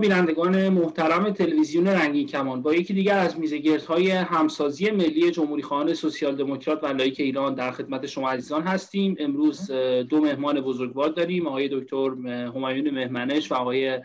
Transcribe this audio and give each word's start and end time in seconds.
بینندگان 0.00 0.68
محترم 0.68 1.30
تلویزیون 1.30 1.86
رنگین 1.86 2.26
کمان 2.26 2.62
با 2.62 2.74
یکی 2.74 2.94
دیگر 2.94 3.18
از 3.18 3.38
میزگردهای 3.38 4.10
همسازی 4.10 4.90
ملی 4.90 5.30
جمهوری 5.30 5.62
خواهان 5.62 5.94
سوسیال 5.94 6.36
دموکرات 6.36 6.84
و 6.84 6.86
لایک 6.86 7.20
ایران 7.20 7.54
در 7.54 7.70
خدمت 7.70 8.06
شما 8.06 8.30
عزیزان 8.30 8.62
هستیم. 8.62 9.16
امروز 9.18 9.70
دو 10.08 10.20
مهمان 10.20 10.60
بزرگوار 10.60 11.08
داریم 11.08 11.46
آقای 11.46 11.68
دکتر 11.72 12.10
همایون 12.26 12.90
مهمنش 12.90 13.52
و 13.52 13.54
آقای 13.54 14.00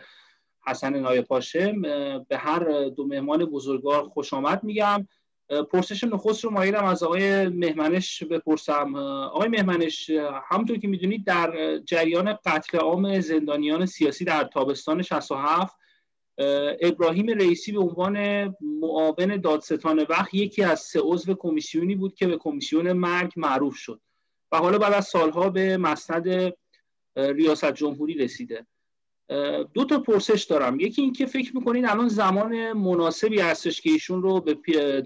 حسن 0.66 0.98
نایپاشم 0.98 1.82
به 2.28 2.36
هر 2.36 2.88
دو 2.88 3.06
مهمان 3.06 3.44
بزرگوار 3.44 4.02
خوش 4.08 4.34
آمد 4.34 4.64
میگم. 4.64 5.08
پرسش 5.72 6.04
نخست 6.04 6.44
رو 6.44 6.50
مایلم 6.50 6.84
از 6.84 7.02
آقای 7.02 7.48
مهمنش 7.48 8.22
بپرسم. 8.22 8.94
آقای 9.24 9.48
مهمنش 9.48 10.10
همونطور 10.50 10.78
که 10.78 10.88
می‌دونید 10.88 11.24
در 11.24 11.78
جریان 11.78 12.38
قتل 12.46 12.78
عام 12.78 13.20
زندانیان 13.20 13.86
سیاسی 13.86 14.24
در 14.24 14.44
تابستان 14.44 15.02
67 15.02 15.76
ابراهیم 16.80 17.26
رئیسی 17.26 17.72
به 17.72 17.80
عنوان 17.80 18.16
معاون 18.60 19.36
دادستان 19.36 20.06
وقت 20.08 20.34
یکی 20.34 20.62
از 20.62 20.80
سه 20.80 21.00
عضو 21.02 21.34
کمیسیونی 21.34 21.94
بود 21.94 22.14
که 22.14 22.26
به 22.26 22.36
کمیسیون 22.36 22.92
مرگ 22.92 23.32
معروف 23.36 23.76
شد 23.76 24.00
و 24.52 24.56
حالا 24.56 24.78
بعد 24.78 24.92
از 24.92 25.06
سالها 25.06 25.50
به 25.50 25.76
مسند 25.76 26.52
ریاست 27.16 27.72
جمهوری 27.72 28.14
رسیده. 28.14 28.66
دو 29.74 29.84
تا 29.84 29.98
پرسش 29.98 30.44
دارم. 30.44 30.80
یکی 30.80 31.02
اینکه 31.02 31.26
فکر 31.26 31.56
می‌کنید 31.56 31.84
الان 31.84 32.08
زمان 32.08 32.72
مناسبی 32.72 33.40
هستش 33.40 33.80
که 33.80 33.90
ایشون 33.90 34.22
رو 34.22 34.40
به 34.40 34.54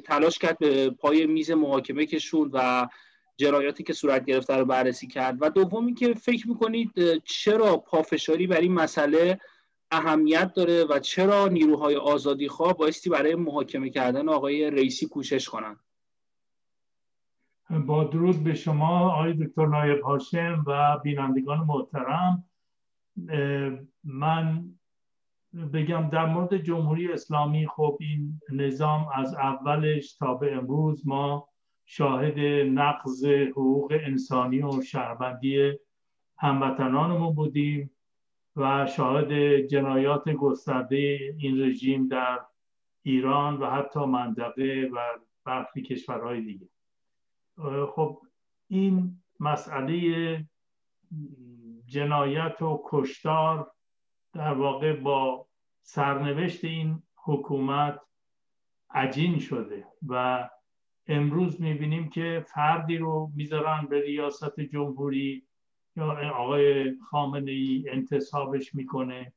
تلاش 0.05 0.39
کرد 0.39 0.59
به 0.59 0.91
پای 0.91 1.27
میز 1.27 1.51
محاکمه 1.51 2.07
کشوند 2.07 2.51
و 2.53 2.89
جنایاتی 3.37 3.83
که 3.83 3.93
صورت 3.93 4.25
گرفته 4.25 4.57
رو 4.57 4.65
بررسی 4.65 5.07
کرد. 5.07 5.37
و 5.41 5.51
دوم 5.51 5.87
اینکه 5.87 6.15
فکر 6.15 6.49
می‌کنید 6.49 6.91
چرا 7.25 7.77
پافشاری 7.77 8.47
بر 8.47 8.61
این 8.61 8.73
مسئله 8.73 9.41
اهمیت 9.91 10.53
داره 10.55 10.85
و 10.85 10.99
چرا 10.99 11.49
نیروهای 11.49 11.97
آزادی 11.97 12.49
خواه 12.49 12.77
بایستی 12.77 13.11
برای 13.11 13.35
محاکمه 13.35 13.91
کردن 13.91 14.29
آقای 14.29 14.71
رئیسی 14.71 15.07
کوشش 15.07 15.49
کنند 15.49 15.81
با 17.71 18.05
درود 18.05 18.45
به 18.45 18.55
شما 18.55 19.11
آقای 19.11 19.33
دکتر 19.33 19.67
نایب 19.67 20.01
هاشم 20.01 20.65
و 20.67 20.99
بینندگان 20.99 21.59
محترم. 21.59 22.45
من 24.05 24.65
بگم 25.73 26.09
در 26.13 26.27
مورد 26.27 26.57
جمهوری 26.57 27.13
اسلامی 27.13 27.67
خب 27.69 27.99
این 28.01 28.41
نظام 28.53 29.09
از 29.15 29.35
اولش 29.35 30.13
تا 30.13 30.35
به 30.35 30.55
امروز 30.55 31.07
ما 31.07 31.49
شاهد 31.85 32.39
نقض 32.79 33.25
حقوق 33.25 33.93
انسانی 34.05 34.63
و 34.63 34.83
شهروندی 34.83 35.73
هموطنانمون 36.39 37.35
بودیم. 37.35 37.91
و 38.57 38.87
شاهد 38.87 39.61
جنایات 39.61 40.29
گسترده 40.29 41.19
این 41.39 41.61
رژیم 41.63 42.09
در 42.09 42.41
ایران 43.03 43.57
و 43.57 43.71
حتی 43.71 44.01
منطقه 44.01 44.91
و 44.93 44.99
برخی 45.45 45.83
کشورهای 45.83 46.41
دیگه. 46.41 46.69
خب 47.95 48.23
این 48.69 49.23
مسئله 49.41 50.45
جنایت 51.87 52.63
و 52.63 52.83
کشتار 52.85 53.73
در 54.33 54.53
واقع 54.53 54.93
با 54.93 55.47
سرنوشت 55.83 56.65
این 56.65 57.03
حکومت 57.17 58.01
عجین 58.91 59.39
شده 59.39 59.87
و 60.09 60.49
امروز 61.07 61.61
می‌بینیم 61.61 62.09
که 62.09 62.45
فردی 62.55 62.99
رو 62.99 63.31
می‌ذارن 63.35 63.87
به 63.91 64.01
ریاست 64.01 64.61
جمهوری 64.61 65.47
آقای 66.03 66.95
خامنه 66.99 67.51
ای 67.51 67.85
انتصابش 67.89 68.75
می‌کنه 68.75 69.33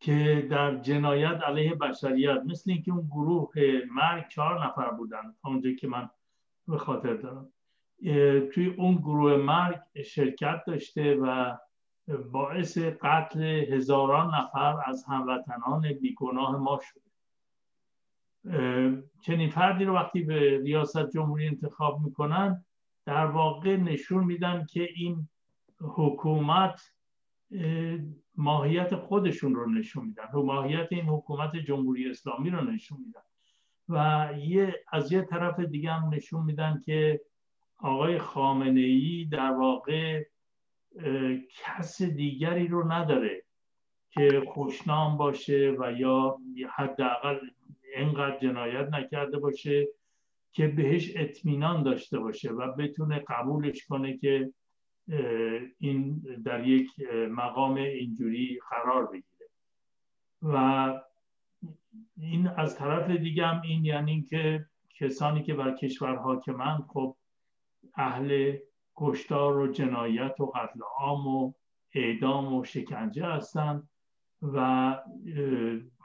که 0.00 0.46
در 0.50 0.76
جنایت 0.76 1.40
علیه 1.42 1.74
بشریت 1.74 2.42
مثل 2.46 2.70
اینکه 2.70 2.92
اون 2.92 3.06
گروه 3.06 3.52
مرگ 3.90 4.28
چهار 4.28 4.66
نفر 4.66 4.90
بودن 4.90 5.34
اونجا 5.44 5.72
که 5.72 5.88
من 5.88 6.10
به 6.68 6.78
خاطر 6.78 7.14
دارم. 7.14 7.52
توی 8.52 8.74
اون 8.76 8.96
گروه 8.96 9.36
مرگ 9.36 10.02
شرکت 10.04 10.62
داشته 10.66 11.14
و 11.14 11.56
باعث 12.32 12.78
قتل 12.78 13.42
هزاران 13.42 14.34
نفر 14.34 14.76
از 14.86 15.04
هموطنان 15.04 15.92
بیگناه 15.92 16.56
ما 16.56 16.80
شده. 16.82 17.00
چنین 19.20 19.50
فردی 19.50 19.84
رو 19.84 19.94
وقتی 19.94 20.22
به 20.22 20.58
ریاست 20.58 21.10
جمهوری 21.10 21.46
انتخاب 21.46 22.00
می‌کنن 22.00 22.64
در 23.06 23.26
واقع 23.26 23.76
نشون 23.76 24.24
میدن 24.24 24.66
که 24.70 24.88
این 24.94 25.28
حکومت 25.80 26.80
ماهیت 28.36 28.94
خودشون 28.96 29.54
رو 29.54 29.70
نشون 29.70 30.06
میدن. 30.06 30.28
و 30.34 30.42
ماهیت 30.42 30.88
این 30.90 31.04
حکومت 31.04 31.56
جمهوری 31.56 32.10
اسلامی 32.10 32.50
رو 32.50 32.60
نشون 32.60 32.98
میدن. 33.06 33.20
و 33.88 34.28
یه 34.38 34.84
از 34.92 35.12
یه 35.12 35.22
طرف 35.22 35.60
دیگه 35.60 35.90
هم 35.90 36.14
نشون 36.14 36.44
میدن 36.44 36.82
که 36.84 37.20
آقای 37.78 38.18
خامنه 38.18 38.80
ای 38.80 39.28
در 39.32 39.50
واقع 39.50 40.24
کس 41.48 42.02
دیگری 42.02 42.68
رو 42.68 42.92
نداره 42.92 43.42
که 44.10 44.42
خوشنام 44.48 45.16
باشه 45.16 45.76
و 45.78 45.92
یا 45.92 46.38
حداقل 46.74 47.38
اینقدر 47.96 48.38
جنایت 48.38 48.88
نکرده 48.88 49.38
باشه 49.38 49.88
که 50.56 50.68
بهش 50.68 51.12
اطمینان 51.16 51.82
داشته 51.82 52.18
باشه 52.18 52.50
و 52.50 52.72
بتونه 52.72 53.24
قبولش 53.28 53.86
کنه 53.86 54.16
که 54.16 54.52
این 55.78 56.22
در 56.44 56.66
یک 56.66 57.00
مقام 57.30 57.74
اینجوری 57.74 58.58
قرار 58.70 59.06
بگیره. 59.06 59.48
و 60.42 60.92
این 62.16 62.48
از 62.48 62.76
طرف 62.76 63.10
دیگه 63.10 63.46
هم 63.46 63.62
این 63.62 63.84
یعنی 63.84 64.22
که 64.22 64.66
کسانی 64.94 65.42
که 65.42 65.54
بر 65.54 65.74
کشور 65.74 66.16
حاکمند 66.16 66.84
خب 66.88 67.16
اهل 67.94 68.56
کشتار 68.96 69.58
و 69.58 69.72
جنایت 69.72 70.40
و 70.40 70.46
قتل 70.46 70.80
عام 70.98 71.26
و 71.26 71.52
اعدام 71.94 72.54
و 72.54 72.64
شکنجه 72.64 73.26
هستند 73.26 73.88
و 74.42 74.96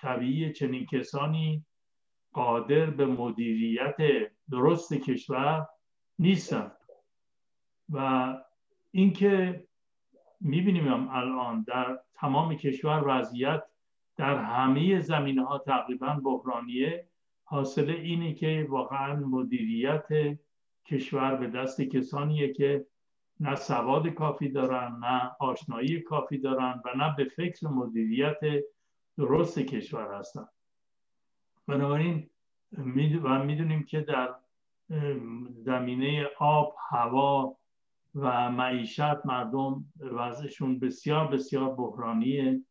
طبیعی 0.02 0.54
چنین 0.54 0.86
کسانی 0.86 1.66
قادر 2.34 2.86
به 2.86 3.06
مدیریت 3.06 3.98
درست 4.52 4.94
کشور 4.94 5.68
نیستند 6.20 6.78
و 7.90 8.38
اینکه 8.92 9.64
می‌بینیم 10.42 11.10
الان 11.10 11.64
در 11.68 12.00
تمام 12.14 12.56
کشور 12.56 13.04
وضعیت 13.08 13.64
در 14.18 14.38
همه 14.38 15.00
زمینه 15.00 15.46
ها 15.46 15.58
تقریبا 15.58 16.14
بحرانیه 16.24 17.08
حاصل 17.44 17.90
اینه 17.90 18.34
که 18.34 18.68
واقعا 18.70 19.16
مدیریت 19.16 20.08
کشور 20.86 21.36
به 21.36 21.48
دست 21.48 21.82
کسانیه 21.82 22.54
که 22.54 22.86
نه 23.40 23.56
سواد 23.56 24.08
کافی 24.08 24.50
دارن 24.50 24.96
نه 25.04 25.32
آشنایی 25.40 26.00
کافی 26.00 26.38
دارن 26.38 26.82
و 26.86 26.98
نه 26.98 27.16
به 27.18 27.24
فکر 27.26 27.68
مدیریت 27.68 28.40
درست 29.18 29.60
کشور 29.60 30.14
هستن. 30.14 30.48
بنابراین 31.68 32.30
و 33.24 33.44
می‌دونیم 33.44 33.84
که 33.84 34.02
در 34.02 34.36
زمینه 35.66 36.28
آب 36.40 36.76
هوا 36.90 37.58
و 38.16 38.52
معیشت 38.52 39.26
مردم 39.26 39.86
وضعشون 40.00 40.80
بسیار 40.80 41.28
بسیار 41.28 41.76
بحرانیه. 41.76 42.62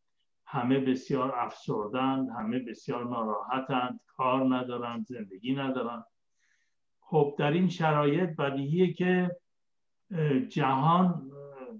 همه 0.45 0.79
بسیار 0.79 1.35
افسردند 1.35 2.29
همه 2.29 2.59
بسیار 2.59 3.03
ناراحتند 3.03 3.99
کار 4.07 4.55
ندارند 4.55 5.05
زندگی 5.05 5.55
ندارند 5.55 6.03
خب 7.01 7.35
در 7.37 7.51
این 7.51 7.69
شرایط 7.69 8.35
بدیهیه 8.35 8.93
که 8.93 9.31
جهان 10.49 11.31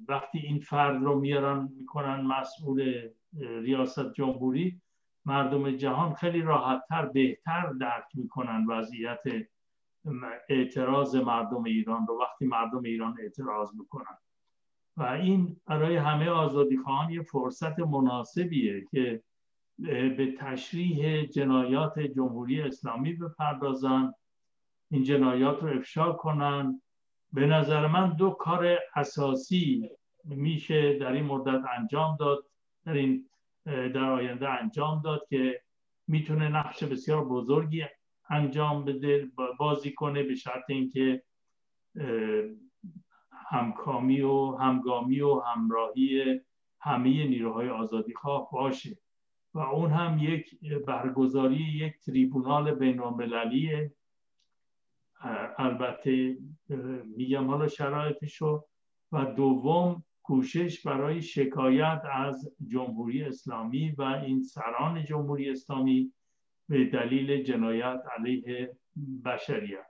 وقتی 0.08 0.40
این 0.40 0.60
فرد 0.60 1.04
رو 1.04 1.20
میارن 1.20 1.70
می‌کنن 1.78 2.22
مسئول 2.22 3.10
ریاست 3.40 4.14
جمهوری 4.14 4.82
مردم 5.26 5.72
جهان 5.72 6.14
خیلی 6.14 6.42
راحتتر 6.42 7.06
بهتر 7.06 7.74
درک 7.80 8.06
می‌کنن 8.14 8.66
وضعیت 8.66 9.22
اعتراض 10.50 11.16
مردم 11.16 11.64
ایران 11.64 12.08
رو 12.08 12.20
وقتی 12.22 12.46
مردم 12.46 12.84
ایران 12.84 13.18
اعتراض 13.20 13.76
می‌کنن. 13.76 14.18
و 14.98 15.04
این 15.04 15.62
برای 15.66 15.96
همه 15.96 16.30
آزادی 16.30 16.80
یه 17.10 17.22
فرصت 17.22 17.80
مناسبیه 17.80 18.86
که 18.92 19.24
به 19.78 20.36
تشریح 20.40 21.26
جنایات 21.26 22.00
جمهوری 22.00 22.62
اسلامی 22.62 23.14
بپردازن 23.14 24.14
این 24.92 25.04
جنایات 25.04 25.64
رو 25.64 25.70
افشا 25.70 26.14
کنن. 26.14 26.82
به 27.34 27.46
نظر 27.46 27.88
من 27.88 28.14
دو 28.14 28.30
کار 28.30 28.78
اساسی 28.96 29.90
میشه 30.26 30.98
در 30.98 31.12
این 31.12 31.26
مدت 31.26 31.62
انجام 31.80 32.18
داد 32.20 32.46
در 32.86 32.94
این 32.94 33.30
در 33.66 34.04
آینده 34.04 34.50
انجام 34.50 35.02
داد 35.02 35.26
که 35.30 35.62
می‌تونه 36.08 36.50
نقش 36.50 36.84
بسیار 36.84 37.26
بزرگی 37.26 37.84
انجام 38.32 38.86
بده 38.86 39.32
بازی 39.60 39.94
کنه 39.94 40.24
به 40.24 40.36
شرط 40.36 40.64
اینکه 40.70 41.24
همکامی 43.32 44.22
و 44.22 44.56
همگامی 44.56 45.22
و 45.22 45.40
همراهی 45.40 46.40
همه 46.80 47.28
نیروهای 47.28 47.70
آزادی 47.70 48.14
خواه 48.14 48.50
باشه. 48.52 48.98
و 49.54 49.60
اون 49.60 49.92
هم 49.92 50.18
یک 50.22 50.60
برگزاری 50.88 51.56
یک 51.56 52.00
تریبونال 52.00 52.76
بینالمللیه. 52.76 53.94
البته 55.58 56.38
میگم 57.18 57.48
حالا 57.48 57.68
شرایطشو. 57.68 58.64
و 59.12 59.26
دوم 59.26 60.04
کوشش 60.24 60.88
برای 60.88 61.22
شکایت 61.22 62.02
از 62.12 62.52
جمهوری 62.68 63.24
اسلامی 63.24 63.92
و 63.92 64.02
این 64.02 64.44
سران 64.44 65.06
جمهوری 65.06 65.50
اسلامی 65.50 66.14
به 66.72 66.86
دلیل 66.86 67.44
جنایت 67.44 68.04
علیه 68.18 68.72
بشریت. 69.26 69.86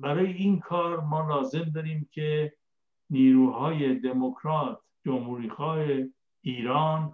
برای 0.00 0.32
این 0.32 0.60
کار 0.60 1.00
ما 1.00 1.28
لازم 1.28 1.64
داریم 1.74 2.08
که 2.10 2.52
نیروهای 3.10 3.94
دموکرات 3.94 4.78
جمهوریخواه 5.04 5.86
ایران 6.42 7.12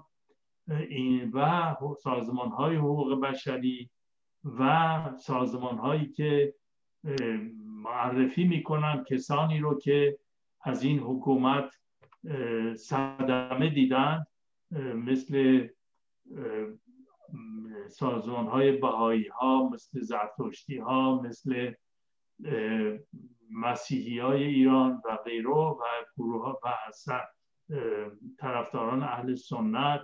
و 1.32 1.76
سازمان 2.02 2.48
های 2.48 2.76
حقوق 2.76 3.20
بشری 3.20 3.90
و 4.58 5.00
سازمان 5.18 5.78
هایی 5.78 6.06
که 6.06 6.54
معرفی 7.64 8.44
می‌کنن 8.44 9.04
کسانی 9.04 9.58
رو 9.58 9.78
که 9.78 10.18
از 10.60 10.82
این 10.82 10.98
حکومت 10.98 11.74
صدمه 12.76 13.70
دیدن 13.70 14.24
مثل 14.94 15.68
سازمان 17.88 18.46
های 18.46 18.72
بهایی 18.72 19.28
ها 19.28 19.68
مثل 19.68 20.00
زرتشتی 20.00 20.78
ها 20.78 21.22
مثل 21.22 21.72
مسیحی 23.50 24.18
های 24.18 24.44
ایران 24.44 25.02
و 25.04 25.16
غیره 25.16 25.50
و 25.50 25.80
گروه 26.16 26.44
ها 26.44 26.60
و 26.64 26.68
طرفداران 28.38 29.02
اهل 29.02 29.34
سنت. 29.34 30.00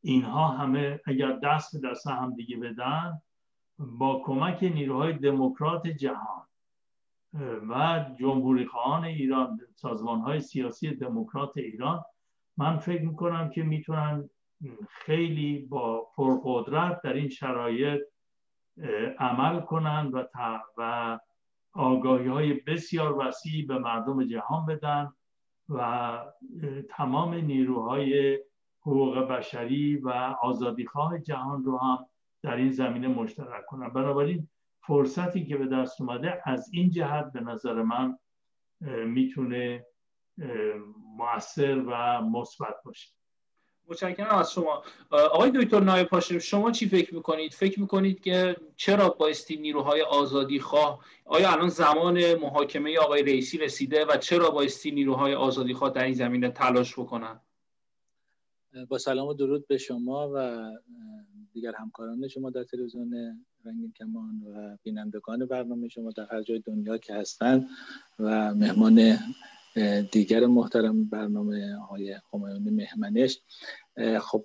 اینها 0.00 0.48
همه 0.48 1.00
اگر 1.04 1.32
دست 1.32 1.80
به 1.80 1.88
دست 1.88 2.06
هم 2.06 2.34
دیگه 2.34 2.56
بدن 2.56 3.22
با 3.78 4.22
کمک 4.24 4.62
نیروهای 4.62 5.12
دموکرات 5.12 5.86
جهان 5.86 6.46
و 7.68 8.04
جمهوری 8.18 8.66
خواهان 8.66 9.04
ایران 9.04 9.60
سازمان 9.74 10.20
های 10.20 10.40
سیاسی 10.40 10.94
دموکرات 10.94 11.56
ایران 11.56 12.04
من 12.56 12.78
فکر 12.78 13.02
می‌کنم 13.02 13.50
که 13.50 13.62
می‌تونن 13.62 14.30
خیلی 14.90 15.58
با 15.58 16.06
پرقدرت 16.16 17.02
در 17.02 17.12
این 17.12 17.28
شرایط 17.28 18.00
عمل 19.18 19.60
کنند 19.60 20.14
و, 20.14 20.24
و 20.76 21.18
آگاهی 21.72 22.26
های 22.26 22.54
بسیار 22.54 23.18
وسیعی 23.18 23.62
به 23.62 23.78
مردم 23.78 24.24
جهان 24.24 24.66
بدن 24.66 25.12
و 25.68 26.18
تمام 26.90 27.34
نیروهای 27.34 28.38
حقوق 28.80 29.18
بشری 29.18 29.96
و 29.96 30.08
آزادیخواه 30.42 31.18
جهان 31.18 31.64
رو 31.64 31.78
هم 31.78 32.06
در 32.42 32.56
این 32.56 32.70
زمینه 32.70 33.08
مشترک 33.08 33.66
کنن. 33.66 33.88
بنابراین 33.88 34.48
فرصتی 34.86 35.46
که 35.46 35.56
به 35.56 35.66
دست 35.66 36.00
اومده 36.00 36.42
از 36.44 36.70
این 36.72 36.90
جهت 36.90 37.32
به 37.32 37.40
نظر 37.40 37.82
من 37.82 38.18
می‌تونه 39.06 39.86
مؤثر 41.16 41.84
و 41.86 42.22
مثبت 42.22 42.74
باشه. 42.84 43.21
متشکرم 43.88 44.38
از 44.38 44.52
شما. 44.52 44.82
آقای 45.10 45.50
دکتر 45.50 45.80
نایب 45.80 46.06
پاشم 46.06 46.38
شما 46.38 46.70
چی 46.70 46.88
فکر 46.88 47.14
می‌کنید؟ 47.14 47.52
فکر 47.52 47.80
می‌کنید 47.80 48.20
که 48.20 48.56
چرا 48.76 49.08
بایستی 49.08 49.56
نیروهای 49.56 50.02
آزادی 50.02 50.60
خواه 50.60 51.04
آیا 51.24 51.52
الان 51.52 51.68
زمان 51.68 52.34
محاکمه 52.34 52.98
آقای 52.98 53.22
رئیسی 53.22 53.58
رسیده 53.58 54.04
و 54.04 54.16
چرا 54.16 54.50
بایستی 54.50 54.90
نیروهای 54.90 55.34
آزادی 55.34 55.74
خواه 55.74 55.90
در 55.90 56.04
این 56.04 56.14
زمینه 56.14 56.50
تلاش 56.50 56.98
بکنن؟ 56.98 57.40
با 58.88 58.98
سلام 58.98 59.26
و 59.26 59.34
درود 59.34 59.66
به 59.66 59.78
شما 59.78 60.30
و 60.34 60.70
دیگر 61.52 61.72
همکاران 61.78 62.28
شما 62.28 62.50
در 62.50 62.64
تلویزیون 62.64 63.44
رنگین 63.64 63.92
کمان 63.92 64.42
و 64.42 64.76
بینندگان 64.82 65.46
برنامه 65.46 65.88
شما 65.88 66.10
در 66.10 66.26
هر 66.30 66.42
جای 66.42 66.58
دنیا 66.58 66.98
که 66.98 67.14
هستند 67.14 67.68
و 68.18 68.54
مهمان 68.54 69.18
دیگر 70.12 70.46
محترم 70.46 71.04
برنامه 71.04 71.76
های 71.76 72.16
خمایونی 72.30 72.70
مهمنش. 72.70 73.40
خب 74.20 74.44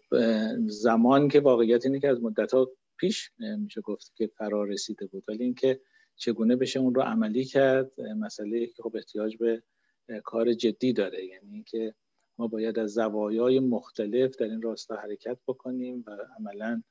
زمان 0.67 1.29
که 1.29 1.39
واقعیت 1.39 1.85
اینه 1.85 1.99
که 1.99 2.09
از 2.09 2.21
مدت 2.21 2.53
ها 2.53 2.71
پیش 2.97 3.31
میشه 3.39 3.81
گفت 3.81 4.11
که 4.15 4.27
فرار 4.27 4.67
رسیده 4.67 5.05
بود. 5.05 5.23
ولی 5.27 5.43
اینکه 5.43 5.79
چگونه 6.15 6.55
بشه 6.55 6.79
اون 6.79 6.95
رو 6.95 7.01
عملی 7.01 7.45
کرد 7.45 8.01
مسئله 8.01 8.67
که 8.67 8.83
خب 8.83 8.95
احتیاج 8.95 9.37
به 9.37 9.63
کار 10.23 10.53
جدی 10.53 10.93
داره. 10.93 11.25
یعنی 11.25 11.53
اینکه 11.53 11.93
ما 12.37 12.47
باید 12.47 12.79
از 12.79 12.93
زوایای 12.93 13.59
مختلف 13.59 14.35
در 14.35 14.45
این 14.45 14.61
راستا 14.61 14.95
حرکت 14.95 15.37
بکنیم 15.47 16.03
و 16.07 16.17
عملا 16.39 16.81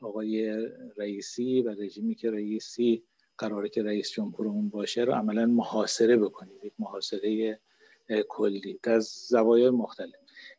آقای 0.00 0.66
رئیسی 0.96 1.62
و 1.62 1.68
رژیمی 1.68 2.14
که 2.14 2.30
رئیسی 2.30 3.04
قراره 3.38 3.68
که 3.68 3.82
رئیس 3.82 4.10
جمهورمون 4.10 4.68
باشه 4.68 5.04
رو 5.04 5.12
عملا 5.12 5.46
محاصره 5.46 6.16
بکنیم. 6.16 6.54
یک 6.62 6.72
محاصره 6.78 7.60
کلی 8.28 8.80
از 8.84 9.04
زوایای 9.28 9.70
مختلف. 9.70 10.14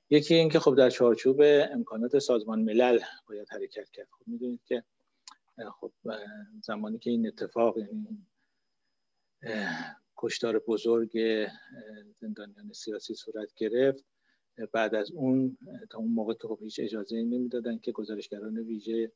یکی 0.10 0.36
این 0.36 0.50
که 0.50 0.60
خب 0.60 0.76
در 0.76 0.90
چارچوب 0.90 1.42
امکانات 1.72 2.20
سازمان 2.20 2.62
ملل 2.62 3.00
باید 3.28 3.50
حرکت 3.50 3.90
کرد. 3.90 4.08
خب 4.12 4.28
می‌دونید 4.28 4.64
که 4.66 4.84
خب 5.80 5.92
زمانی 6.64 7.00
که 7.00 7.10
این 7.10 7.28
اتفاق 7.28 7.78
یعنی 7.78 8.26
کشتار 10.18 10.60
بزرگ 10.60 11.18
زندانیان 12.20 12.74
سیاسی 12.74 13.16
صورت 13.16 13.54
گرفت 13.56 14.06
بعد 14.72 14.96
از 14.96 15.12
اون 15.12 15.58
تا 15.90 15.98
اون 15.98 16.12
موقع 16.12 16.34
که 16.34 16.48
خب 16.48 16.60
هیچ 16.62 16.80
اجازه 16.80 17.16
نمی‌دادن 17.16 17.78
که 17.78 17.92
گزارشگران 17.92 18.58
ویژه 18.58 19.12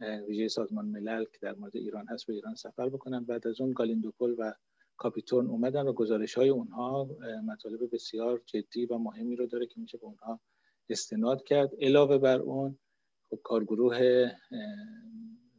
ویژه 0.00 0.48
سازمان 0.48 0.86
ملل 0.86 1.24
که 1.24 1.38
در 1.42 1.54
مورد 1.54 1.76
ایران 1.76 2.06
هست 2.08 2.26
به 2.26 2.32
ایران 2.32 2.54
سفر 2.54 2.88
بکنن. 2.88 3.24
بعد 3.24 3.46
از 3.46 3.60
اون 3.60 3.72
گالیندوپول 3.72 4.34
و 4.38 4.54
کاپیتون 4.96 5.46
اومدن 5.46 5.86
و 5.88 5.92
گزارش 5.92 6.34
های 6.34 6.48
اونها 6.48 7.08
مطالب 7.46 7.80
بسیار 7.92 8.42
جدی 8.46 8.86
و 8.86 8.98
مهمی 8.98 9.36
رو 9.36 9.46
داره 9.46 9.66
که 9.66 9.80
میشه 9.80 9.98
به 9.98 10.04
اونها 10.04 10.40
استناد 10.88 11.44
کرد. 11.44 11.70
علاوه 11.80 12.18
بر 12.18 12.40
اون 12.40 12.78
خب 13.30 13.40
کارگروه 13.44 14.26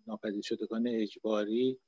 ناپدید 0.08 0.44
شدگان 0.44 0.88
اجباری 0.88 1.80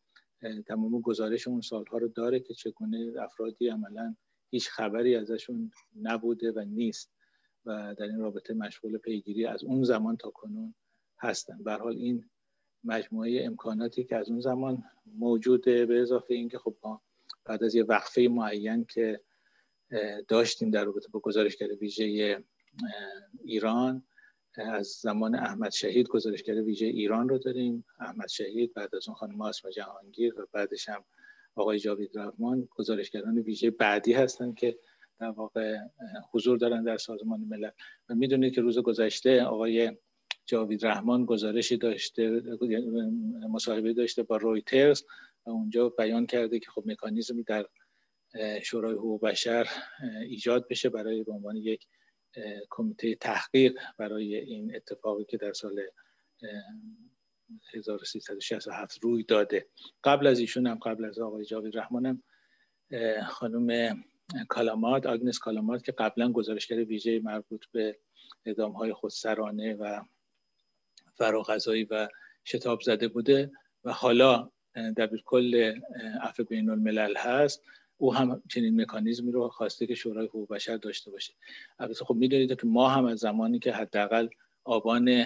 تمام 0.68 1.02
گزارش 1.02 1.48
اون 1.48 1.62
سالها 1.62 1.98
رو 1.98 2.08
داره 2.08 2.40
که 2.40 2.54
چگونه 2.54 3.14
افرادی 3.22 3.68
عملا 3.68 4.16
هیچ 4.50 4.70
خبری 4.70 5.16
ازشون 5.16 5.72
نبوده 6.02 6.52
و 6.52 6.60
نیست 6.60 7.12
و 7.66 7.96
در 7.98 8.06
این 8.06 8.20
رابطه 8.20 8.54
مشغول 8.54 8.98
پیگیری 8.98 9.46
از 9.46 9.64
اون 9.64 9.84
زمان 9.84 10.18
تا 10.18 10.30
کنون 10.30 10.76
هستن. 11.20 11.64
به 11.64 11.74
حال 11.74 11.96
این 11.98 12.30
مجموعه 12.84 13.46
امکاناتی 13.46 14.04
که 14.04 14.16
از 14.16 14.30
اون 14.30 14.40
زمان 14.40 14.84
موجوده 15.06 15.86
به 15.86 16.02
اضافه 16.02 16.34
اینکه 16.34 16.58
خب 16.58 16.78
ما 16.84 17.02
بعد 17.46 17.64
از 17.64 17.76
یه 17.76 17.84
وقفه 17.84 18.28
معین 18.32 18.86
که 18.86 19.22
داشتیم 20.28 20.72
در 20.72 20.84
رابطه 20.84 21.08
با 21.12 21.20
گزارشگر 21.20 21.68
ویژه 21.68 22.44
ایران 23.44 24.04
از 24.58 24.88
زمان 24.88 25.36
احمد 25.36 25.72
شهید 25.72 26.08
گزارشگر 26.08 26.54
ویژه 26.54 26.86
ایران 26.86 27.30
رو 27.30 27.38
داریم. 27.38 27.86
احمد 28.00 28.28
شهید 28.28 28.74
بعد 28.74 28.96
از 28.96 29.08
اون 29.08 29.16
خانم 29.16 29.42
آسما 29.42 29.72
جهانگیر 29.72 30.40
و 30.40 30.48
بعدش 30.52 30.90
هم 30.90 31.04
آقای 31.56 31.80
جاوید 31.80 32.18
رحمان 32.18 32.68
گزارشگران 32.72 33.38
ویژه 33.38 33.72
بعدی 33.72 34.14
هستند 34.14 34.56
که 34.56 34.80
در 35.20 35.30
واقع 35.30 35.78
حضور 36.32 36.58
دارن 36.58 36.84
در 36.84 36.98
سازمان 36.98 37.40
ملل. 37.40 37.70
و 38.10 38.16
می‌دونید 38.16 38.54
که 38.54 38.62
روز 38.62 38.80
گذشته 38.80 39.44
آقای 39.44 39.98
جاوید 40.46 40.86
رحمان 40.86 41.26
گزارشی 41.26 41.78
داشته 41.78 42.42
مصاحبه 43.50 43.94
داشته 43.94 44.24
با 44.24 44.38
رویترز 44.38 45.04
اونجا 45.52 45.90
بیان 45.90 46.26
کرده 46.26 46.60
که 46.60 46.72
خب 46.72 46.84
مکانیزمی 46.86 47.44
در 47.44 47.66
شورای 48.64 48.96
حقوق 48.96 49.22
بشر 49.22 49.68
ایجاد 50.30 50.68
بشه 50.68 50.90
برای 50.90 51.24
به 51.24 51.32
عنوان 51.32 51.56
یک 51.56 51.88
کمیته 52.70 53.16
تحقیق 53.16 53.80
برای 53.98 54.36
این 54.36 54.76
اتفاقی 54.76 55.26
که 55.26 55.38
در 55.38 55.54
سال 55.54 55.82
1367 57.74 59.04
روی 59.04 59.24
داده. 59.24 59.68
قبل 60.04 60.28
از 60.28 60.40
ایشون 60.40 60.68
هم 60.68 60.76
قبل 60.76 61.06
از 61.06 61.20
آقای 61.20 61.46
جاوید 61.46 61.78
رحمان 61.78 62.06
هم 62.06 62.22
خانم 63.28 64.04
کالامات 64.50 65.06
آگنس 65.06 65.40
کالامات 65.40 65.84
که 65.84 65.92
قبلا 65.92 66.32
گزارشگر 66.32 66.76
ویژه 66.76 67.20
مربوط 67.20 67.66
به 67.72 68.00
اعدام 68.46 68.72
های 68.72 68.94
خودسرانه 68.94 69.74
و 69.74 70.02
فراغذایی 71.16 71.84
و 71.84 72.08
شتاب 72.46 72.82
زده 72.82 73.08
بوده 73.08 73.52
و 73.84 73.92
حالا 73.92 74.52
دبیر 74.76 75.24
کل 75.26 75.80
عفو 76.22 76.44
بین 76.44 76.70
الملل 76.70 77.18
هست. 77.18 77.64
او 77.98 78.14
هم 78.14 78.44
چنین 78.50 78.82
مکانیزمی 78.82 79.32
رو 79.32 79.50
خواسته 79.50 79.88
که 79.88 79.96
شورای 79.96 80.28
حقوق 80.28 80.50
بشر 80.50 80.78
داشته 80.78 81.12
باشه. 81.12 81.34
البته 81.80 82.06
خب 82.06 82.16
می‌دونید 82.16 82.60
که 82.62 82.68
ما 82.68 82.90
هم 82.90 83.06
از 83.06 83.20
زمانی 83.20 83.60
که 83.60 83.72
حداقل 83.72 84.28
آبان 84.64 85.26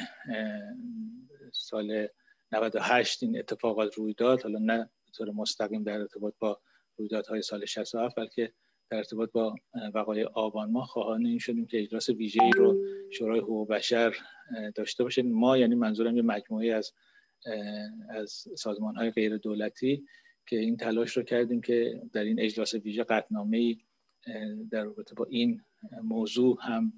سال 1.53 2.07
98 2.51 3.23
این 3.23 3.39
اتفاقات 3.39 3.95
روی 3.95 4.13
داد 4.13 4.41
حالا 4.41 4.59
نه 4.59 4.77
به 4.77 5.11
طور 5.13 5.31
مستقیم 5.31 5.83
در 5.83 5.99
ارتباط 5.99 6.33
با 6.39 6.59
رویدادهای 6.97 7.41
سال 7.41 7.65
67 7.65 8.15
بلکه 8.15 8.53
در 8.89 8.97
ارتباط 8.97 9.31
با 9.31 9.55
وقایع 9.93 10.27
آبان 10.27 10.71
ما 10.71 10.85
خواهان 10.85 11.25
این 11.25 11.39
شدیم 11.39 11.65
که 11.65 11.81
اجلاس 11.81 12.09
ویژه 12.09 12.43
ای 12.43 12.51
رو 12.51 12.77
شورای 13.11 13.39
حقوق 13.39 13.67
بشر 13.67 14.15
داشته 14.75 15.03
باشه 15.03 15.21
ما 15.21 15.57
یعنی 15.57 15.75
منظورم 15.75 16.17
یه 16.17 16.21
مجموعه 16.21 16.73
از 16.73 16.93
از 18.09 18.47
سازمان 18.57 18.95
های 18.95 19.11
غیر 19.11 19.37
دولتی 19.37 20.05
که 20.47 20.55
این 20.55 20.77
تلاش 20.77 21.17
رو 21.17 21.23
کردیم 21.23 21.61
که 21.61 22.01
در 22.13 22.23
این 22.23 22.39
اجلاس 22.39 22.73
ویژه 22.73 23.03
قطنامه 23.03 23.75
در 24.71 24.83
رابطه 24.83 25.15
با 25.15 25.25
این 25.29 25.61
موضوع 26.03 26.57
هم 26.61 26.93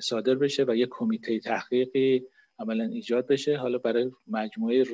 صادر 0.00 0.34
بشه 0.34 0.64
و 0.68 0.76
یک 0.76 0.88
کمیته 0.90 1.40
تحقیقی 1.40 2.22
عملا 2.58 2.84
ایجاد 2.84 3.26
بشه. 3.26 3.56
حالا 3.56 3.78
برای 3.78 4.10
مجموعه 4.26 4.84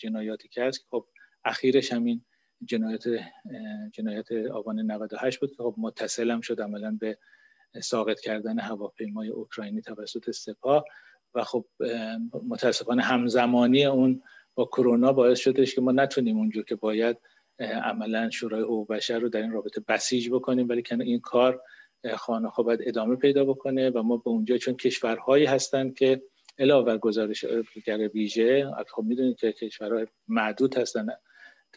جنایاتی 0.00 0.48
که 0.48 0.62
هست 0.62 0.86
خب 0.90 1.06
اخیرش 1.44 1.92
همین 1.92 2.24
جنایت 2.64 3.04
جنایت 3.92 4.32
آبان 4.32 4.80
98 4.80 5.40
بود 5.40 5.50
که 5.50 5.62
خب 5.62 5.74
متصل 5.78 6.30
هم 6.30 6.40
شد 6.40 6.60
عملا 6.60 6.98
به 7.00 7.18
ساقط 7.82 8.20
کردن 8.20 8.58
هواپیمای 8.58 9.28
اوکراینی 9.28 9.82
توسط 9.82 10.30
سپاه 10.30 10.84
و 11.34 11.44
خب 11.44 11.64
متاسفانه 12.48 13.02
همزمانی 13.02 13.84
اون 13.84 14.22
با 14.58 14.64
کرونا 14.64 15.12
باعث 15.12 15.38
شدش 15.38 15.74
که 15.74 15.80
ما 15.80 15.92
نتونیم 15.92 16.36
اونجور 16.36 16.64
که 16.64 16.74
باید 16.74 17.16
عملا 17.60 18.30
شورای 18.30 18.62
حقوق 18.62 18.88
بشر 18.88 19.18
رو 19.18 19.28
در 19.28 19.42
این 19.42 19.52
رابطه 19.52 19.80
بسیج 19.88 20.30
بکنیم 20.30 20.68
ولی 20.68 20.82
که 20.82 20.94
این 21.00 21.20
کار 21.20 21.62
خانه 22.16 22.50
باید 22.56 22.80
ادامه 22.82 23.16
پیدا 23.16 23.44
بکنه 23.44 23.90
و 23.90 24.02
ما 24.02 24.16
به 24.16 24.28
اونجا 24.28 24.56
چون 24.58 24.74
کشورهایی 24.74 25.44
هستند 25.44 25.94
که 25.94 26.22
علاوه 26.58 26.86
بر 26.86 26.98
گزارشگر 26.98 28.08
ویژه 28.14 28.70
خب 28.88 29.02
می‌دونید 29.02 29.36
که 29.36 29.52
کشورهای 29.52 30.06
معدود 30.28 30.78
هستن 30.78 31.06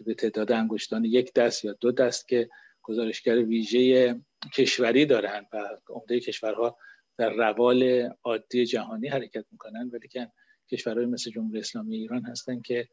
به 0.06 0.14
تعداد 0.14 0.52
انگشتان 0.52 1.06
یک 1.06 1.34
دست 1.34 1.66
یا 1.66 1.74
دو 1.74 1.92
دست 1.92 2.28
که 2.28 2.50
گزارشگر 2.82 3.36
ویژه 3.36 4.16
کشوری 4.54 5.06
دارن 5.06 5.46
و 5.54 5.78
عمده 5.90 6.20
کشورها 6.20 6.78
در 7.18 7.30
روال 7.30 8.10
عادی 8.24 8.66
جهانی 8.66 9.08
حرکت 9.08 9.46
می‌کنن 9.52 9.90
ولی 9.94 10.08
که 10.08 10.32
کشورهای 10.72 11.06
مثل 11.06 11.32
جمهوری 11.32 11.60
اسلامی 11.60 11.96
ایران 11.96 12.26
هستن 12.26 12.62
که 12.62 12.88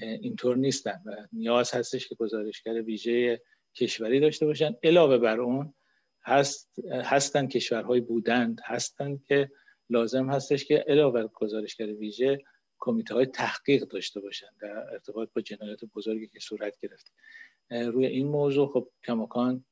اینطور 0.00 0.56
نیستن 0.56 1.02
و 1.06 1.26
نیاز 1.32 1.74
هستش 1.74 2.08
که 2.08 2.14
گزارشگر 2.14 2.82
ویژه 2.82 3.42
کشوری 3.74 4.20
داشته 4.20 4.46
باشن. 4.46 4.74
علاوه 4.82 5.18
بر 5.18 5.40
اون 5.40 5.74
هست 6.22 6.78
هستن 6.90 7.46
کشورهای 7.46 8.00
بودند 8.00 8.60
هستند 8.64 9.24
که 9.24 9.50
لازم 9.90 10.30
هستش 10.30 10.64
که 10.64 10.84
علاوه 10.88 11.22
بر 11.22 11.28
گزارشگر 11.34 11.86
ویژه 11.86 12.38
کمیته 12.78 13.14
های 13.14 13.26
تحقیق 13.26 13.84
داشته 13.84 14.20
باشن 14.20 14.46
در 14.60 14.92
ارتباط 14.92 15.28
با 15.34 15.42
جنایات 15.42 15.84
بزرگی 15.84 16.26
که 16.26 16.40
صورت 16.40 16.78
گرفته 16.80 17.10
روی 17.70 18.06
این 18.06 18.28
موضوع 18.28 18.72
خب 18.72 18.88
کماکان 19.04 19.64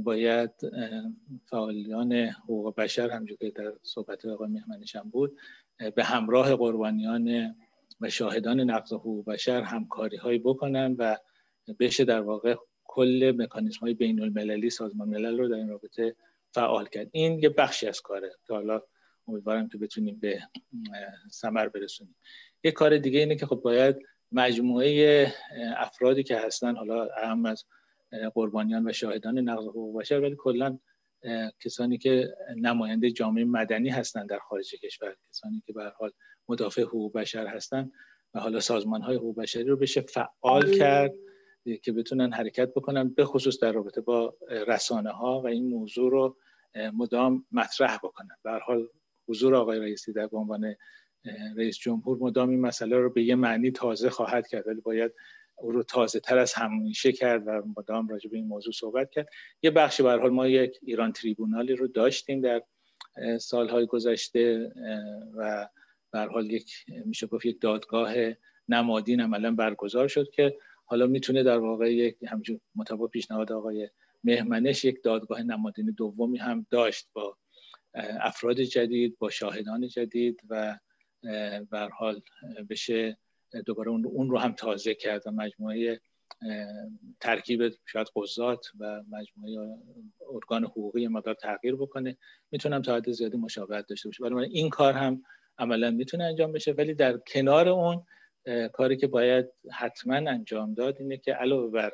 باید 0.00 0.50
فعالیان 1.50 2.12
حقوق 2.12 2.74
بشر 2.74 3.10
همجور 3.10 3.38
که 3.38 3.50
در 3.50 3.72
صحبت 3.82 4.26
آقای 4.26 4.48
مهمنش 4.48 4.96
هم 4.96 5.10
بود 5.10 5.38
به 5.94 6.04
همراه 6.04 6.56
قربانیان 6.56 7.54
و 8.00 8.10
شاهدان 8.10 8.60
نقض 8.60 8.92
حقوق 8.92 9.24
بشر 9.24 9.60
همکاری 9.60 10.16
هایی 10.16 10.38
بکنن 10.38 10.96
و 10.98 11.16
بشه 11.78 12.04
در 12.04 12.20
واقع 12.20 12.54
کل 12.84 13.34
مکانیزم 13.38 13.80
های 13.80 13.94
بین 13.94 14.22
المللی 14.22 14.70
سازمان 14.70 15.08
ملل 15.08 15.38
رو 15.38 15.48
در 15.48 15.54
این 15.54 15.68
رابطه 15.68 16.16
فعال 16.54 16.86
کرد. 16.86 17.08
این 17.12 17.38
یه 17.38 17.48
بخشی 17.48 17.86
از 17.86 18.00
کاره 18.00 18.30
که 18.46 18.54
حالا 18.54 18.82
امیدوارم 19.28 19.68
که 19.68 19.78
بتونیم 19.78 20.18
به 20.20 20.42
ثمر 21.30 21.68
برسونیم. 21.68 22.16
یه 22.64 22.70
کار 22.70 22.98
دیگه 22.98 23.18
اینه 23.18 23.36
که 23.36 23.46
خب 23.46 23.56
باید 23.56 23.96
مجموعه 24.32 25.32
افرادی 25.76 26.22
که 26.22 26.36
هستن 26.38 26.76
حالا 26.76 27.08
اهم 27.22 27.46
از 27.46 27.64
قربانیان 28.34 28.88
و 28.88 28.92
شاهدان 28.92 29.38
نقض 29.38 29.64
حقوق 29.64 30.00
بشر 30.00 30.20
ولی 30.20 30.36
کلا 30.38 30.78
کسانی 31.60 31.98
که 31.98 32.34
نماینده 32.56 33.10
جامعه 33.10 33.44
مدنی 33.44 33.88
هستند 33.88 34.28
در 34.28 34.38
خارج 34.38 34.74
کشور 34.74 35.16
کسانی 35.30 35.62
که 35.66 35.72
به 35.72 35.92
حال 35.98 36.10
مدافع 36.48 36.82
حقوق 36.82 37.12
بشر 37.12 37.46
هستند 37.46 37.92
و 38.34 38.40
حالا 38.40 38.60
سازمان 38.60 39.02
های 39.02 39.16
حقوق 39.16 39.36
بشری 39.40 39.64
رو 39.64 39.76
بشه 39.76 40.00
فعال 40.00 40.76
کرد 40.78 41.12
که 41.82 41.92
بتونن 41.92 42.32
حرکت 42.32 42.68
بکنن 42.68 43.08
به 43.08 43.24
خصوص 43.24 43.62
در 43.62 43.72
رابطه 43.72 44.00
با 44.00 44.36
رسانه 44.66 45.10
ها 45.10 45.40
و 45.40 45.46
این 45.46 45.68
موضوع 45.68 46.10
رو 46.10 46.36
مدام 46.94 47.46
مطرح 47.52 47.96
بکنن. 47.96 48.36
به 48.44 48.52
حال 48.52 48.88
حضور 49.28 49.54
آقای 49.54 49.80
رئیسی 49.80 50.12
در 50.12 50.28
عنوان 50.32 50.74
رئیس 51.56 51.78
جمهور 51.78 52.18
مدام 52.18 52.48
این 52.48 52.60
مسئله 52.60 52.96
رو 52.96 53.10
به 53.10 53.22
یه 53.22 53.34
معنی 53.34 53.70
تازه 53.70 54.10
خواهد 54.10 54.46
کرد 54.46 54.66
ولی 54.66 54.80
باید 54.80 55.12
او 55.64 55.72
رو 55.72 55.82
تازه 55.82 56.20
تر 56.20 56.38
از 56.38 56.54
همیشه 56.54 57.12
کرد 57.12 57.42
و 57.46 57.62
مدام 57.76 58.08
راجع 58.08 58.30
به 58.30 58.36
این 58.36 58.46
موضوع 58.46 58.72
صحبت 58.72 59.10
کرد. 59.10 59.28
یه 59.62 59.70
بخشی 59.70 60.02
به 60.02 60.10
حال 60.10 60.30
ما 60.30 60.46
یک 60.46 60.78
ایران 60.82 61.12
تریبونالی 61.12 61.74
رو 61.74 61.88
داشتیم 61.88 62.40
در 62.40 62.62
سالهای 63.40 63.86
گذشته 63.86 64.72
و 65.36 65.68
به 66.10 66.20
حال 66.20 66.50
یک 66.50 66.72
میشه 67.04 67.26
گفت 67.26 67.46
یک 67.46 67.60
دادگاه 67.60 68.14
نمادین 68.68 69.20
عملا 69.20 69.54
برگزار 69.54 70.08
شد 70.08 70.30
که 70.30 70.56
حالا 70.84 71.06
می‌تونه 71.06 71.42
در 71.42 71.58
واقع 71.58 71.92
یک 71.94 72.16
همچون 72.28 72.60
مطابق 72.74 73.10
پیشنهاد 73.10 73.52
آقای 73.52 73.88
مهمنش 74.24 74.84
یک 74.84 75.02
دادگاه 75.02 75.42
نمادین 75.42 75.94
دومی 75.96 76.38
هم 76.38 76.66
داشت 76.70 77.08
با 77.12 77.36
افراد 78.20 78.60
جدید 78.60 79.18
با 79.18 79.30
شاهدان 79.30 79.88
جدید 79.88 80.40
و 80.48 80.78
به 81.70 81.88
حال 81.92 82.22
بشه 82.70 83.18
دوباره 83.62 83.90
اون 83.90 84.30
رو 84.30 84.38
هم 84.38 84.52
تازه 84.52 84.94
کرد 84.94 85.26
و 85.26 85.30
مجموعه 85.30 86.00
ترکیب 87.20 87.72
شاید 87.86 88.06
قضات 88.16 88.66
و 88.80 89.02
مجموعه 89.10 89.76
ارگان 90.34 90.64
حقوقی 90.64 91.08
مقدار 91.08 91.34
تغییر 91.34 91.76
بکنه. 91.76 92.16
می‌تونم 92.50 92.82
تا 92.82 92.96
حد 92.96 93.10
زیادی 93.10 93.36
مشابهت 93.36 93.86
داشته 93.86 94.08
باشه 94.08 94.24
ولی 94.24 94.50
این 94.52 94.70
کار 94.70 94.92
هم 94.92 95.22
عملا 95.58 95.90
می‌تونه 95.90 96.24
انجام 96.24 96.52
بشه. 96.52 96.72
ولی 96.72 96.94
در 96.94 97.16
کنار 97.16 97.68
اون 97.68 98.06
کاری 98.72 98.96
که 98.96 99.06
باید 99.06 99.46
حتما 99.72 100.14
انجام 100.14 100.74
داد 100.74 100.96
اینه 101.00 101.16
که 101.16 101.32
علاوه 101.32 101.70
بر 101.70 101.92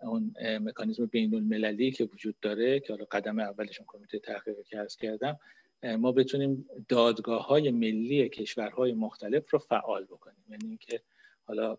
اون 0.00 0.34
مکانیزم 0.40 1.06
بین 1.06 1.34
المللی 1.34 1.90
که 1.90 2.04
وجود 2.04 2.36
داره 2.42 2.80
که 2.80 2.92
حالا 2.92 3.04
قدم 3.04 3.38
اولشون 3.38 3.86
کمیته 3.88 4.18
تحقیقی 4.18 4.62
که 4.64 4.78
عرض 4.78 4.96
کردم 4.96 5.38
ما 5.82 6.12
بتونیم 6.12 6.66
دادگاه 6.88 7.46
های 7.46 7.70
ملی 7.70 8.28
کشورهای 8.28 8.92
مختلف 8.92 9.50
رو 9.50 9.58
فعال 9.58 10.04
بکنیم. 10.04 10.44
یعنی 10.48 10.68
اینکه 10.68 11.00
حالا 11.44 11.78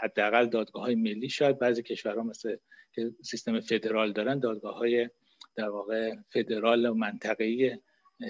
حداقل 0.00 0.46
دادگاه 0.46 0.82
های 0.82 0.94
ملی 0.94 1.28
شاید 1.28 1.58
بعضی 1.58 1.82
کشورها 1.82 2.22
مثل 2.22 2.56
که 2.92 3.12
سیستم 3.22 3.60
فدرال 3.60 4.12
دارن 4.12 4.38
دادگاه 4.38 4.76
های 4.76 5.10
در 5.54 5.68
واقع 5.68 6.16
فدرال 6.28 6.86
و 6.86 6.94
منطقه‌ای 6.94 7.78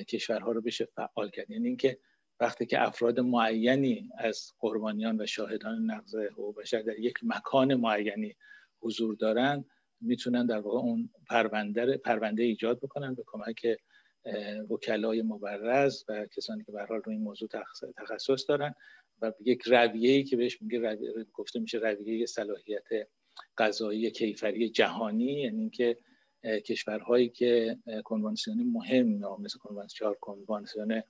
کشورها 0.09 0.53
رو 0.53 0.61
بشه 0.61 0.85
فعال 0.85 1.31
کرد. 1.31 1.51
یعنی 1.51 1.67
اینکه 1.67 1.99
وقتی 2.41 2.67
که 2.67 2.83
افراد 2.83 3.21
معینی 3.21 4.11
از 4.19 4.53
قربانیان 4.59 5.21
و 5.21 5.27
شاهدان 5.27 5.91
نقض 5.91 6.15
حقوق 6.15 6.61
بشر 6.61 6.83
در 6.83 6.99
یک 6.99 7.15
مکان 7.23 7.75
معینی 7.75 8.37
حضور 8.81 9.15
دارن 9.15 9.65
می‌تونن 10.01 10.47
در 10.47 10.59
واقع 10.59 10.79
اون 10.79 11.11
پرونده 11.29 11.97
پرونده 11.97 12.43
ایجاد 12.43 12.81
بکنن 12.81 13.15
به 13.15 13.23
کمک 13.27 13.67
وکلای 14.71 15.23
مبرز 15.23 16.05
و 16.09 16.27
کسانی 16.27 16.65
که 16.65 16.73
به 16.73 16.85
حال 16.85 17.01
روی 17.05 17.15
این 17.15 17.25
موضوع 17.25 17.49
تخصص 17.97 18.49
دارن 18.49 18.75
و 19.23 19.33
یک 19.41 19.63
رویه‌ای 19.67 20.25
که 20.25 20.37
بهش 20.37 20.63
میگه 20.63 20.79
رویه 20.79 21.27
گفته 21.33 21.61
میشه 21.61 21.79
رویه 21.79 22.27
صلاحیت 22.27 22.89
قضایی 23.59 24.11
کیفری 24.11 24.71
جهانی 24.71 25.33
یعنی 25.33 25.61
اینکه 25.61 25.97
کشورهایی 26.45 27.29
که 27.29 27.79
کنوانسیون 28.05 28.63
مهم 28.63 29.07
مثل 29.41 29.59
کنوانسیون 29.59 30.15
کنوانسیون 30.21 31.03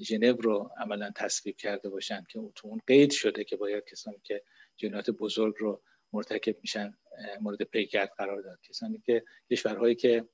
ژنو 0.00 0.36
رو 0.36 0.70
عملا 0.78 1.10
تصویب 1.16 1.56
کرده 1.56 1.88
باشن 1.88 2.26
که 2.30 2.40
تو 2.54 2.68
اون 2.68 2.80
قید 2.86 3.10
شده 3.10 3.44
که 3.44 3.56
باید 3.56 3.84
کسانی 3.84 4.20
که 4.24 4.42
جنایت 4.76 5.10
بزرگ 5.10 5.54
رو 5.58 5.82
مرتکب 6.12 6.56
میشن 6.62 6.94
مورد 7.40 7.62
پیگرد 7.62 8.12
قرار 8.18 8.42
داد. 8.42 8.60
کسانی 8.68 9.02
که 9.06 9.24
کشورهایی 9.50 9.94
که 9.94 10.24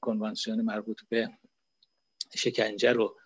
کنوانسیون 0.00 0.60
مربوط 0.60 1.00
به 1.08 1.30
شکنجه 2.34 2.92
رو 2.92 3.16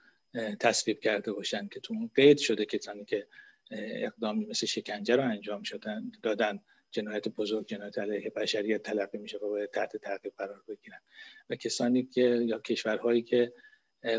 تصویب 0.61 1.01
کرده 1.01 1.33
باشن 1.33 1.69
که 1.69 1.81
تو 1.81 1.95
اون 1.95 2.11
قید 2.15 2.39
شده 2.39 2.65
کسانی 2.65 3.05
که 3.05 3.27
اقدامی 3.71 4.47
مثل 4.47 4.67
شکنجه 4.67 5.17
رو 5.17 5.23
انجام 5.23 5.63
شدن 5.63 6.13
دادن 6.23 6.61
جنایت 6.91 7.29
بزرگ 7.29 7.67
جنایت 7.67 7.99
علیه 7.99 8.31
بشریت 8.31 8.83
تلقی 8.83 9.19
میشه 9.19 9.39
و 9.39 9.49
باید 9.49 9.71
تحت 9.71 9.97
تعقیب 9.97 10.33
قرار 10.39 10.63
بگیرن. 10.69 11.01
و 11.51 11.57
کسانی 11.57 12.03
که 12.03 12.21
یا 12.47 12.59
کشورهایی 12.59 13.23
که 13.23 13.53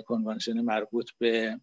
کنوانسیون 0.05 0.61
مربوط 0.61 1.11
به 1.17 1.59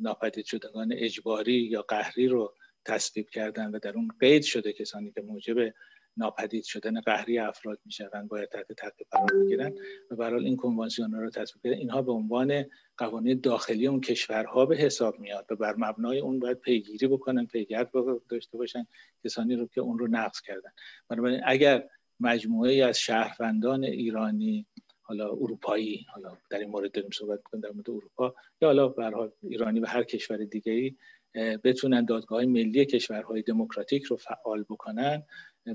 ناپدید 0.00 0.44
شدگان 0.44 0.92
اجباری 0.92 1.52
یا 1.52 1.82
قهری 1.82 2.26
رو 2.26 2.54
تصویب 2.84 3.30
کردن 3.30 3.70
و 3.70 3.78
در 3.78 3.96
اون 3.96 4.08
قید 4.20 4.42
شده 4.42 4.72
کسانی 4.72 5.12
که 5.12 5.20
موجب 5.20 5.74
ناپدید 6.20 6.64
شدن 6.64 7.00
قهری 7.00 7.38
افراد 7.38 7.78
می‌شوند 7.84 8.28
باید 8.28 8.48
تحت 8.48 8.72
تعقیب 8.72 9.06
قرار 9.10 9.44
بگیرن 9.44 9.74
و 10.10 10.16
برحال 10.16 10.44
این 10.44 10.56
کنوانسیون 10.56 11.12
رو 11.12 11.30
تصویب 11.30 11.62
کردن 11.64 11.76
اینها 11.76 12.02
به 12.02 12.12
عنوان 12.12 12.64
قوانین 12.96 13.40
داخلی 13.40 13.86
اون 13.86 14.00
کشورها 14.00 14.66
به 14.66 14.76
حساب 14.76 15.18
میاد 15.18 15.46
و 15.50 15.56
بر 15.56 15.74
مبنای 15.78 16.20
اون 16.20 16.38
باید 16.38 16.60
پیگیری 16.60 17.06
بکنن 17.06 17.46
پیگرد 17.46 17.90
داشته 18.28 18.58
باشن 18.58 18.86
کسانی 19.24 19.56
رو 19.56 19.66
که 19.66 19.80
اون 19.80 19.98
رو 19.98 20.06
نقض 20.06 20.40
کردن. 20.40 20.70
بنابراین 21.08 21.40
اگر 21.44 21.88
مجموعه 22.20 22.84
از 22.84 22.98
شهروندان 22.98 23.84
ایرانی 23.84 24.66
حالا 25.02 25.28
اروپایی 25.30 26.06
حالا 26.08 26.36
در 26.50 26.58
این 26.58 26.68
مورد 26.68 26.92
داریم 26.92 27.10
صحبت 27.10 27.42
کنیم 27.42 27.60
در 27.60 27.70
مورد 27.70 27.90
اروپا 27.90 28.34
یا 28.60 28.68
حالا 28.68 28.88
به 28.88 29.32
ایرانی 29.42 29.80
و 29.80 29.86
هر 29.86 30.02
کشور 30.02 30.36
دیگه 30.36 30.72
ای 30.72 30.96
بتونن 31.34 32.04
دادگاه 32.04 32.44
ملی 32.44 32.84
کشورهای 32.84 33.42
دموکراتیک 33.42 34.04
رو 34.04 34.16
فعال 34.16 34.62
بکنن. 34.62 35.22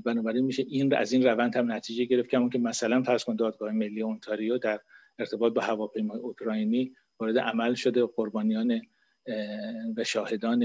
بنابراین 0.04 0.44
میشه 0.44 0.64
این 0.68 0.94
از 0.94 1.12
این 1.12 1.22
روند 1.26 1.56
هم 1.56 1.72
نتیجه 1.72 2.04
گرفت 2.04 2.30
که 2.30 2.48
که 2.52 2.58
مثلا 2.58 3.02
فرض 3.02 3.24
کن 3.24 3.36
دادگاه 3.36 3.72
ملی 3.72 4.02
اونتاریو 4.02 4.58
در 4.58 4.80
ارتباط 5.18 5.52
با 5.52 5.62
هواپیمای 5.62 6.20
اوکراینی 6.20 6.94
وارد 7.20 7.38
عمل 7.38 7.74
شده 7.74 8.06
قربانیان 8.06 8.80
و 9.96 10.04
شاهدان 10.04 10.62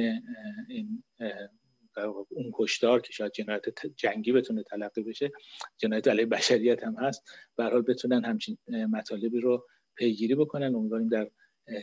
این 0.70 1.04
اون 2.30 2.52
کشتار 2.54 3.02
که 3.02 3.14
شاید 3.14 3.32
جنایت 3.32 3.64
جنگی 3.96 4.32
بتونه 4.32 4.64
تلقی 4.64 5.04
بشه 5.04 5.32
جنایت 5.78 6.08
علیه 6.08 6.26
بشریت 6.26 6.84
هم 6.84 6.96
هست 6.96 7.24
به 7.56 7.64
حال 7.64 7.82
بتونن 7.82 8.26
همچین 8.26 8.58
مطالبی 8.68 9.40
رو 9.40 9.68
پیگیری 9.96 10.36
بکنن. 10.36 10.76
امیدواریم 10.76 11.10
در 11.10 11.30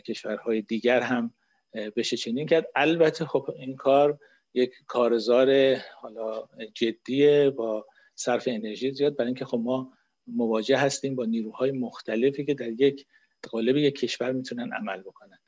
کشورهای 0.05 0.61
دیگر 0.61 1.01
هم 1.01 1.33
بشه 1.73 2.17
چنین 2.17 2.47
کرد. 2.47 2.67
البته 2.75 3.25
خب 3.25 3.49
این 3.55 3.75
کار 3.75 4.19
یک 4.53 4.73
کارزار 4.87 5.75
حالا 5.75 6.47
جدیه 6.73 7.49
با 7.49 7.85
صرف 8.15 8.43
انرژی 8.47 8.91
زیاد. 8.91 9.15
برای 9.15 9.27
اینکه 9.27 9.45
خب 9.45 9.57
ما 9.63 9.93
مواجه 10.27 10.77
هستیم 10.77 11.15
با 11.15 11.25
نیروهای 11.25 11.71
مختلفی 11.71 12.45
که 12.45 12.53
در 12.53 12.69
یک 12.69 13.05
قالب 13.51 13.77
یک 13.77 13.99
کشور 13.99 14.31
می‌تونن 14.31 14.73
عمل 14.73 15.01
بکنن. 15.01 15.39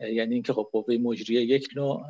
یعنی 0.00 0.34
اینکه 0.34 0.52
خب 0.52 0.68
قوه 0.72 0.96
مجریه 0.96 1.42
یک 1.42 1.68
نوع 1.76 2.06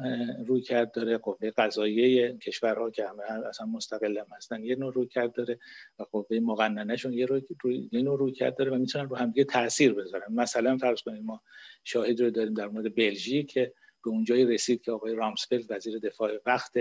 روی 0.47 0.61
کرد 0.61 0.92
داره 0.92 1.18
قوه 1.18 1.50
قضاییه 1.50 2.38
کشورها 2.38 2.90
که 2.90 3.07
همه 3.07 3.23
اصلا 3.49 3.66
مستقل 3.66 4.18
هم 4.18 4.26
هستن 4.37 4.64
یه 4.64 4.76
نوع 4.76 4.92
روی 4.92 5.07
کرد 5.07 5.33
داره 5.33 5.59
و 5.99 6.02
قوه 6.02 6.38
مقننهشون 6.38 7.12
یه, 7.12 7.26
روی، 7.26 7.42
روی، 7.61 7.88
یه 7.92 8.02
نوع 8.02 8.18
روی 8.18 8.33
کرد 8.33 8.57
داره 8.57 8.71
و 8.71 8.75
می‌تونن 8.75 9.09
رو 9.09 9.16
همدیگه 9.16 9.45
تاثیر 9.45 9.92
بذارن. 9.95 10.35
مثلا 10.35 10.76
فرض 10.76 11.02
کنید 11.02 11.23
ما 11.23 11.42
شاهد 11.85 12.21
رو 12.21 12.30
داریم 12.30 12.54
در 12.54 12.68
مورد 12.68 12.95
بلژیک 12.95 13.52
که 13.52 13.73
به 14.04 14.11
اونجایی 14.11 14.45
رسید 14.45 14.83
که 14.83 14.92
آقای 14.92 15.14
رامسفلد 15.14 15.71
وزیر 15.71 15.99
دفاع 15.99 16.30
وقت 16.47 16.73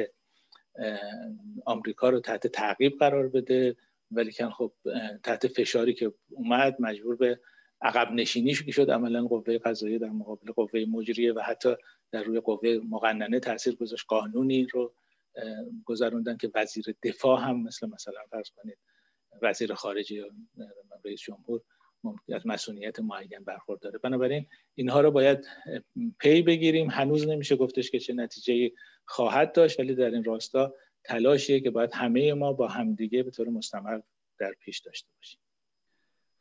آمریکا 1.65 2.09
رو 2.09 2.19
تحت 2.19 2.47
تعقیب 2.47 2.99
قرار 2.99 3.27
بده 3.27 3.75
ولی 4.11 4.31
خب 4.31 4.71
تحت 5.23 5.47
فشاری 5.47 5.93
که 5.93 6.13
اومد 6.29 6.75
مجبور 6.79 7.15
به 7.15 7.39
عقب 7.81 8.11
نشینی 8.11 8.53
شد 8.53 8.91
عملا 8.91 9.27
قوه 9.27 9.57
قضاییه 9.57 9.99
در 9.99 10.09
مقابل 10.09 10.51
قوه 10.51 10.85
مجریه 10.89 11.33
و 11.33 11.39
حتی 11.39 11.75
در 12.11 12.23
روی 12.23 12.39
قوه 12.39 12.79
مقننه 12.89 13.39
تاثیر 13.39 13.75
گذاشت. 13.75 14.05
قانونی 14.07 14.65
رو 14.65 14.93
گذروندن 15.85 16.37
که 16.37 16.51
وزیر 16.55 16.95
دفاع 17.03 17.41
هم 17.41 17.63
مثل 17.63 17.89
مثلا 17.89 18.19
فرض 18.31 18.49
کنید 18.49 18.77
وزیر 19.41 19.73
خارجه 19.73 20.15
یا 20.15 20.25
رئیس 21.05 21.21
جمهور 21.21 21.61
از 22.35 22.47
مسئولیت 22.47 22.99
معین 22.99 23.43
برخورداره 23.45 23.99
بنابراین 23.99 24.45
اینها 24.75 25.01
رو 25.01 25.11
باید 25.11 25.47
پی 26.19 26.41
بگیریم. 26.41 26.89
هنوز 26.89 27.27
نمیشه 27.27 27.55
گفتش 27.55 27.91
که 27.91 27.99
چه 27.99 28.13
نتیجه 28.13 28.71
خواهد 29.05 29.51
داشت 29.51 29.79
ولی 29.79 29.95
در 29.95 30.09
این 30.09 30.23
راستا 30.23 30.73
تلاشیه 31.03 31.59
که 31.59 31.69
باید 31.69 31.93
همه 31.93 32.33
ما 32.33 32.53
با 32.53 32.67
همدیگه 32.67 33.23
به 33.23 33.31
طور 33.31 33.49
مستمر 33.49 33.99
در 34.39 34.53
پیش 34.59 34.79
داشته 34.79 35.09
باشیم. 35.17 35.39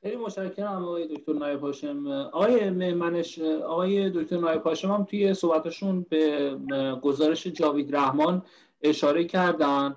خیلی 0.02 0.16
متشکرم 0.16 0.84
آقای 0.84 1.06
دکتر 1.06 1.32
نایب 1.32 1.60
هاشم. 1.60 2.06
آقای 2.06 2.70
منش 2.70 3.38
آقای 3.38 4.10
دکتر 4.10 4.36
نایب 4.36 4.62
هاشم 4.62 4.90
هم 4.90 5.04
توی 5.04 5.34
صحبتشون 5.34 6.06
به 6.08 6.56
گزارش 7.02 7.46
جاوید 7.46 7.96
رحمان 7.96 8.42
اشاره 8.82 9.24
کردن. 9.24 9.96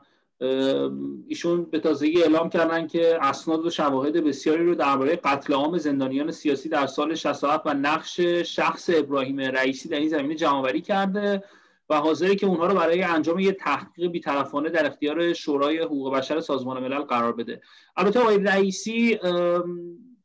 ایشون 1.27 1.63
به 1.63 1.79
تازگی 1.79 2.21
اعلام 2.21 2.49
کردن 2.49 2.87
که 2.87 3.17
اسناد 3.21 3.65
و 3.65 3.69
شواهد 3.69 4.13
بسیاری 4.13 4.65
رو 4.65 4.75
درباره 4.75 5.15
قتل 5.15 5.53
عام 5.53 5.77
زندانیان 5.77 6.31
سیاسی 6.31 6.69
در 6.69 6.87
سال 6.87 7.15
67 7.15 7.67
و 7.67 7.73
نقش 7.73 8.19
شخص 8.19 8.89
ابراهیم 8.93 9.39
رئیسی 9.39 9.89
در 9.89 9.99
این 9.99 10.09
زمینه 10.09 10.35
جمعآوری 10.35 10.81
کرده. 10.81 11.43
و 11.89 11.95
حاضره 11.95 12.35
که 12.35 12.45
اونها 12.45 12.67
رو 12.67 12.75
برای 12.75 13.03
انجام 13.03 13.39
یه 13.39 13.51
تحقیق 13.51 14.11
بیطرفانه 14.11 14.69
در 14.69 14.85
اختیار 14.85 15.33
شورای 15.33 15.79
حقوق 15.79 16.13
بشر 16.13 16.39
سازمان 16.39 16.83
ملل 16.83 17.01
قرار 17.01 17.33
بده. 17.33 17.61
البته 17.97 18.19
آقای 18.19 18.37
رئیسی 18.37 19.19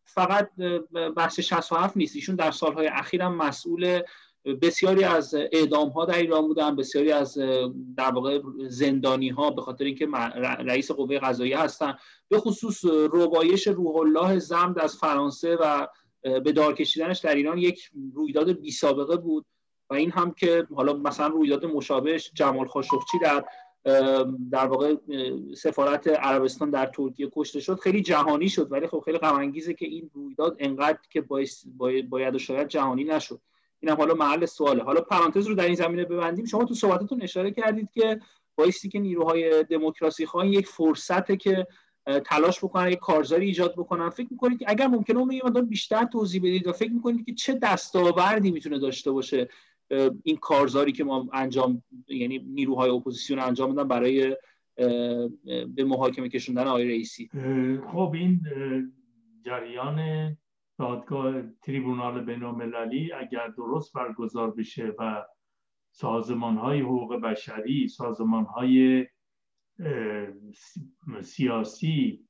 فقط 0.04 0.50
بخش 1.16 1.40
67 1.40 1.96
نیست. 1.96 2.16
ایشون 2.16 2.36
در 2.36 2.50
سالهای 2.50 2.86
اخیر 2.86 3.22
هم 3.22 3.34
مسئول 3.34 4.00
بسیاری 4.62 5.04
از 5.04 5.34
اعدام 5.34 5.88
ها 5.88 6.04
در 6.04 6.18
ایران 6.18 6.46
بودن 6.46 6.76
بسیاری 6.76 7.12
از 7.12 7.38
در 7.96 8.10
واقع 8.10 8.40
زندانی 8.68 9.28
ها 9.28 9.50
به 9.50 9.62
خاطر 9.62 9.84
اینکه 9.84 10.06
رئیس 10.66 10.90
قوه 10.90 11.18
قضاییه 11.18 11.58
هستن. 11.58 11.94
به 12.28 12.38
خصوص 12.38 12.84
روایش 12.84 13.66
روح 13.66 13.96
الله 13.96 14.38
زمد 14.38 14.78
از 14.78 14.96
فرانسه 14.96 15.56
و 15.56 15.86
به 16.22 16.52
دار 16.52 16.74
کشیدنش 16.74 17.18
در 17.18 17.34
ایران 17.34 17.58
یک 17.58 17.90
رویداد 18.14 18.52
بی 18.52 18.70
سابقه 18.70 19.16
بود. 19.16 19.46
و 19.90 19.94
این 19.94 20.10
هم 20.10 20.32
که 20.32 20.66
حالا 20.74 20.92
مثلا 20.92 21.26
رویداد 21.26 21.66
مشابهش 21.66 22.30
جمال 22.34 22.66
خاشقچی 22.66 23.18
در 23.18 23.44
در 24.50 24.66
واقع 24.66 24.94
سفارت 25.56 26.08
عربستان 26.08 26.70
در 26.70 26.86
ترکیه 26.86 27.30
کشته 27.36 27.60
شد. 27.60 27.80
خیلی 27.80 28.02
جهانی 28.02 28.48
شد 28.48 28.72
ولی 28.72 28.86
خب 28.86 29.02
خیلی 29.04 29.18
غم 29.18 29.34
انگیزه 29.34 29.74
که 29.74 29.86
این 29.86 30.10
رویداد 30.14 30.56
انقدر 30.58 30.98
که 31.10 31.20
باید 32.10 32.34
و 32.34 32.38
شاید 32.38 32.68
جهانی 32.68 33.04
نشد. 33.04 33.40
این 33.80 33.90
هم 33.90 33.96
حالا 33.96 34.14
محل 34.14 34.46
سواله. 34.46 34.82
حالا 34.82 35.00
پرانتز 35.00 35.46
رو 35.46 35.54
در 35.54 35.64
این 35.64 35.74
زمینه 35.74 36.04
ببندیم. 36.04 36.44
شما 36.44 36.64
تو 36.64 36.74
صحبتتون 36.74 37.22
اشاره 37.22 37.50
کردید 37.50 37.88
که 37.94 38.20
بایستی 38.56 38.88
که 38.88 38.98
نیروهای 38.98 39.64
دموکراسی 39.64 40.26
خواهی 40.26 40.50
یک 40.50 40.66
فرصته 40.66 41.36
که 41.36 41.66
تلاش 42.24 42.58
بکنن 42.58 42.90
یک 42.90 42.98
کارزاری 42.98 43.46
ایجاد 43.46 43.74
بکنن 43.76 44.10
فکر 44.10 44.28
می‌کنید 44.30 44.58
که 44.58 44.64
اگر 44.68 44.86
ممکنه 44.86 45.18
اون 45.18 45.66
بیشتر 45.68 46.04
توضیح 46.04 46.40
بدید 46.40 46.66
و 46.66 46.72
فکر 46.72 46.92
می‌کنید 46.92 47.26
که 47.26 47.34
چه 47.34 47.58
دستاوردی 47.62 48.50
می‌تونه 48.50 48.78
داشته 48.78 49.10
باشه؟ 49.10 49.48
این 50.24 50.36
کارزاری 50.40 50.92
که 50.92 51.04
ما 51.04 51.28
انجام 51.32 51.82
یعنی 52.08 52.38
نیروهای 52.38 52.90
اپوزیسیون 52.90 53.38
انجام 53.38 53.74
دادن 53.74 53.88
برای 53.88 54.36
به 55.74 55.84
محاکمه 55.84 56.28
کشوندن 56.28 56.66
آقای 56.66 56.88
رئیسی. 56.88 57.30
خب 57.92 58.12
این 58.14 58.40
جریان 59.44 60.36
دادگاه 60.78 61.42
تریبونال 61.62 62.24
بینالمللی 62.24 63.12
اگر 63.12 63.48
درست 63.48 63.92
برگزار 63.92 64.50
بشه 64.50 64.92
و 64.98 65.24
سازمان 65.90 66.56
های 66.56 66.80
حقوق 66.80 67.14
بشری 67.14 67.88
سازمان 67.88 68.44
های 68.44 69.06
سیاسی 71.22 72.24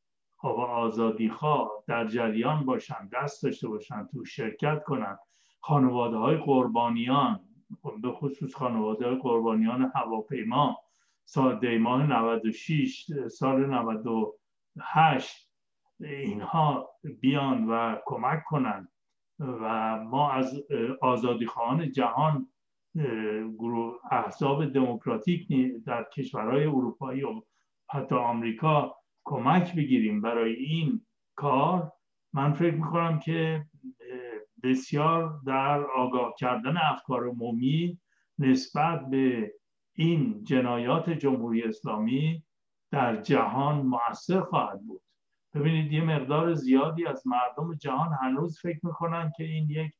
و 0.44 0.46
آزادی 0.46 1.28
خواه 1.28 1.70
در 1.86 2.06
جریان 2.06 2.64
باشن 2.64 3.08
دست 3.12 3.42
داشته 3.42 3.68
باشن 3.68 4.08
تو 4.12 4.24
شرکت 4.24 4.82
کنن. 4.86 5.18
خانواده 5.60 6.16
های 6.16 6.36
قربانیان 6.36 7.40
به 8.02 8.12
خصوص 8.12 8.54
خانواده 8.54 9.14
قربانیان 9.14 9.92
هواپیما 9.94 10.78
سال 11.24 11.58
دیماه 11.58 12.06
96 12.06 13.10
سال 13.28 13.66
98 13.66 15.50
اینها 16.00 16.90
بیان 17.20 17.66
و 17.66 17.96
کمک 18.06 18.44
کنند 18.44 18.88
و 19.38 19.96
ما 20.04 20.32
از 20.32 20.62
آزادی 21.02 21.46
خواهان 21.46 21.92
جهان 21.92 22.48
گروه 23.58 24.00
احزاب 24.10 24.72
دموکراتیک 24.72 25.48
در 25.86 26.06
کشورهای 26.16 26.64
اروپایی 26.64 27.22
و 27.22 27.42
حتی 27.90 28.14
آمریکا 28.14 28.96
کمک 29.24 29.74
بگیریم. 29.74 30.20
برای 30.20 30.52
این 30.54 31.06
کار 31.36 31.92
من 32.32 32.52
فکر 32.52 32.74
می‌کنم 32.74 33.18
که 33.18 33.66
بسیار 34.64 35.40
در 35.46 35.84
آگاه 35.84 36.34
کردن 36.38 36.76
افکار 36.76 37.28
عمومی 37.28 37.98
نسبت 38.38 39.10
به 39.10 39.54
این 39.96 40.44
جنایات 40.44 41.10
جمهوری 41.10 41.62
اسلامی 41.62 42.42
در 42.90 43.22
جهان 43.22 43.86
مؤثر 43.86 44.40
خواهد 44.40 44.80
بود. 44.80 45.02
ببینید 45.54 45.92
یه 45.92 46.04
مقدار 46.04 46.54
زیادی 46.54 47.06
از 47.06 47.26
مردم 47.26 47.74
جهان 47.74 48.12
هنوز 48.22 48.60
فکر 48.62 48.80
می‌کنن 48.82 49.32
که 49.36 49.44
این 49.44 49.70
یک 49.70 49.92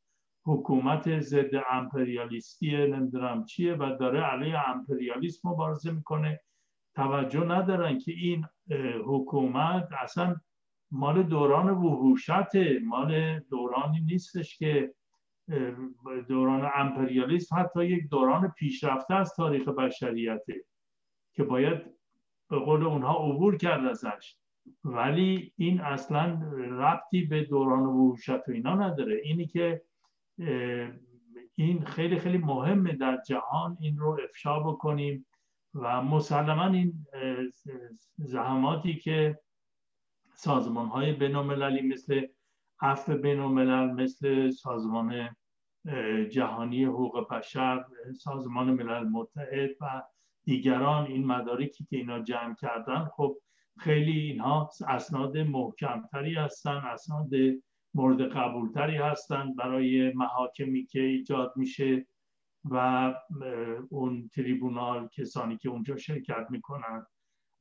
حکومت 0.47 1.21
ضد 1.21 1.51
امپریالیستی 1.71 2.87
نمی‌دونم 2.87 3.45
چیه 3.45 3.75
و 3.75 3.97
داره 4.01 4.21
علیه 4.21 4.69
امپریالیسم 4.69 5.49
مبارزه 5.49 5.93
می‌کنه. 5.93 6.41
توجه 6.95 7.45
ندارن 7.45 7.99
که 7.99 8.13
این 8.13 8.47
حکومت 9.07 9.89
اصلا 10.03 10.37
مال 10.91 11.23
دوران 11.23 11.71
وحوشت 11.71 12.57
مال 12.85 13.41
دورانی 13.41 14.01
نیستش 14.01 14.59
که 14.59 14.95
دوران 16.29 16.71
امپریالیسم 16.75 17.57
حتی 17.57 17.87
یک 17.87 18.09
دوران 18.09 18.49
پیشرفته 18.49 19.15
از 19.15 19.35
تاریخ 19.35 19.69
بشریته 19.69 20.65
که 21.33 21.45
باید 21.45 21.83
به 22.51 22.59
قول 22.59 22.85
اونها 22.85 23.15
عبور 23.15 23.57
کرد 23.57 23.87
ازش. 23.87 24.37
ولی 24.85 25.53
این 25.57 25.81
اصلا 25.81 26.41
ربطی 26.71 27.25
به 27.25 27.45
دوران 27.45 27.83
وحوشت 27.83 28.49
و 28.49 28.53
اینا 28.53 28.75
نداره. 28.75 29.21
اینی 29.25 29.47
که 29.47 29.83
این 31.55 31.85
خیلی 31.85 32.19
خیلی 32.19 32.39
مهمه 32.39 32.93
در 32.93 33.23
جهان 33.27 33.77
این 33.81 33.99
رو 33.99 34.19
افشا 34.25 34.61
بکنیم 34.61 35.27
و 35.75 36.03
مسلما 36.03 36.67
این 36.67 37.07
زحماتی 38.19 38.95
که 38.95 39.39
سازمان 40.35 40.87
های 40.87 41.13
بینالمللی 41.13 41.83
مثل 41.83 42.27
عفو 42.81 43.19
بینالملل 43.19 43.91
مثل 43.91 44.51
سازمان 44.51 45.37
جهانی 46.31 46.85
حقوق 46.85 47.29
بشر 47.29 47.85
سازمان 48.19 48.71
ملل 48.71 49.09
متحد 49.09 49.71
و 49.81 50.03
دیگران 50.45 51.07
این 51.07 51.27
مدارکی 51.27 51.85
که 51.85 51.97
اینا 51.97 52.23
جمع 52.23 52.55
کردن 52.55 53.05
خب 53.05 53.37
خیلی 53.79 54.21
اینها 54.21 54.71
اسناد 54.89 55.39
محکمتری 55.39 56.35
هستن 56.35 56.77
اسناد 56.77 57.31
مورد 57.95 58.21
قبولتری 58.21 58.97
هستند 58.97 59.57
برای 59.57 60.13
محاکمی 60.13 60.87
که 60.87 61.01
ایجاد 61.01 61.53
میشه 61.57 62.07
و 62.71 63.15
اون 63.91 64.29
تریبونال 64.29 65.09
کسانی 65.09 65.57
که 65.57 65.69
اونجا 65.69 65.97
شرکت 65.97 66.47
می‌کنن. 66.51 67.07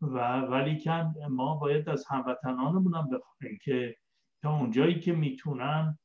و 0.03 0.39
ولیکن 0.39 1.13
ما 1.29 1.55
باید 1.55 1.89
از 1.89 2.05
هموطنانمون 2.09 2.95
هم 2.95 3.09
بخواهیم 3.09 3.59
که 3.63 3.95
تا 4.41 4.57
اونجایی 4.57 4.99
که 4.99 5.13
می‌تونن 5.13 5.97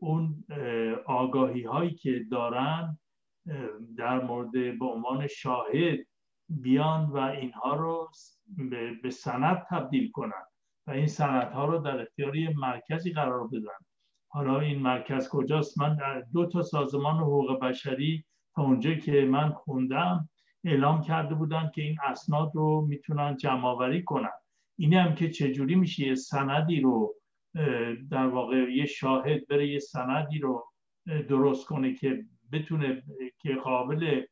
اون 0.00 0.44
آگاهی 1.06 1.62
هایی 1.62 1.94
که 1.94 2.24
دارن 2.30 2.98
در 3.96 4.24
مورد 4.24 4.78
به 4.78 4.84
عنوان 4.84 5.26
شاهد 5.26 5.98
بیان 6.48 7.04
و 7.04 7.16
اینها 7.16 7.74
رو 7.76 8.10
به 9.02 9.10
سند 9.10 9.66
تبدیل 9.70 10.10
کنن 10.10 10.42
و 10.86 10.90
این 10.90 11.08
ها 11.20 11.64
رو 11.64 11.78
در 11.78 12.00
اختیار 12.00 12.32
مرکزی 12.56 13.12
قرار 13.12 13.48
بدن. 13.48 13.78
حالا 14.28 14.60
این 14.60 14.78
مرکز 14.78 15.28
کجاست؟ 15.28 15.78
من 15.78 15.98
دو 16.32 16.46
تا 16.46 16.62
سازمان 16.62 17.16
حقوق 17.16 17.60
بشری 17.60 18.24
تا 18.54 18.62
اونجا 18.62 18.94
که 18.94 19.24
من 19.24 19.52
خوندم 19.52 20.28
اعلام 20.64 21.00
کرده 21.02 21.34
بودن 21.34 21.70
که 21.74 21.82
این 21.82 21.96
اسناد 22.04 22.50
رو 22.54 22.86
می‌تونن 22.88 23.36
جمع 23.36 23.64
آوری 23.64 24.02
کنن. 24.02 24.32
این 24.78 24.94
هم 24.94 25.14
که 25.14 25.30
چجوری 25.30 25.74
میشه 25.74 26.06
یه 26.06 26.14
سندی 26.14 26.80
رو 26.80 27.14
در 28.10 28.26
واقع 28.26 28.56
یه 28.56 28.86
شاهد 28.86 29.46
بره 29.46 29.68
یه 29.68 29.78
سندی 29.78 30.38
رو 30.38 30.66
درست 31.28 31.66
کنه 31.66 31.94
که 31.94 32.24
بتونه 32.52 33.02
که 33.38 33.54
قابل 33.54 34.22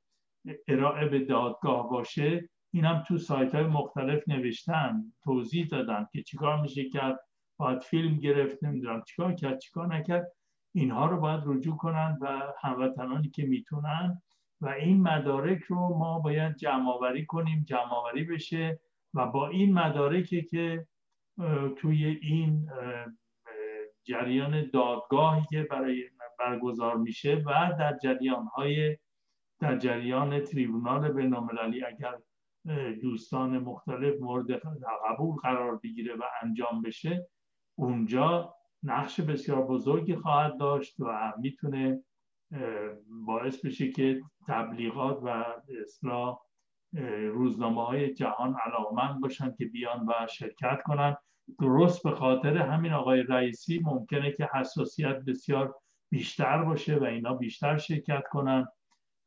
ارائه 0.69 1.09
به 1.09 1.19
دادگاه 1.19 1.90
باشه 1.90 2.49
این 2.73 2.85
هم 2.85 3.05
تو 3.09 3.19
سایت 3.19 3.55
های 3.55 3.64
مختلف 3.64 4.29
نوشتن 4.29 5.12
توضیح 5.23 5.66
دادن 5.66 6.07
که 6.12 6.23
چیکار 6.23 6.61
میشه 6.61 6.88
کرد 6.88 7.21
باید 7.57 7.83
فیلم 7.83 8.19
گرفت 8.19 8.64
نمی‌دونم 8.64 9.03
چیکار 9.07 9.35
کرد 9.35 9.59
چیکار 9.59 9.95
نکرد. 9.95 10.33
اینها 10.75 11.07
رو 11.07 11.21
باید 11.21 11.40
رجوع 11.47 11.77
کنن 11.77 12.19
و 12.21 12.53
هموطنانی 12.61 13.29
که 13.29 13.47
می‌تونن 13.47 14.23
و 14.61 14.68
این 14.68 15.03
مدارک 15.03 15.62
رو 15.62 15.99
ما 15.99 16.18
باید 16.18 16.57
جمع 16.57 16.90
آوری 16.90 17.27
کنیم 17.27 17.64
جمع 17.68 17.92
آوری 17.92 18.25
بشه 18.25 18.81
و 19.14 19.27
با 19.27 19.49
این 19.49 19.75
مدارکی 19.75 20.42
که 20.42 20.87
توی 21.77 22.05
این 22.23 22.70
جریان 24.05 24.70
دادگاهی 24.70 25.42
که 25.51 25.62
برای 25.62 26.05
برگزار 26.38 26.96
میشه 26.96 27.42
و 27.46 27.73
در 27.79 27.99
جریان 28.03 28.46
های 28.46 28.96
در 29.61 29.79
جریان 29.79 30.40
تریبونال 30.40 31.12
بینالمللی 31.12 31.85
اگر 31.85 32.18
دوستان 33.03 33.59
مختلف 33.59 34.20
مورد 34.20 34.51
قبول 35.09 35.37
قرار 35.37 35.77
بگیره 35.77 36.14
و 36.14 36.23
انجام 36.42 36.83
بشه 36.83 37.29
اونجا 37.79 38.55
نقش 38.83 39.20
بسیار 39.20 39.66
بزرگی 39.66 40.16
خواهد 40.16 40.59
داشت 40.59 41.01
و 41.01 41.33
می‌تونه 41.40 42.05
باعث 43.27 43.65
بشه 43.65 43.91
که 43.91 44.21
تبلیغات 44.49 45.21
و 45.23 45.45
اصلاح 45.83 46.39
روزنامه 47.33 47.87
های 47.87 48.15
جهان 48.15 48.57
علاقمند 48.67 49.21
باشن 49.21 49.55
که 49.59 49.65
بیان 49.65 50.07
و 50.07 50.27
شرکت 50.27 50.83
کنن. 50.83 51.17
درست 51.61 52.03
به 52.03 52.11
خاطر 52.11 52.57
همین 52.57 52.93
آقای 52.93 53.23
رئیسی 53.23 53.81
ممکنه 53.85 54.33
که 54.33 54.49
حساسیت 54.55 55.17
بسیار 55.17 55.75
بیشتر 56.11 56.63
باشه 56.63 56.99
و 56.99 57.05
اینا 57.05 57.35
بیشتر 57.35 57.77
شرکت 57.77 58.23
کنن 58.31 58.69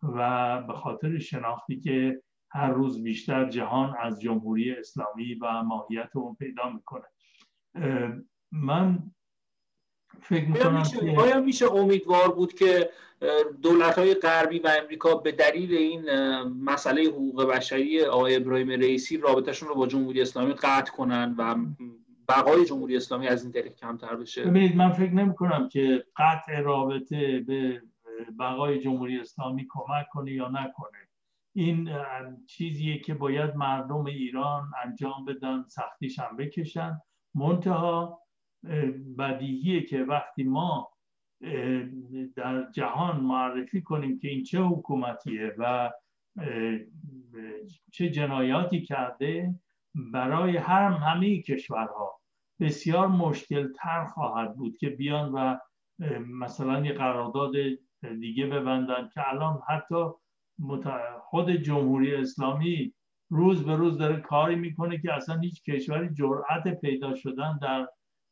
و 0.04 0.62
به 0.62 0.74
خاطر 0.74 1.20
شناختی 1.20 1.80
که 1.80 2.22
هر 2.52 2.70
روز 2.70 3.04
بیشتر 3.04 3.50
جهان 3.50 3.96
از 4.00 4.22
جمهوری 4.22 4.72
اسلامی 4.72 5.34
و 5.34 5.64
ماهیت 5.64 6.16
اون 6.16 6.36
پیدا 6.36 6.70
می‌کنه. 6.70 7.06
من 8.52 9.12
فکر 10.22 10.48
می‌کنم 10.48 10.84
که 10.84 11.22
آیا 11.22 11.40
میشه 11.40 11.74
امیدوار 11.74 12.32
بود 12.32 12.54
که 12.54 12.90
دولت 13.62 13.98
های 13.98 14.14
غربی 14.14 14.60
و 14.60 14.72
امریکا 14.84 15.16
به 15.16 15.32
دلیل 15.32 15.74
این 15.74 16.02
مسئله 16.44 17.02
حقوق 17.04 17.46
بشری 17.46 18.06
آقای 18.06 18.36
ابراهیم 18.36 18.70
رئیسی 18.70 19.18
رابطهشون 19.18 19.70
رو 19.70 19.76
با 19.76 19.88
جمهوری 19.88 20.22
اسلامی 20.22 20.54
قطع 20.54 20.92
کنن 20.92 21.36
و 21.38 21.56
بقای 22.30 22.66
جمهوری 22.66 22.98
اسلامی 22.98 23.28
از 23.28 23.44
این 23.44 23.52
طریق 23.52 23.76
کمتر 23.76 24.16
بشه؟ 24.16 24.44
ببینید 24.44 24.76
من 24.76 24.92
فکر 24.92 25.14
نمی 25.14 25.36
کنم 25.36 25.70
که 25.70 26.06
قطع 26.18 26.60
رابطه 26.62 27.40
به 27.40 27.82
بقای 28.40 28.80
جمهوری 28.80 29.20
اسلامی 29.20 29.68
کمک 29.70 30.06
کنه 30.12 30.32
یا 30.32 30.48
نکنه. 30.48 31.08
این 31.56 31.90
چیزیه 32.48 33.00
که 33.00 33.14
باید 33.14 33.56
مردم 33.56 34.06
ایران 34.06 34.72
انجام 34.86 35.26
بدن 35.26 35.66
سختیش 35.68 36.20
هم 36.20 36.38
بکشن. 36.38 37.02
منتها 37.36 38.23
بدیهیه 39.18 39.82
که 39.82 40.04
وقتی 40.04 40.44
ما 40.44 40.90
در 42.36 42.72
جهان 42.72 43.20
معرفی 43.20 43.82
کنیم 43.82 44.20
که 44.20 44.28
این 44.28 44.44
چه 44.44 44.62
حکومتیه 44.62 45.56
و 45.58 45.92
چه 47.92 48.10
جنایاتی 48.10 48.82
کرده 48.82 49.56
برای 49.96 50.58
هر 50.58 50.92
همه 50.92 51.42
کشورها 51.42 52.20
بسیار 52.60 53.08
مشکل 53.08 53.74
تر 53.74 54.06
خواهد 54.06 54.56
بود 54.56 54.78
که 54.78 54.90
بیان 54.90 55.32
و 55.32 55.58
مثلا 56.28 56.86
یه 56.86 56.94
قرارداد 56.94 57.52
دیگه 58.20 58.46
ببندن 58.46 59.10
که 59.14 59.30
الان 59.30 59.62
حتی 59.70 60.06
خود 61.22 61.52
جمهوری 61.52 62.16
اسلامی 62.16 62.94
روز 63.30 63.66
به 63.66 63.76
روز 63.76 63.98
داره 63.98 64.22
کاری 64.22 64.56
می‌کنه 64.56 64.98
که 64.98 65.14
اصلا 65.14 65.40
هیچ 65.40 65.64
کشوری 65.64 66.14
جرأت 66.14 66.82
پیدا 66.82 67.16
شدن 67.16 67.60
در 67.62 67.88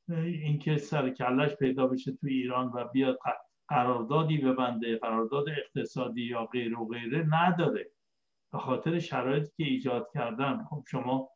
اینکه 0.09 0.77
سر 0.77 1.09
کلش 1.09 1.55
پیدا 1.55 1.87
بشه 1.87 2.11
تو 2.11 2.27
ایران 2.27 2.71
و 2.73 2.87
بیاد 2.87 3.19
قراردادی 3.67 4.37
ببنده 4.37 4.97
قرارداد 4.97 5.49
اقتصادی 5.49 6.21
یا 6.21 6.45
غیر 6.45 6.79
و 6.79 6.87
غیره 6.87 7.25
نداره. 7.29 7.91
به 8.51 8.59
خاطر 8.59 8.99
شرایطی 8.99 9.51
که 9.57 9.63
ایجاد 9.63 10.07
کردن 10.13 10.63
خب 10.69 10.83
شما 10.91 11.29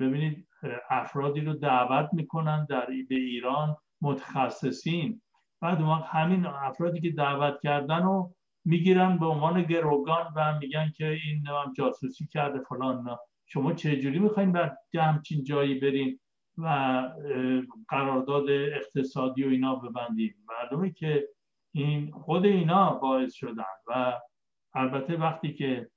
ببینید 0.00 0.48
افرادی 0.90 1.40
رو 1.40 1.54
دعوت 1.54 2.08
می‌کنن 2.12 2.66
در 2.70 2.86
به 2.86 3.14
ایران 3.14 3.76
متخصصین. 4.00 5.22
بعد 5.60 5.80
همین 5.80 6.46
افرادی 6.46 7.00
که 7.00 7.10
دعوت 7.10 7.60
کردن 7.62 8.02
رو 8.02 8.34
می‌گیرن 8.64 9.18
به 9.18 9.26
عنوان 9.26 9.62
گروگان 9.62 10.32
و 10.36 10.58
میگن 10.58 10.92
که 10.96 11.06
این 11.06 11.46
هم 11.46 11.72
جاسوسی 11.76 12.26
کرده 12.26 12.60
فلان 12.60 13.18
شما 13.46 13.72
چه 13.72 13.96
جوری 13.96 14.18
می‌خواین 14.18 14.52
بر 14.52 14.76
همچین 14.94 15.44
جایی 15.44 15.80
برین؟ 15.80 16.20
و 16.62 17.08
قرارداد 17.88 18.50
اقتصادی 18.50 19.44
و 19.44 19.48
اینا 19.48 19.76
ببندیم. 19.76 20.34
معلومه 20.48 20.90
که 20.90 21.28
این 21.74 22.10
خود 22.10 22.44
اینا 22.44 22.94
باعث 22.94 23.34
شدن 23.34 23.64
و 23.86 24.20
البته 24.74 25.16
وقتی 25.16 25.54
که 25.54 25.90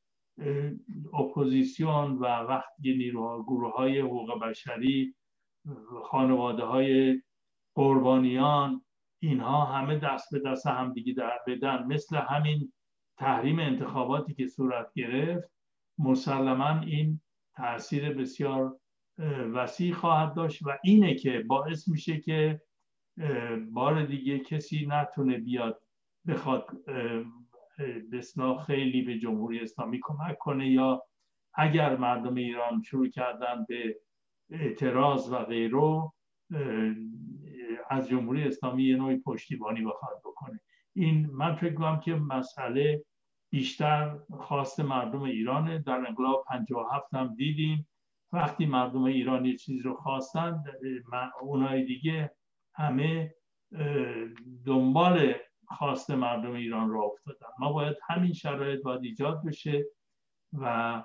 اپوزیسیون 1.13 2.11
و 2.11 2.25
وقتی 2.25 2.97
نیروها 2.97 3.43
گروه 3.43 3.73
های 3.73 3.99
حقوق 3.99 4.43
بشری 4.43 5.15
خانواده 6.03 6.63
های 6.63 7.21
قربانیان 7.75 8.85
اینها 9.21 9.65
همه 9.65 9.99
دست 9.99 10.31
به 10.31 10.39
دست 10.39 10.67
همدیگه 10.67 11.13
در 11.13 11.39
بدن. 11.47 11.83
مثل 11.83 12.17
همین 12.17 12.73
تحریم 13.17 13.59
انتخاباتی 13.59 14.33
که 14.33 14.47
صورت 14.47 14.93
گرفت 14.93 15.51
مسلما 15.97 16.79
این 16.79 17.21
تاثیر 17.55 18.13
بسیار 18.13 18.79
وسیع 19.53 19.93
خواهد 19.93 20.33
داشت 20.33 20.67
و 20.67 20.77
اینه 20.83 21.15
که 21.15 21.39
باعث 21.47 21.87
میشه 21.87 22.19
که 22.19 22.61
بار 23.71 24.05
دیگه 24.05 24.39
کسی 24.39 24.85
نتونه 24.89 25.37
بیاد 25.37 25.81
بخواد 26.27 26.67
بسنا 28.11 28.57
خیلی 28.57 29.01
به 29.01 29.19
جمهوری 29.19 29.59
اسلامی 29.59 29.99
کمک 30.03 30.37
کنه 30.37 30.69
یا 30.69 31.03
اگر 31.53 31.97
مردم 31.97 32.35
ایران 32.35 32.81
شروع 32.81 33.09
کردن 33.09 33.65
به 33.69 33.99
اعتراض 34.49 35.31
و 35.31 35.37
غیره 35.37 36.11
از 37.89 38.09
جمهوری 38.09 38.43
اسلامی 38.43 38.83
یه 38.83 38.95
نوعی 38.95 39.17
پشتیبانی 39.17 39.81
بخواد 39.81 40.21
بکنه. 40.25 40.59
این 40.95 41.29
من 41.31 41.55
فکر 41.55 41.73
کنم 41.73 41.99
که 41.99 42.15
مسئله 42.15 43.05
بیشتر 43.49 44.19
خواست 44.29 44.79
مردم 44.79 45.21
ایرانه. 45.21 45.79
در 45.79 46.07
انقلاب 46.07 46.45
57 46.47 47.13
هم 47.13 47.35
دیدیم. 47.35 47.87
وقتی 48.31 48.65
مردم 48.65 49.03
ایران 49.03 49.45
یه 49.45 49.57
چیز 49.57 49.85
رو 49.85 49.95
خواستن 49.95 50.63
اونای 51.41 51.85
دیگه 51.85 52.35
همه 52.75 53.35
دنبال 54.65 55.33
خواست 55.67 56.11
مردم 56.11 56.53
ایران 56.53 56.89
را 56.89 57.01
افتادن. 57.01 57.47
ما 57.59 57.73
باید 57.73 57.97
همین 58.07 58.33
شرایط 58.33 58.81
باید 58.81 59.03
ایجاد 59.03 59.45
بشه 59.45 59.85
و 60.53 61.03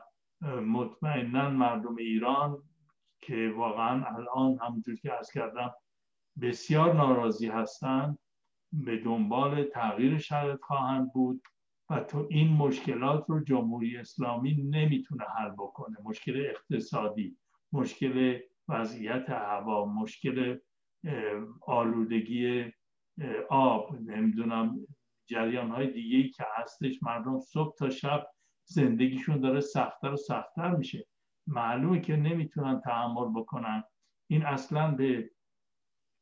مطمئنا 0.66 1.50
مردم 1.50 1.96
ایران 1.96 2.62
که 3.20 3.52
واقعا 3.56 4.04
الان 4.06 4.58
همونجور 4.62 4.96
که 4.96 5.18
از 5.18 5.30
کردم 5.30 5.74
بسیار 6.42 6.94
ناراضی 6.94 7.48
هستند 7.48 8.18
به 8.72 8.96
دنبال 8.96 9.64
تغییر 9.64 10.18
شرط 10.18 10.60
خواهند 10.60 11.12
بود. 11.12 11.42
و 11.90 12.00
تو 12.00 12.26
این 12.30 12.48
مشکلات 12.48 13.24
رو 13.28 13.44
جمهوری 13.44 13.96
اسلامی 13.96 14.54
نمی‌تونه 14.54 15.24
حل 15.24 15.50
بکنه. 15.50 15.96
مشکل 16.04 16.46
اقتصادی 16.46 17.36
مشکل 17.72 18.40
وضعیت 18.68 19.30
هوا 19.30 19.84
مشکل 19.86 20.58
آلودگی 21.60 22.72
آب 23.48 24.00
نمی‌دونم 24.00 24.86
جریان 25.26 25.70
های 25.70 25.90
دیگه 25.90 26.16
ای 26.16 26.28
که 26.28 26.44
هستش 26.56 27.02
مردم 27.02 27.40
صبح 27.40 27.76
تا 27.76 27.90
شب 27.90 28.26
زندگیشون 28.64 29.40
داره 29.40 29.60
سختتر 29.60 30.12
و 30.12 30.16
سختتر 30.16 30.76
میشه. 30.76 31.06
معلومه 31.46 32.00
که 32.00 32.16
نمی‌تونن 32.16 32.80
تحمل 32.80 33.40
بکنن. 33.40 33.84
این 34.30 34.46
اصلا 34.46 34.90
به 34.90 35.30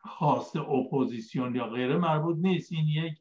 خواست 0.00 0.57
اپوزیسیون 0.57 1.54
یا 1.54 1.66
غیره 1.66 1.96
مربوط 1.96 2.37
نیست. 2.40 2.72
این 2.72 2.88
یک 2.88 3.14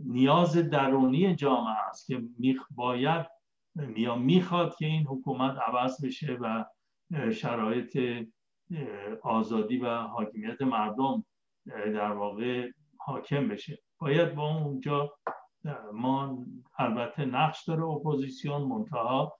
نیاز 0.00 0.56
درونی 0.56 1.34
جامعه 1.34 1.76
است 1.88 2.06
که 2.06 2.22
باید 2.70 3.26
یا 3.96 4.16
می‌خواد 4.16 4.76
که 4.76 4.86
این 4.86 5.06
حکومت 5.06 5.56
عوض 5.58 6.04
بشه 6.04 6.38
و 6.40 6.64
شرایط 7.32 7.98
آزادی 9.22 9.78
و 9.78 9.96
حاکمیت 9.96 10.62
مردم 10.62 11.24
در 11.66 12.12
واقع 12.12 12.70
حاکم 12.96 13.48
بشه. 13.48 13.78
باید 13.98 14.34
با 14.34 14.56
اونجا 14.56 15.18
ما 15.92 16.44
البته 16.78 17.24
نقش 17.24 17.64
داره 17.64 17.84
اپوزیسیون 17.84 18.62
منتها 18.62 19.38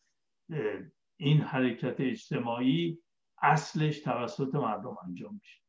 این 1.16 1.40
حرکت 1.40 2.00
اجتماعی 2.00 2.98
اصلش 3.42 4.00
توسط 4.00 4.54
مردم 4.54 4.96
انجام 5.04 5.34
میشه. 5.34 5.60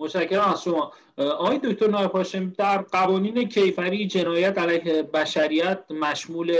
متشکرم 0.00 0.52
از 0.52 0.62
شما. 0.62 0.92
آقای 1.18 1.58
دکتر 1.58 1.88
نایب 1.88 2.52
در 2.52 2.78
قوانین 2.78 3.48
کیفری 3.48 4.06
جنایت 4.06 4.58
علیه 4.58 5.02
بشریت 5.02 5.90
مشمول 5.90 6.52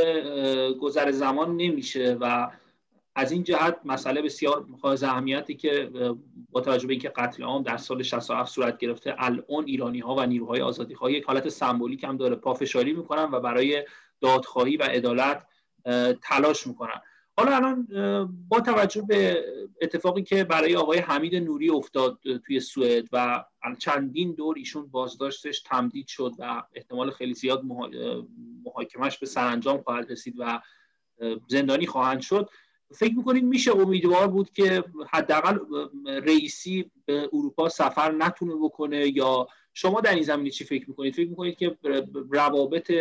گذر 0.72 1.10
زمان 1.10 1.56
نمیشه 1.56 2.16
و 2.20 2.50
از 3.14 3.32
این 3.32 3.42
جهت 3.42 3.76
مسئله 3.84 4.22
بسیار 4.22 4.66
حائز 4.82 5.02
اهمیتی 5.02 5.54
که 5.54 5.90
با 6.50 6.60
توجه 6.60 6.86
به 6.86 6.92
اینکه 6.92 7.08
قتل 7.08 7.42
عام 7.42 7.62
در 7.62 7.76
سال 7.76 8.02
67 8.02 8.52
صورت 8.52 8.78
گرفته 8.78 9.14
الان 9.18 9.64
ایرانی 9.66 10.00
ها 10.00 10.14
و 10.14 10.26
نیروهای 10.26 10.60
آزادی 10.60 10.94
خواهی 10.94 11.14
یک 11.14 11.24
حالت 11.24 11.48
سمبولیک 11.48 12.04
هم 12.04 12.16
داره. 12.16 12.36
پافشاری 12.36 12.92
می‌کنن 12.92 13.28
و 13.32 13.40
برای 13.40 13.84
دادخواهی 14.20 14.76
و 14.76 14.82
عدالت 14.82 15.42
تلاش 16.22 16.66
می‌کنن. 16.66 17.00
حالا 17.38 17.56
الان 17.56 17.86
با 18.48 18.60
توجه 18.60 19.02
به 19.02 19.44
اتفاقی 19.82 20.22
که 20.22 20.44
برای 20.44 20.76
آقای 20.76 20.98
حمید 20.98 21.34
نوری 21.34 21.70
افتاد 21.70 22.18
توی 22.46 22.60
سوئد 22.60 23.08
و 23.12 23.44
چندین 23.78 24.32
دور 24.32 24.54
ایشون 24.58 24.86
بازداشتش 24.86 25.60
تمدید 25.60 26.06
شد 26.06 26.32
و 26.38 26.62
احتمال 26.74 27.10
خیلی 27.10 27.34
زیاد 27.34 27.62
محاکمش 28.64 29.18
به 29.18 29.26
سرانجام 29.26 29.82
خواهد 29.82 30.10
رسید 30.10 30.34
و 30.38 30.60
زندانی 31.48 31.86
خواهند 31.86 32.20
شد. 32.20 32.50
فکر 32.94 33.14
می‌کنید 33.14 33.44
میشه 33.44 33.76
امیدوار 33.76 34.28
بود 34.28 34.50
که 34.50 34.84
حداقل 35.10 35.58
رئیسی 36.06 36.90
به 37.06 37.28
اروپا 37.32 37.68
سفر 37.68 38.12
نتونه 38.12 38.54
بکنه 38.62 39.08
یا 39.08 39.48
شما 39.74 40.00
در 40.00 40.14
این 40.14 40.22
زمینه 40.22 40.50
چی 40.50 40.64
فکر 40.64 40.88
می‌کنید؟ 40.88 41.14
فکر 41.14 41.28
می‌کنید 41.28 41.56
که 41.56 41.78
روابط 42.30 42.92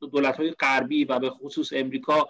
دولت 0.00 0.36
های 0.36 0.50
غربی 0.50 1.04
و 1.04 1.18
به 1.18 1.30
خصوص 1.30 1.72
امریکا 1.72 2.28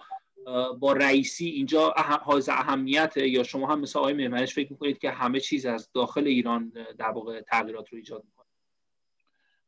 با 0.79 0.93
رئیسی 0.93 1.45
اینجا 1.45 1.93
حائز 1.97 2.49
اهمیت 2.49 3.17
یا 3.17 3.43
شما 3.43 3.67
هم 3.67 3.79
مثل 3.79 3.99
آقای 3.99 4.13
مهمنش 4.13 4.53
فکر 4.53 4.71
می‌کنید 4.71 4.97
که 4.97 5.09
همه 5.09 5.39
چیز 5.39 5.65
از 5.65 5.89
داخل 5.93 6.27
ایران 6.27 6.73
در 6.97 7.09
واقع 7.09 7.41
تغییرات 7.41 7.89
رو 7.89 7.97
ایجاد 7.97 8.23
می‌کنه؟ 8.25 8.45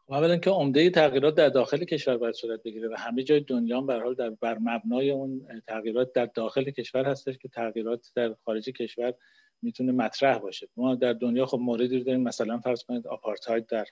خب، 0.05 0.13
اولا 0.13 0.37
که 0.37 0.49
عمده 0.49 0.89
تغییرات 0.89 1.35
در 1.35 1.49
داخل 1.49 1.83
کشور 1.83 2.17
باید 2.17 2.35
صورت 2.35 2.63
بگیره 2.63 2.89
و 2.89 2.95
همه 2.97 3.23
جای 3.23 3.39
دنیا 3.39 3.81
به 3.81 3.99
حال 3.99 4.13
در 4.13 4.29
بر 4.29 4.57
مبنای 4.61 5.11
اون 5.11 5.61
تغییرات 5.67 6.13
در 6.13 6.25
داخل 6.25 6.63
کشور 6.63 7.05
هستش 7.05 7.37
که 7.37 7.47
تغییرات 7.47 8.11
در 8.15 8.35
خارج 8.45 8.69
کشور 8.69 9.13
می‌تونه 9.61 9.91
مطرح 9.91 10.37
باشه. 10.37 10.67
ما 10.77 10.95
در 10.95 11.13
دنیا 11.13 11.45
خب 11.45 11.59
موردی 11.59 12.03
داریم 12.03 12.21
مثلا 12.21 12.59
فرض 12.59 12.83
کنید 12.83 13.07
آپارتاید 13.07 13.65
در 13.65 13.85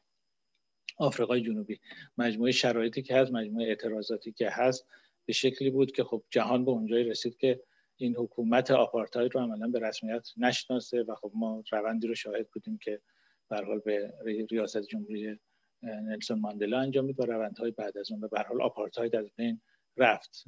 آفریقای 0.97 1.41
جنوبی. 1.41 1.79
مجموعه 2.17 2.51
شرایطی 2.51 3.01
که 3.01 3.15
هست 3.15 3.31
مجموعه 3.31 3.67
اعتراضاتی 3.67 4.31
که 4.31 4.49
هست 4.49 4.87
به 5.25 5.33
شکلی 5.33 5.69
بود 5.69 5.91
که 5.91 6.03
خب 6.03 6.23
جهان 6.29 6.65
به 6.65 6.71
اونجایی 6.71 7.03
رسید 7.03 7.37
که 7.37 7.63
این 7.97 8.15
حکومت 8.15 8.71
آپارتاید 8.71 9.35
رو 9.35 9.41
عملا 9.41 9.67
به 9.67 9.79
رسمیت 9.79 10.27
نشناسه 10.37 11.03
و 11.03 11.15
خب 11.15 11.31
ما 11.35 11.63
روندی 11.71 12.07
رو 12.07 12.15
شاهد 12.15 12.49
بودیم 12.49 12.77
که 12.77 13.01
به 13.49 13.55
حال 13.65 13.79
به 13.79 14.13
ریاست 14.51 14.81
جمهوری 14.81 15.39
نلسون 15.83 16.39
ماندلا 16.39 16.79
انجام 16.79 17.07
و 17.17 17.25
روندهای 17.25 17.71
بعد 17.71 17.97
از 17.97 18.11
اون 18.11 18.19
به 18.21 18.41
حال 18.41 18.61
آپارتاید 18.61 19.15
از 19.15 19.31
بین 19.35 19.61
رفت. 19.97 20.43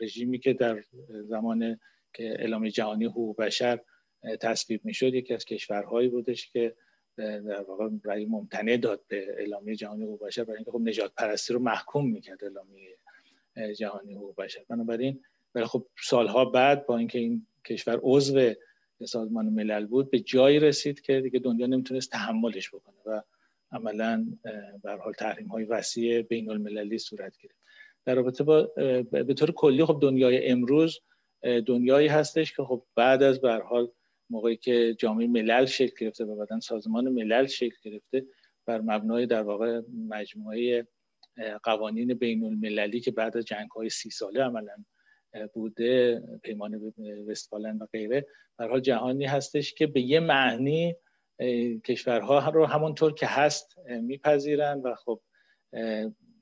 رژیمی 0.00 0.38
که 0.38 0.52
در 0.52 0.84
زمان 1.24 1.80
که 2.14 2.30
اعلامیه 2.30 2.70
جهانی 2.70 3.04
حقوق 3.04 3.36
بشر 3.36 3.80
تصویب 4.40 4.84
می‌شد 4.84 5.14
یکی 5.14 5.34
از 5.34 5.44
کشورهایی 5.44 6.08
بودش 6.08 6.50
که 6.50 6.76
در 7.16 7.62
واقع 7.62 7.88
رأی 8.04 8.24
ممتنع 8.24 8.76
داد 8.76 9.04
به 9.08 9.34
اعلامیه 9.38 9.76
جهانی 9.76 10.02
حقوق 10.02 10.26
بشر 10.26 10.44
برای 10.44 10.56
اینکه 10.56 10.70
خب 10.70 10.80
نجات 10.80 11.14
پرستی 11.14 11.52
رو 11.52 11.60
محکوم 11.60 12.10
می‌کرد 12.10 12.44
اعلامیه 12.44 12.98
جهانی 13.78 14.14
حقوق 14.14 14.36
بشر. 14.36 14.60
بنابراین 14.68 15.20
ولی 15.54 15.64
خب 15.64 15.86
سالها 16.02 16.44
بعد 16.44 16.86
با 16.86 16.96
اینکه 16.96 17.18
این 17.18 17.46
کشور 17.64 18.00
عضو 18.02 18.52
سازمان 19.04 19.46
ملل 19.46 19.86
بود 19.86 20.10
به 20.10 20.20
جایی 20.20 20.58
رسید 20.58 21.00
که 21.00 21.20
دیگه 21.20 21.38
دنیا 21.38 21.66
نمی‌تونست 21.66 22.10
تحملش 22.10 22.68
بکنه 22.68 22.96
و 23.06 23.22
عملا 23.72 24.26
به 24.82 24.92
حال 24.92 25.12
تحریم 25.12 25.46
های 25.46 25.64
وسیع 25.64 26.22
بین 26.22 26.50
المللی 26.50 26.98
صورت 26.98 27.38
گرفت. 27.38 27.56
در 28.04 28.14
رابطه 28.14 28.44
با 28.44 28.62
به 29.10 29.34
طور 29.34 29.50
کلی 29.50 29.84
خب 29.84 29.98
دنیای 30.02 30.48
امروز 30.48 31.00
دنیایی 31.42 32.08
هستش 32.08 32.56
که 32.56 32.62
خب 32.62 32.82
بعد 32.94 33.22
از 33.22 33.40
به 33.40 33.52
حال 33.54 33.88
موقعی 34.30 34.56
که 34.56 34.94
جامعه 34.98 35.26
ملل 35.26 35.66
شکل 35.66 35.96
گرفته 36.04 36.24
و 36.24 36.36
بعدا 36.36 36.60
سازمان 36.60 37.08
ملل 37.08 37.46
شکل 37.46 37.76
گرفته 37.82 38.24
بر 38.66 38.80
مبنای 38.80 39.26
در 39.26 39.42
واقع 39.42 39.80
مجموعه 40.08 40.86
قوانین 41.62 42.14
بین 42.14 42.44
المللی 42.44 43.00
که 43.00 43.10
بعد 43.10 43.36
از 43.36 43.44
جنگ 43.44 43.70
های 43.70 43.88
سی 43.88 44.10
ساله 44.10 44.42
عملا 44.42 44.84
بوده 45.54 46.22
پیمان 46.42 46.92
وستفالن 47.28 47.78
و 47.78 47.86
غیره 47.92 48.26
در 48.58 48.68
حال 48.68 48.80
جهانی 48.80 49.24
هستش 49.24 49.74
که 49.74 49.86
به 49.86 50.00
یه 50.00 50.20
معنی 50.20 50.96
کشورها 51.84 52.48
رو 52.50 52.66
همونطور 52.66 53.14
که 53.14 53.26
هست 53.26 53.78
میپذیرن 53.88 54.80
و 54.80 54.94
خب 54.94 55.20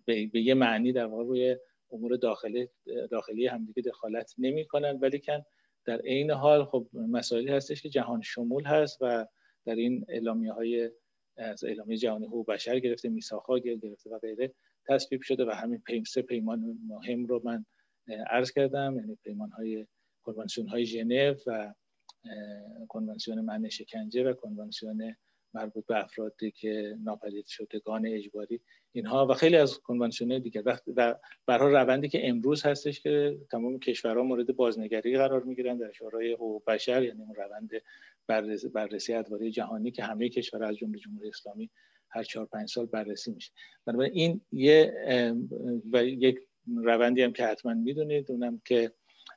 به 0.07 0.31
یه 0.35 0.55
معنی 0.55 0.93
در 0.93 1.05
واقع 1.05 1.25
روی 1.25 1.57
امور 1.91 2.17
داخلی 2.17 2.69
داخلی 3.11 3.47
همدیگه 3.47 3.83
دخالت 3.83 4.35
نمی‌کنن. 4.39 4.99
ولی 5.01 5.19
کن 5.19 5.45
در 5.85 6.01
عین 6.01 6.31
حال 6.31 6.65
خب 6.65 6.87
مسائلی 6.93 7.51
هستش 7.51 7.83
که 7.83 7.89
جهان 7.89 8.23
شمول 8.23 8.65
هست 8.65 8.99
و 9.01 9.27
در 9.67 9.75
این 9.75 10.05
اعلامیه 10.09 10.53
های 10.53 10.91
از 11.37 11.65
اعلامیه 11.65 11.97
جهانی 11.97 12.27
حقوق 12.27 12.47
بشر 12.47 12.79
گرفته 12.79 13.09
میثاقها 13.09 13.59
گرفته 13.59 14.11
و 14.11 14.19
غیره. 14.19 14.55
تصویب 14.89 15.23
شده 15.23 15.45
و 15.45 15.51
همین 15.51 15.83
پیم 15.87 16.05
سه 16.05 16.23
پیمان 16.23 16.79
مهم 16.87 17.27
رو 17.27 17.41
من 17.45 17.65
عرض 18.31 18.53
کردم. 18.53 18.97
یعنی 18.97 19.19
پیمان 19.25 19.51
های 19.51 19.87
کنوانسیون 20.23 20.69
های 20.69 20.87
ژنو 20.87 21.35
و 21.47 21.75
کنوانسیون 22.89 23.41
من 23.41 23.69
شکنجه 23.69 24.25
و 24.25 24.33
کنوانسیون 24.33 25.17
مربوط 25.55 25.87
به 25.87 26.05
افرادی 26.05 26.51
که 26.51 26.97
ناپدید 27.05 27.47
شدگان 27.47 28.07
اجباری 28.07 28.61
اینها 28.93 29.27
و 29.27 29.35
خیلی 29.35 29.57
از 29.57 29.79
کنوانسیون 29.79 30.39
دیگر. 30.39 30.63
و 30.97 31.15
برای 31.47 31.73
روندی 31.73 32.09
که 32.09 32.29
امروز 32.29 32.67
هستش 32.67 33.01
که 33.01 33.39
تمام 33.51 33.79
کشورها 33.79 34.23
مورد 34.23 34.57
بازنگری 34.57 35.17
قرار 35.17 35.43
می‌گیرن 35.43 35.79
در 35.79 35.93
شورای 35.93 36.33
حقوق 36.33 36.65
بشر 36.65 37.03
یعنی 37.03 37.23
اون 37.23 37.35
روند 37.35 37.71
بررسی 38.75 39.15
ادواری 39.15 39.51
جهانی 39.51 39.91
که 39.91 40.05
همه 40.05 40.29
کشورها 40.29 40.69
از 40.69 40.77
جمله 40.77 40.99
جمهوری 40.99 41.29
اسلامی 41.29 41.71
هر 42.11 42.23
چهار 42.23 42.47
پنج 42.47 42.71
سال 42.71 42.87
بررسی 42.87 43.33
میشه. 43.33 43.53
بنابراین 43.87 44.13
این 44.15 44.41
یه 44.53 44.93
و 45.93 46.05
یک 46.05 46.39
روندی 46.77 47.23
هم 47.23 47.33
که 47.33 47.45
حتما 47.45 47.75
می‌دونید 47.75 48.31
اونم 48.31 48.63
که 48.65 48.93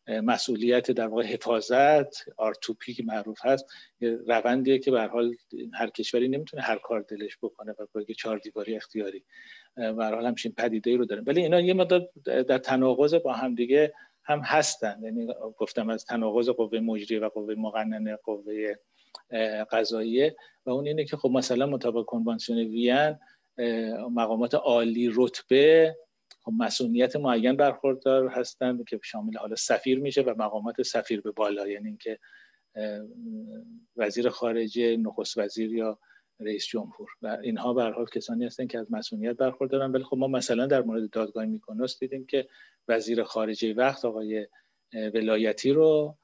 مسئولیت 0.07 0.91
در 0.91 1.07
واقع 1.07 1.23
حفاظت 1.23 2.29
R2P 2.29 2.95
که 2.95 3.03
معروف 3.03 3.39
هست 3.45 3.65
روندیه 4.27 4.79
که 4.79 4.91
به 4.91 5.01
حال 5.01 5.35
هر 5.73 5.89
کشوری 5.89 6.27
نمی‌تونه 6.27 6.63
هر 6.63 6.77
کار 6.77 7.01
دلش 7.01 7.37
بکنه 7.41 7.71
و 7.71 7.85
با 7.93 8.03
چهار 8.03 8.37
دیواری 8.37 8.75
اختیاری. 8.75 9.23
به 9.75 10.05
حال 10.05 10.25
همچین 10.25 10.51
پدیده 10.51 10.89
ای 10.89 10.97
رو 10.97 11.05
داریم 11.05 11.23
ولی 11.27 11.41
اینا 11.41 11.59
یه 11.59 11.73
مدت 11.73 12.03
در 12.23 12.57
تناقض 12.57 13.13
با 13.13 13.33
هم 13.33 13.55
دیگه 13.55 13.93
هم 14.23 14.39
هستن. 14.39 14.99
یعنی 15.03 15.27
گفتم 15.57 15.89
از 15.89 16.05
تناقض 16.05 16.49
قوه 16.49 16.79
مجریه 16.79 17.19
و 17.19 17.29
قوه 17.29 17.55
مقننه 17.55 18.15
قوه 18.15 18.75
قضاییه. 19.71 20.35
و 20.65 20.69
اون 20.69 20.87
اینه 20.87 21.05
که 21.05 21.17
خب 21.17 21.29
مثلا 21.29 21.65
مطابق 21.65 22.05
کنوانسیون 22.05 22.59
وین 22.59 23.19
مقامات 24.11 24.55
عالی 24.55 25.11
رتبه 25.15 25.95
خب 26.43 26.51
مسئولیت 26.57 27.15
معین 27.15 27.57
برخوردار 27.57 28.27
هستند 28.27 28.85
که 28.87 28.99
شامل 29.03 29.37
حالا 29.37 29.55
سفیر 29.55 29.99
میشه 29.99 30.21
و 30.21 30.35
مقامات 30.37 30.81
سفیر 30.81 31.21
به 31.21 31.31
بالا. 31.31 31.67
یعنی 31.67 31.87
اینکه 31.87 32.19
وزیر 33.95 34.29
خارجه 34.29 34.97
نخست 34.97 35.37
وزیر 35.37 35.73
یا 35.73 35.99
رئیس 36.39 36.65
جمهور. 36.65 37.09
و 37.21 37.37
اینها 37.43 37.73
به 37.73 37.83
حال 37.83 38.05
کسانی 38.05 38.45
هستن 38.45 38.67
که 38.67 38.79
از 38.79 38.91
مسئولیت 38.91 39.37
برخوردارن. 39.37 39.91
ولی 39.91 40.03
خب 40.03 40.17
ما 40.17 40.27
مثلا 40.27 40.65
در 40.65 40.81
مورد 40.81 41.09
دادگاه 41.09 41.45
میکنوس 41.45 41.99
دیدیم 41.99 42.25
که 42.25 42.47
وزیر 42.87 43.23
خارجه 43.23 43.73
وقت 43.73 44.05
آقای 44.05 44.47
ولایتی 44.93 45.71
رو 45.71 46.17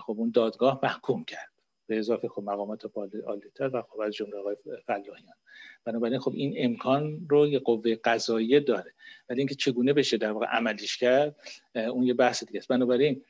خب 0.00 0.14
اون 0.18 0.30
دادگاه 0.30 0.80
محکوم 0.82 1.24
کرد. 1.24 1.50
به 1.90 1.98
اضافه 1.98 2.28
خب 2.28 2.42
مقامات 2.42 2.82
عالیتر 3.26 3.70
و 3.72 3.82
خب 3.82 4.00
از 4.00 4.14
جمله 4.14 4.38
آقای 4.38 4.56
فلاحیان. 4.86 5.34
بنابراین 5.84 6.18
خب 6.18 6.32
این 6.34 6.54
امکان 6.56 7.26
رو 7.30 7.46
یه 7.46 7.58
قوه 7.58 7.94
قضاییه 8.04 8.60
داره. 8.60 8.92
ولی 9.28 9.38
اینکه 9.38 9.54
چگونه 9.54 9.92
بشه 9.92 10.16
در 10.16 10.32
واقع 10.32 10.46
عملیش 10.46 10.96
کرد 10.96 11.36
اون 11.74 12.02
یه 12.02 12.14
بحث 12.14 12.44
دیگه 12.44 12.58
است. 12.58 12.68
بنابراین 12.68 13.22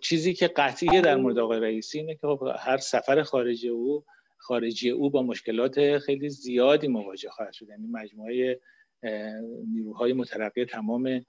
چیزی 0.00 0.34
که 0.34 0.48
قطعیه 0.48 1.00
در 1.00 1.16
مورد 1.16 1.38
آقای 1.38 1.60
رئیسی 1.60 1.98
اینه 1.98 2.14
که 2.14 2.26
خب 2.26 2.48
هر 2.58 2.76
سفر 2.76 3.22
خارجی 3.22 3.68
او 3.68 4.04
خارجی 4.38 4.90
او 4.90 5.10
با 5.10 5.22
مشکلات 5.22 5.98
خیلی 5.98 6.28
زیادی 6.28 6.88
مواجه 6.88 7.30
خواهد 7.30 7.52
شد. 7.52 7.68
یعنی 7.68 7.86
مجموعه 7.86 8.60
نیروهای 9.72 10.12
مترقی 10.12 10.64
تمام 10.64 11.26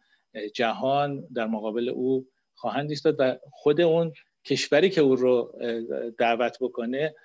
جهان 0.53 1.27
در 1.35 1.47
مقابل 1.47 1.89
او 1.89 2.27
خواهند 2.53 2.89
ایستاد 2.89 3.15
و 3.19 3.37
خود 3.51 3.81
اون 3.81 4.13
کشوری 4.45 4.89
که 4.89 5.01
او 5.01 5.15
رو 5.15 5.59
دعوت 6.17 6.57
بکنه 6.61 7.15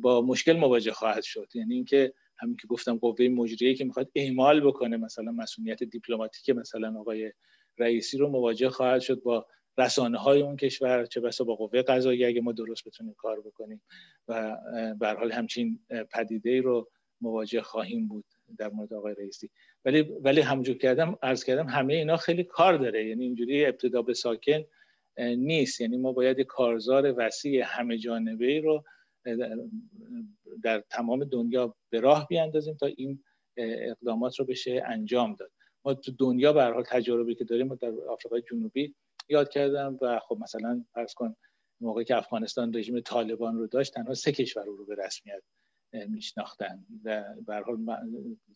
با 0.00 0.22
مشکل 0.22 0.52
مواجه 0.52 0.92
خواهد 0.92 1.22
شد. 1.22 1.48
یعنی 1.54 1.74
اینکه 1.74 2.12
همین 2.38 2.56
که 2.56 2.66
گفتم 2.66 2.96
قوه 2.96 3.28
مجریه 3.28 3.74
که 3.74 3.84
می‌خواد 3.84 4.10
اعمال 4.14 4.60
بکنه 4.60 4.96
مثلا 4.96 5.32
مسئولیت 5.32 5.82
دیپلماتیک 5.82 6.50
مثلا 6.50 7.00
آقای 7.00 7.32
رئیسی 7.78 8.18
رو 8.18 8.28
مواجه 8.28 8.68
خواهد 8.68 9.00
شد 9.00 9.22
با 9.22 9.46
رسانه 9.78 10.18
های 10.18 10.42
اون 10.42 10.56
کشور 10.56 11.06
چه 11.06 11.20
بسا 11.20 11.44
با 11.44 11.54
قوه 11.54 11.82
قضایی 11.82 12.24
اگه 12.24 12.40
ما 12.40 12.52
درست 12.52 12.84
بتونیم 12.88 13.14
کار 13.18 13.40
بکنیم. 13.40 13.82
و 14.28 14.56
به 15.00 15.08
حال 15.08 15.32
همچین 15.32 15.80
پدیده 16.10 16.60
رو 16.60 16.90
مواجه 17.20 17.62
خواهیم 17.62 18.08
بود 18.08 18.24
در 18.58 18.68
مورد 18.70 18.92
آقای 18.92 19.14
رئیسی. 19.14 19.50
ولی 19.84 20.02
ولی 20.02 20.40
همونجور 20.40 20.78
کردم 20.78 21.18
عرض 21.22 21.44
کردم 21.44 21.66
همه 21.66 21.94
اینا 21.94 22.16
خیلی 22.16 22.44
کار 22.44 22.76
داره. 22.76 23.08
یعنی 23.08 23.24
اینجوری 23.24 23.66
ابتدا 23.66 24.02
به 24.02 24.14
ساکن 24.14 24.64
نیست. 25.18 25.80
یعنی 25.80 25.96
ما 25.96 26.12
باید 26.12 26.40
کارزار 26.40 27.14
وسیع 27.16 27.62
همه 27.66 27.98
جانبه 27.98 28.60
رو 28.60 28.84
در 30.62 30.84
تمام 30.90 31.24
دنیا 31.24 31.74
به 31.90 32.00
راه 32.00 32.26
بیاندازیم 32.26 32.74
تا 32.74 32.86
این 32.86 33.24
اقدامات 33.56 34.38
رو 34.38 34.44
بشه 34.44 34.82
انجام 34.86 35.34
داد. 35.34 35.50
ما 35.84 35.94
تو 35.94 36.12
دنیا 36.18 36.52
به 36.52 36.64
حال 36.64 36.84
تجاربی 36.86 37.34
که 37.34 37.44
داریم 37.44 37.74
در 37.74 37.92
آفریقای 38.08 38.42
جنوبی 38.50 38.94
یاد 39.28 39.48
کردم 39.48 39.98
و 40.02 40.20
خب 40.28 40.38
مثلا 40.40 40.84
فرض 40.94 41.14
کن 41.14 41.36
موقعی 41.80 42.04
که 42.04 42.16
افغانستان 42.16 42.76
رژیم 42.76 43.00
طالبان 43.00 43.56
رو 43.56 43.66
داشت 43.66 43.94
تنها 43.94 44.14
سه 44.14 44.32
کشور 44.32 44.64
رو 44.64 44.86
به 44.86 44.94
رسمیت 44.94 45.42
میشناختن 45.92 46.86
و 47.04 47.24
به 47.46 47.56
حال 47.56 47.86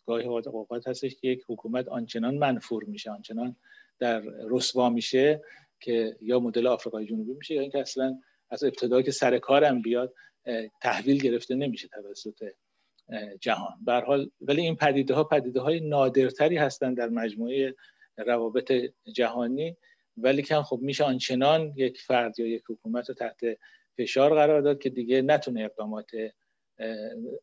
گاهی 0.07 0.27
اوقات 0.27 0.88
هستش 0.88 1.14
که 1.14 1.29
یک 1.29 1.44
حکومت 1.49 1.88
آنچنان 1.88 2.38
منفور 2.38 2.85
میشه 2.85 3.11
آنچنان 3.11 3.57
در 3.99 4.20
رسوا 4.51 4.90
میشه 4.90 5.42
که 5.80 6.16
یا 6.20 6.40
مدل 6.40 6.66
آفریقای 6.66 7.06
جنوبی 7.06 7.32
میشه 7.32 7.54
یا 7.54 7.60
اینکه 7.60 7.80
اصلا 7.80 8.18
از 8.50 8.64
ابتدا 8.64 9.02
که 9.02 9.10
سر 9.10 9.38
کارم 9.38 9.82
بیاد 9.82 10.14
تحویل 10.82 11.22
گرفته 11.22 11.54
نمیشه 11.54 11.88
توسط 11.88 12.52
جهان. 13.40 13.84
به 13.84 13.92
حال 13.92 14.30
ولی 14.40 14.62
این 14.62 14.76
پدیده 14.76 15.14
ها 15.14 15.24
پدیده 15.24 15.60
های 15.60 15.80
نادرتری 15.80 16.56
هستند 16.56 16.96
در 16.96 17.08
مجموعه 17.08 17.74
روابط 18.16 18.72
جهانی. 19.14 19.76
ولی 20.16 20.42
که 20.42 20.54
خب 20.54 20.78
میشه 20.82 21.04
آنچنان 21.04 21.72
یک 21.76 22.00
فرد 22.00 22.38
یا 22.38 22.46
یک 22.46 22.62
حکومت 22.68 23.08
رو 23.08 23.14
تحت 23.14 23.40
فشار 23.98 24.34
قرار 24.34 24.60
داد 24.60 24.78
که 24.78 24.90
دیگه 24.90 25.22
نتونه 25.22 25.64
اقدامات 25.64 26.10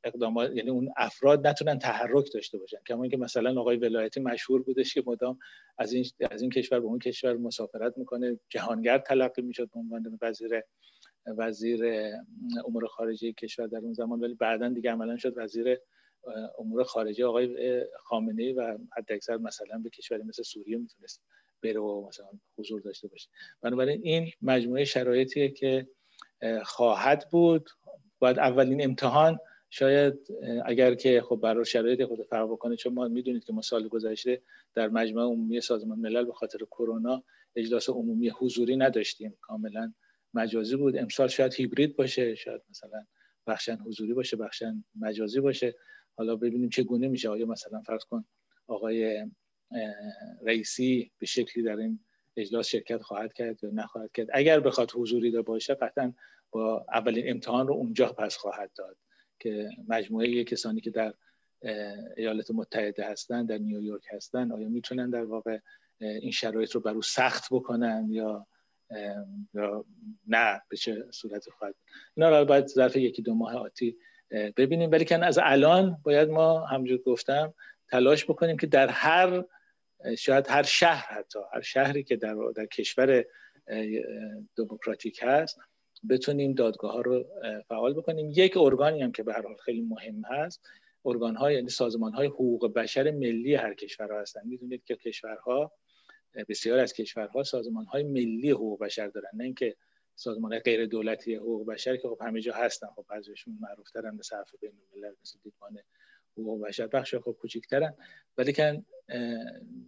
اقدامات 0.03 0.51
یعنی 0.55 0.69
اون 0.69 0.89
افراد 0.97 1.47
نتونن 1.47 1.79
تحرک 1.79 2.33
داشته 2.33 2.57
باشن. 2.57 2.77
کما 2.87 3.03
اینکه 3.03 3.17
مثلا 3.17 3.61
آقای 3.61 3.77
ولایتی 3.77 4.19
مشهور 4.19 4.61
بودش 4.63 4.93
که 4.93 5.03
مدام 5.05 5.39
از 5.77 5.93
این 5.93 6.05
از 6.31 6.41
این 6.41 6.51
کشور 6.51 6.79
به 6.79 6.85
اون 6.85 6.99
کشور 6.99 7.37
مسافرت 7.37 7.97
می‌کنه. 7.97 8.39
جهانگرد 8.49 9.03
تلقی 9.03 9.41
می‌شد 9.41 9.69
به 9.73 9.79
عنوان 9.79 10.19
وزیر 10.21 10.61
وزیر 11.37 11.85
امور 12.67 12.87
خارجه 12.87 13.31
کشور 13.33 13.67
در 13.67 13.77
اون 13.77 13.93
زمان 13.93 14.19
ولی 14.19 14.33
بعدا 14.33 14.69
دیگه 14.69 14.91
عملا 14.91 15.17
شد 15.17 15.33
وزیر 15.37 15.77
امور 16.59 16.83
خارجه 16.83 17.25
آقای 17.25 17.83
خامنه 18.03 18.43
ای 18.43 18.53
و 18.53 18.77
حد 18.97 19.11
اکثر 19.11 19.37
مثلا 19.37 19.77
به 19.83 19.89
کشوری 19.89 20.23
مثل 20.23 20.43
سوریه 20.43 20.77
می‌تونست 20.77 21.23
بره 21.63 21.79
و 21.79 22.07
مثلا 22.07 22.27
حضور 22.57 22.81
داشته 22.81 23.07
باشه. 23.07 23.29
بنابراین 23.61 24.01
این 24.03 24.31
مجموعه 24.41 24.85
شرایطیه 24.85 25.49
که 25.49 25.87
خواهد 26.63 27.27
بود. 27.31 27.69
باید 28.19 28.39
اولین 28.39 28.83
امتحان 28.83 29.39
شاید 29.69 30.13
اگر 30.65 30.95
که 30.95 31.21
خب 31.21 31.35
برای 31.35 31.65
شرایط 31.65 32.03
خود 32.03 32.21
فرق 32.21 32.51
بکنه 32.51 32.75
چون 32.75 32.93
ما 32.93 33.07
می‌دونید 33.07 33.43
که 33.43 33.53
ما 33.53 33.61
سال 33.61 33.87
گذشته 33.87 34.41
در 34.73 34.89
مجمع 34.89 35.21
عمومی 35.21 35.61
سازمان 35.61 35.99
ملل 35.99 36.25
به 36.25 36.33
خاطر 36.33 36.59
کرونا 36.71 37.23
اجلاس 37.55 37.89
عمومی 37.89 38.29
حضوری 38.29 38.77
نداشتیم. 38.77 39.37
کاملا 39.41 39.93
مجازی 40.33 40.75
بود. 40.75 40.97
امسال 40.97 41.27
شاید 41.27 41.53
هیبرید 41.53 41.95
باشه 41.95 42.35
شاید 42.35 42.61
مثلا 42.69 43.05
بخشن 43.47 43.75
حضوری 43.75 44.13
باشه 44.13 44.37
بخشن 44.37 44.83
مجازی 44.95 45.39
باشه. 45.39 45.75
حالا 46.17 46.35
ببینیم 46.35 46.69
چگونه 46.69 47.07
میشه. 47.07 47.29
آیا 47.29 47.45
مثلا 47.45 47.81
فرض 47.81 48.03
کن 48.03 48.25
آقای 48.67 49.25
رئیسی 50.45 51.11
به 51.19 51.25
شکلی 51.25 51.63
در 51.63 51.77
این 51.77 51.99
اجلاس 52.37 52.67
شرکت 52.67 53.01
خواهد 53.01 53.33
کرد 53.33 53.63
یا 53.63 53.69
نخواهد 53.73 54.11
کرد؟ 54.11 54.27
اگر 54.33 54.59
بخواد 54.59 54.91
حضوری 54.91 55.31
باشه 55.31 55.73
قطعا 55.73 56.13
با 56.51 56.85
اولین 56.93 57.29
امتحان 57.29 57.67
رو 57.67 57.73
اونجا 57.73 58.07
پس 58.07 58.37
خواهد 58.37 58.71
داد 58.75 58.97
که 59.39 59.69
مجموعه 59.87 60.43
کسانی 60.43 60.81
که 60.81 60.89
در 60.89 61.13
ایالات 62.17 62.51
متحده 62.51 63.09
هستن 63.09 63.45
در 63.45 63.57
نیویورک 63.57 64.03
هستن 64.11 64.51
آیا 64.51 64.69
می‌تونن 64.69 65.09
در 65.09 65.23
واقع 65.23 65.59
این 65.99 66.31
شرایط 66.31 66.71
رو 66.71 66.81
بر 66.81 66.91
او 66.91 67.01
سخت 67.01 67.47
بکنن 67.51 68.07
یا 68.09 68.47
یا 69.53 69.85
نه؟ 70.27 70.61
به 70.69 70.77
چه 70.77 71.05
صورت 71.11 71.49
خواهد؟ 71.49 71.75
اینا 72.17 72.39
رو 72.39 72.45
باید 72.45 72.67
ظرف 72.67 72.95
یکی 72.95 73.21
دو 73.21 73.33
ماه 73.33 73.55
آتی 73.55 73.97
ببینیم. 74.31 74.91
ولی 74.91 75.05
که 75.05 75.25
از 75.25 75.39
الان 75.43 75.97
باید 76.03 76.29
ما 76.29 76.65
همجور 76.65 76.97
گفتم 76.97 77.53
تلاش 77.89 78.25
بکنیم 78.25 78.57
که 78.57 78.67
در 78.67 78.87
هر 78.87 79.43
شاید 80.17 80.47
هر 80.47 80.63
شهر 80.63 81.13
حتی 81.13 81.39
هر 81.53 81.61
شهری 81.61 82.03
که 82.03 82.15
در, 82.15 82.35
در 82.55 82.65
کشور 82.65 83.25
دموکراتیک 84.55 85.19
هست 85.23 85.59
بتونیم 86.09 86.53
دادگاه 86.53 86.91
ها 86.91 87.01
رو 87.01 87.25
فعال 87.67 87.93
بکنیم. 87.93 88.31
یک 88.35 88.57
ارگانی 88.57 89.01
هم 89.01 89.11
که 89.11 89.23
به 89.23 89.33
هر 89.33 89.41
حال 89.41 89.55
خیلی 89.55 89.81
مهم 89.81 90.21
هست. 90.25 90.61
ارگان 91.05 91.35
های 91.35 91.55
یعنی 91.55 91.69
سازمان 91.69 92.13
های 92.13 92.27
حقوق 92.27 92.73
بشر 92.73 93.11
ملی 93.11 93.55
هر 93.55 93.73
کشور 93.73 94.21
هستن. 94.21 94.41
می‌دونید 94.45 94.83
که 94.83 94.95
کشورها 94.95 95.71
بسیار 96.49 96.79
از 96.79 96.93
کشورها 96.93 97.43
سازمان 97.43 97.85
های 97.85 98.03
ملی 98.03 98.51
حقوق 98.51 98.79
بشر 98.79 99.07
دارن. 99.07 99.29
نه 99.33 99.43
اینکه 99.43 99.75
سازمان 100.15 100.51
های 100.51 100.61
غیر 100.61 100.85
دولتی 100.85 101.35
حقوق 101.35 101.67
بشر 101.67 101.97
که 101.97 102.07
خب 102.07 102.17
همه 102.21 102.41
جا 102.41 102.53
هستن. 102.53 102.87
خب 102.95 103.05
بعضیشون 103.09 103.57
معروف 103.61 103.91
ترن 103.91 104.15
مثل 104.15 104.23
صرف 104.23 104.55
بین 104.61 104.71
الملل 104.93 105.13
مثل 105.23 105.39
دیوان 105.43 105.77
حقوق 106.37 106.67
بشر. 106.67 106.87
بخش 106.87 107.15
خب 107.15 107.35
ولی 108.37 108.53
که 108.53 108.83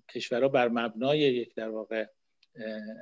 کشورها 0.09 0.49
بر 0.49 0.67
مبنای 0.67 1.19
یک 1.19 1.55
در 1.55 1.69
واقع 1.69 2.05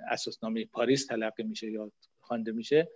اساسنامه 0.10 0.66
پاریس 0.66 1.06
تلقی 1.06 1.44
میشه 1.44 1.72
یا 1.72 1.92
خوانده 2.20 2.52
میشه. 2.52 2.88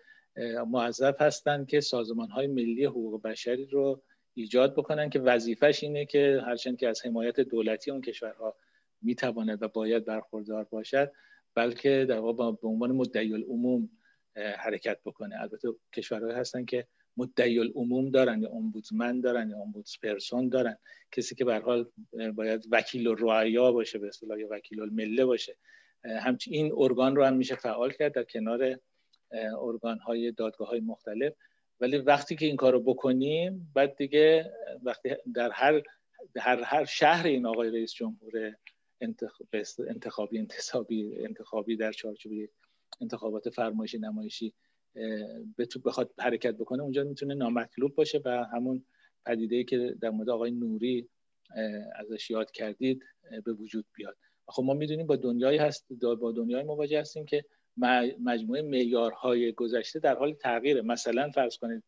موظف 0.67 1.21
هستند 1.21 1.67
که 1.67 1.81
سازمان 1.81 2.29
های 2.29 2.47
ملی 2.47 2.85
حقوق 2.85 3.21
بشری 3.21 3.65
رو 3.65 4.03
ایجاد 4.33 4.75
بکنن 4.75 5.09
که 5.09 5.19
وظیفش 5.19 5.83
اینه 5.83 6.05
که 6.05 6.41
هرچند 6.45 6.77
که 6.77 6.87
از 6.87 7.05
حمایت 7.05 7.39
دولتی 7.39 7.91
اون 7.91 8.01
کشورها 8.01 8.55
می‌تواند 9.01 9.63
و 9.63 9.67
باید 9.67 10.05
برخوردار 10.05 10.63
باشد 10.63 11.11
بلکه 11.55 12.05
در 12.09 12.19
واقع 12.19 12.51
به 12.61 12.67
عنوان 12.67 12.91
مدعی 12.91 13.33
العموم 13.33 13.89
حرکت 14.35 14.97
بکنه. 15.05 15.41
البته 15.41 15.69
کشورهایی 15.93 16.35
هستن 16.35 16.65
که 16.65 16.87
مدعی 17.17 17.59
العموم 17.59 18.09
دارن 18.09 18.41
یا 18.41 18.49
امبودسمن 18.49 19.21
دارن 19.21 19.49
یا 19.49 19.57
پرسون 20.03 20.49
دارن. 20.49 20.77
کسی 21.11 21.35
که 21.35 21.45
به 21.45 21.59
حال 21.59 21.91
باید 22.35 22.67
وکیل 22.71 23.07
الرعایا 23.07 23.71
باشه 23.71 23.99
به 23.99 24.07
اصطلاح 24.07 24.37
وکیل 24.49 24.81
المله 24.81 25.25
باشه. 25.25 25.57
همچنین 26.03 26.63
این 26.63 26.73
ارگان 26.77 27.15
رو 27.15 27.23
هم 27.23 27.35
میشه 27.37 27.55
فعال 27.55 27.91
کرد 27.91 28.13
در 28.13 28.23
کنار 28.23 28.79
ارگان 29.33 29.99
های 29.99 30.31
دادگاه 30.31 30.67
های 30.67 30.79
مختلف. 30.79 31.33
ولی 31.79 31.97
وقتی 31.97 32.35
که 32.35 32.45
این 32.45 32.55
کار 32.55 32.73
رو 32.73 32.79
بکنیم 32.79 33.71
بعد 33.75 33.95
دیگه 33.95 34.53
وقتی 34.83 35.09
در 35.35 35.51
هر 35.51 35.81
در 36.33 36.63
هر 36.63 36.85
شهر 36.85 37.27
این 37.27 37.45
آقای 37.45 37.69
رئیس 37.69 37.93
جمهور 37.93 38.55
انتخابی 39.87 40.39
انتصابی 40.39 41.15
انتخابی 41.25 41.75
در 41.75 41.91
چارچوب 41.91 42.33
انتخابات 43.01 43.49
فرمایشی 43.49 43.97
نمایشی 43.97 44.53
به 45.55 45.65
تو 45.65 45.79
بخواد 45.79 46.13
حرکت 46.19 46.55
بکنه 46.55 46.83
اونجا 46.83 47.03
می‌تونه 47.03 47.33
نامطلوب 47.33 47.95
باشه 47.95 48.21
و 48.25 48.29
همون 48.29 48.85
پدیده 49.25 49.63
که 49.63 49.95
در 50.01 50.09
مورد 50.09 50.29
آقای 50.29 50.51
نوری 50.51 51.09
ازش 51.95 52.29
یاد 52.29 52.51
کردید 52.51 53.03
به 53.45 53.53
وجود 53.53 53.85
بیاد. 53.93 54.17
خب 54.47 54.63
ما 54.63 54.73
می‌دونیم 54.73 55.07
با 55.07 55.15
دنیایی 55.15 55.57
هست 55.57 55.93
با 56.01 56.31
دنیای 56.31 56.63
مواجه 56.63 56.99
هستیم 56.99 57.25
که 57.25 57.45
مجموعه 58.19 58.61
معیارهای 58.61 59.51
گذشته 59.51 59.99
در 59.99 60.15
حال 60.15 60.33
تغییره. 60.33 60.81
مثلا 60.81 61.29
فرض 61.29 61.57
کنید 61.57 61.83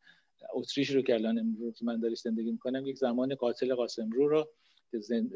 اتریش 0.53 0.89
رو 0.89 1.01
که 1.01 1.13
الان 1.13 1.39
امروز 1.39 1.83
من 1.83 1.99
داری 1.99 2.15
زندگی 2.15 2.51
می‌کنم 2.51 2.85
یک 2.85 2.97
زمان 2.97 3.35
قاتل 3.35 3.75
قاسم 3.75 4.09
رو 4.09 4.27
رو 4.27 4.49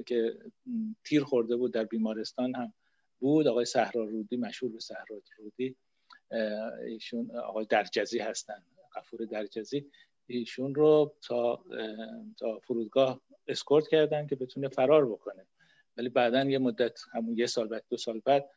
که 0.06 0.38
تیر 1.04 1.24
خورده 1.24 1.56
بود 1.56 1.74
در 1.74 1.84
بیمارستان 1.84 2.56
هم 2.56 2.74
بود. 3.20 3.48
آقای 3.48 3.66
صحرا 3.66 4.04
رودی 4.04 4.38
مشهور 4.38 4.72
به 4.72 4.80
صحرا 4.80 5.22
رودی 5.38 5.76
ایشون 6.88 7.32
آقای 7.36 7.66
درجزی 7.66 8.20
هستن 8.20 8.64
قفور 8.96 9.26
درجزی. 9.26 9.86
ایشون 10.28 10.76
رو 10.76 11.16
تا 11.22 11.64
تا 12.38 12.60
فرودگاه 12.60 13.22
اسکورت 13.48 13.88
کردن 13.88 14.28
که 14.28 14.36
بتونه 14.36 14.68
فرار 14.68 15.06
بکنه. 15.10 15.46
ولی 15.98 16.10
بعدا 16.10 16.44
یه 16.44 16.58
مدت 16.58 17.00
همون 17.14 17.38
یه 17.38 17.46
سال 17.46 17.68
بعد 17.68 17.84
دو 17.90 17.98
سال 17.98 18.22
بعد 18.26 18.50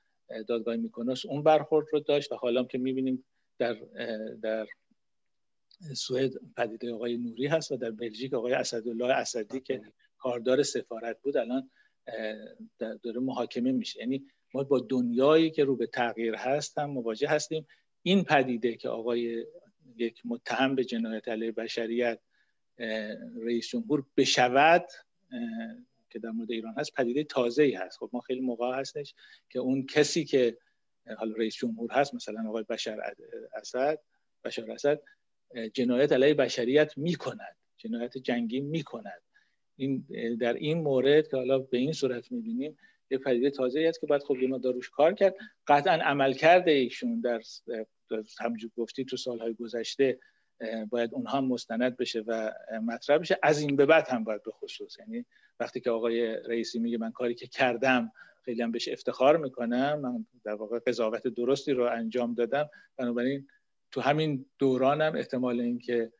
دادگاه 0.48 0.76
میکنوس 0.76 1.26
اون 1.26 1.42
برخورد 1.42 1.86
رو 1.92 2.00
داشت 2.00 2.32
و 2.32 2.34
حالا 2.36 2.64
که 2.64 2.78
می‌بینیم 2.78 3.24
در 3.58 3.76
در 4.42 4.66
سوئد 5.94 6.32
پدیده 6.56 6.94
آقای 6.94 7.16
نوری 7.16 7.46
هست 7.46 7.72
و 7.72 7.76
در 7.76 7.90
بلژیک 7.90 8.34
آقای 8.34 8.52
اسدالله 8.52 9.14
اسدی 9.14 9.60
که 9.60 9.82
کاردار 10.18 10.62
سفارت 10.62 11.22
بود 11.22 11.36
الان 11.36 11.70
داره 12.78 13.20
محاکمه 13.20 13.72
میشه. 13.72 14.00
یعنی 14.00 14.26
ما 14.54 14.62
با 14.62 14.80
دنیایی 14.80 15.50
که 15.50 15.64
رو 15.64 15.76
به 15.76 15.86
تغییر 15.86 16.34
هست 16.34 16.78
هم 16.78 16.90
مواجه 16.90 17.28
هستیم. 17.28 17.66
این 18.02 18.24
پدیده 18.24 18.76
که 18.76 18.88
آقای 18.88 19.46
یک 19.96 20.22
متهم 20.24 20.74
به 20.74 20.84
جنایت 20.84 21.28
علیه 21.28 21.52
بشریت 21.52 22.20
رئیس 23.42 23.68
جمهور 23.68 24.06
بشود 24.16 24.86
که 26.10 26.18
در 26.18 26.30
مورد 26.30 26.50
ایران 26.50 26.74
هست 26.78 26.94
پدیده 26.94 27.24
تازه 27.24 27.62
ای 27.62 27.74
هست. 27.74 27.98
خب 27.98 28.10
ما 28.12 28.20
خیلی 28.20 28.40
موقع 28.40 28.78
هستش 28.78 29.14
که 29.50 29.58
اون 29.58 29.86
کسی 29.86 30.24
که 30.24 30.58
حالا 31.18 31.34
رئیس 31.36 31.54
جمهور 31.54 31.92
هست 31.92 32.14
مثلا 32.14 32.48
آقای 32.48 32.64
بشار 32.68 33.00
اسد 33.54 33.98
بشار 34.44 34.70
اسد 34.70 35.00
جنایت 35.74 36.12
علیه 36.12 36.34
بشریت 36.34 36.98
می‌کند 36.98 37.56
جنایت 37.76 38.18
جنگی 38.18 38.60
می‌کند. 38.60 39.22
این 39.76 40.06
در 40.40 40.54
این 40.54 40.78
مورد 40.78 41.28
که 41.28 41.36
حالا 41.36 41.58
به 41.58 41.78
این 41.78 41.92
صورت 41.92 42.32
می‌بینیم 42.32 42.78
یه 43.10 43.18
پدیده 43.18 43.50
تازه 43.50 43.80
است 43.88 44.00
که 44.00 44.06
باید 44.06 44.22
خب 44.22 44.36
ما 44.36 44.58
داروش 44.58 44.90
کار 44.90 45.14
کرد. 45.14 45.34
قطعا 45.66 45.92
عمل 45.92 46.32
کرده 46.32 46.70
ایشون 46.70 47.20
در 47.20 47.40
همونجور 48.40 48.70
گفتی 48.76 49.04
تو 49.04 49.16
سالهای 49.16 49.54
گذشته 49.54 50.18
باید 50.88 51.14
اونها 51.14 51.40
مستند 51.40 51.96
بشه 51.96 52.20
و 52.26 52.52
مطرح 52.82 53.18
بشه. 53.18 53.38
از 53.42 53.60
این 53.60 53.76
به 53.76 53.86
بعد 53.86 54.08
هم 54.08 54.24
باید 54.24 54.42
به 54.42 54.50
خصوص 54.50 54.98
یعنی 54.98 55.26
وقتی 55.60 55.80
که 55.80 55.90
آقای 55.90 56.36
رئیسی 56.36 56.78
میگه 56.78 56.98
من 56.98 57.12
کاری 57.12 57.34
که 57.34 57.46
کردم 57.46 58.12
خیلی 58.44 58.62
هم 58.62 58.72
بهش 58.72 58.88
افتخار 58.88 59.36
می‌کنم 59.36 60.00
من 60.00 60.26
در 60.44 60.54
واقع 60.54 60.78
قضاوت 60.86 61.28
درستی 61.28 61.72
رو 61.72 61.84
انجام 61.84 62.34
دادم. 62.34 62.70
بنابراین 62.96 63.46
تو 63.90 64.00
همین 64.00 64.46
دورانم 64.58 65.16
احتمال 65.16 65.60
اینکه 65.60 66.12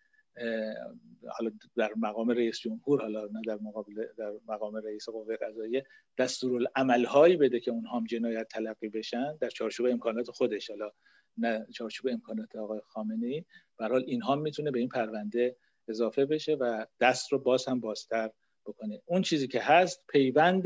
حالا 1.39 1.51
در 1.77 1.91
مقام 1.97 2.31
رئیس 2.31 2.59
جمهور 2.59 3.01
حالا 3.01 3.27
نه 3.27 3.41
در 3.47 3.59
مقابل 3.63 4.07
در 4.19 4.33
مقام 4.49 4.77
رئیس 4.77 5.09
قوه 5.09 5.37
قضاییه 5.37 5.85
دستورالعمل 6.19 7.05
هایی 7.05 7.37
بده 7.37 7.61
که 7.61 7.71
اونها 7.71 7.99
هم 7.99 8.05
جنایت 8.05 8.49
تلقی 8.49 8.89
بشن 8.89 9.37
در 9.37 9.49
چارچوب 9.49 9.87
امکانات 9.87 10.31
خودش. 10.31 10.71
حالا 10.71 10.91
نه 11.39 11.67
چارچوب 11.75 12.11
امکانات 12.13 12.57
آقای 12.57 12.81
خامنه 12.87 13.27
ای 13.27 13.45
برحال 13.79 14.05
اینها 14.07 14.37
می‌تونه 14.37 14.71
به 14.71 14.79
این 14.79 14.89
پرونده 14.89 15.57
اضافه 15.89 16.27
بشه 16.27 16.55
و 16.55 16.87
دست 17.01 17.33
رو 17.33 17.39
باز 17.39 17.69
هم 17.69 17.81
بازتر 17.81 18.31
بکنه. 18.67 19.03
اون 19.07 19.23
چیزی 19.23 19.49
که 19.49 19.61
هست 19.61 20.05
پیوند 20.09 20.65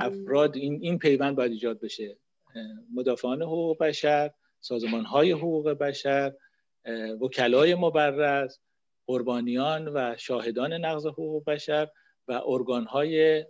افراد 0.00 0.56
این 0.56 0.78
این 0.82 0.98
پیوند 0.98 1.36
باید 1.36 1.52
ایجاد 1.52 1.80
بشه. 1.80 2.16
مدافعان 2.94 3.42
حقوق 3.42 3.78
بشر 3.78 4.30
سازمان 4.60 5.04
های 5.04 5.32
حقوق 5.32 5.70
بشر 5.70 6.32
وکلای 7.20 7.74
مبرز 7.74 8.58
قربانیان 9.06 9.88
و 9.88 10.16
شاهدان 10.18 10.72
نقض 10.72 11.06
حقوق 11.06 11.44
بشر 11.44 11.88
و 12.28 12.40
ارگان 12.46 12.84
های 12.84 13.44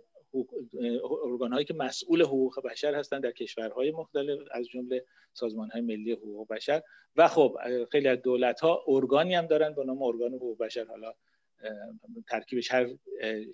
ارگان 1.23 1.53
هایی 1.53 1.65
که 1.65 1.73
مسئول 1.73 2.21
حقوق 2.21 2.61
بشر 2.63 2.95
هستند 2.95 3.23
در 3.23 3.31
کشورهای 3.31 3.91
مختلف 3.91 4.39
از 4.51 4.67
جمله 4.67 5.05
سازمان 5.33 5.69
های 5.69 5.81
ملی 5.81 6.11
حقوق 6.11 6.47
بشر. 6.47 6.81
و 7.15 7.27
خب 7.27 7.57
خیلی 7.91 8.07
از 8.07 8.21
دولت 8.21 8.59
ها 8.59 8.83
ارگانی 8.87 9.35
هم 9.35 9.45
دارن 9.45 9.75
به 9.75 9.83
نام 9.85 10.01
ارگان 10.01 10.33
حقوق 10.33 10.57
بشر. 10.57 10.85
حالا 10.85 11.13
ترکیبش 12.27 12.71
هر 12.71 12.87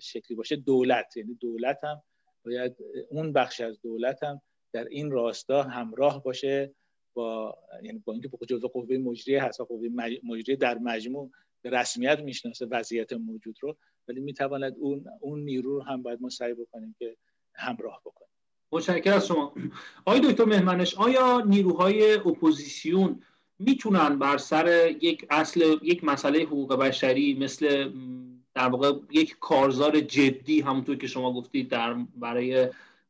شکلی 0.02 0.36
باشه 0.36 0.56
دولت. 0.56 1.16
یعنی 1.16 1.34
دولت 1.34 1.84
هم 1.84 2.02
باید 2.44 2.76
اون 3.10 3.32
بخش 3.32 3.60
از 3.60 3.80
دولت 3.80 4.22
هم 4.22 4.40
در 4.72 4.84
این 4.84 5.10
راستا 5.10 5.62
همراه 5.62 6.22
باشه 6.22 6.74
با 7.14 7.58
یعنی 7.82 7.98
با 7.98 8.12
اینکه 8.12 8.28
جزء 8.48 8.68
قوه 8.68 8.96
مجریه 8.96 9.44
هست 9.44 9.60
و 9.60 9.64
قوه 9.64 9.88
مجریه 10.24 10.56
در 10.56 10.78
مجموع 10.78 11.30
به 11.62 11.70
رسمیت 11.70 12.18
می‌شناسه 12.20 12.66
وضعیت 12.66 13.12
موجود 13.12 13.56
رو 13.60 13.76
ولی 14.08 14.20
می‌تواند 14.20 14.76
اون 14.78 15.04
اون 15.20 15.40
نیرو 15.40 15.74
رو 15.74 15.82
هم 15.82 16.02
باید 16.02 16.22
ما 16.22 16.28
سعی 16.28 16.54
بکنیم 16.54 16.94
که 16.98 17.16
همراه 17.54 18.00
بکنیم. 18.04 18.28
متشکرم 18.72 19.16
از 19.16 19.26
شما. 19.26 19.54
آقای 20.06 20.20
دکتر 20.20 20.44
مهمنش 20.44 20.94
آیا 20.94 21.40
نیروهای 21.40 22.14
اپوزیسیون 22.14 23.22
می‌تونن 23.58 24.18
بر 24.18 24.38
سر 24.38 24.96
یک 25.00 25.26
اصل 25.30 25.76
یک 25.82 26.04
مسئله 26.04 26.42
حقوق 26.42 26.76
بشری 26.76 27.34
مثل 27.34 27.90
در 28.54 28.68
واقع 28.68 28.92
یک 29.10 29.36
کارزار 29.40 30.00
جدی 30.00 30.60
همونطور 30.60 30.96
که 30.96 31.06
شما 31.06 31.32
گفتید 31.32 31.68
در 31.68 31.96
برای 32.16 32.68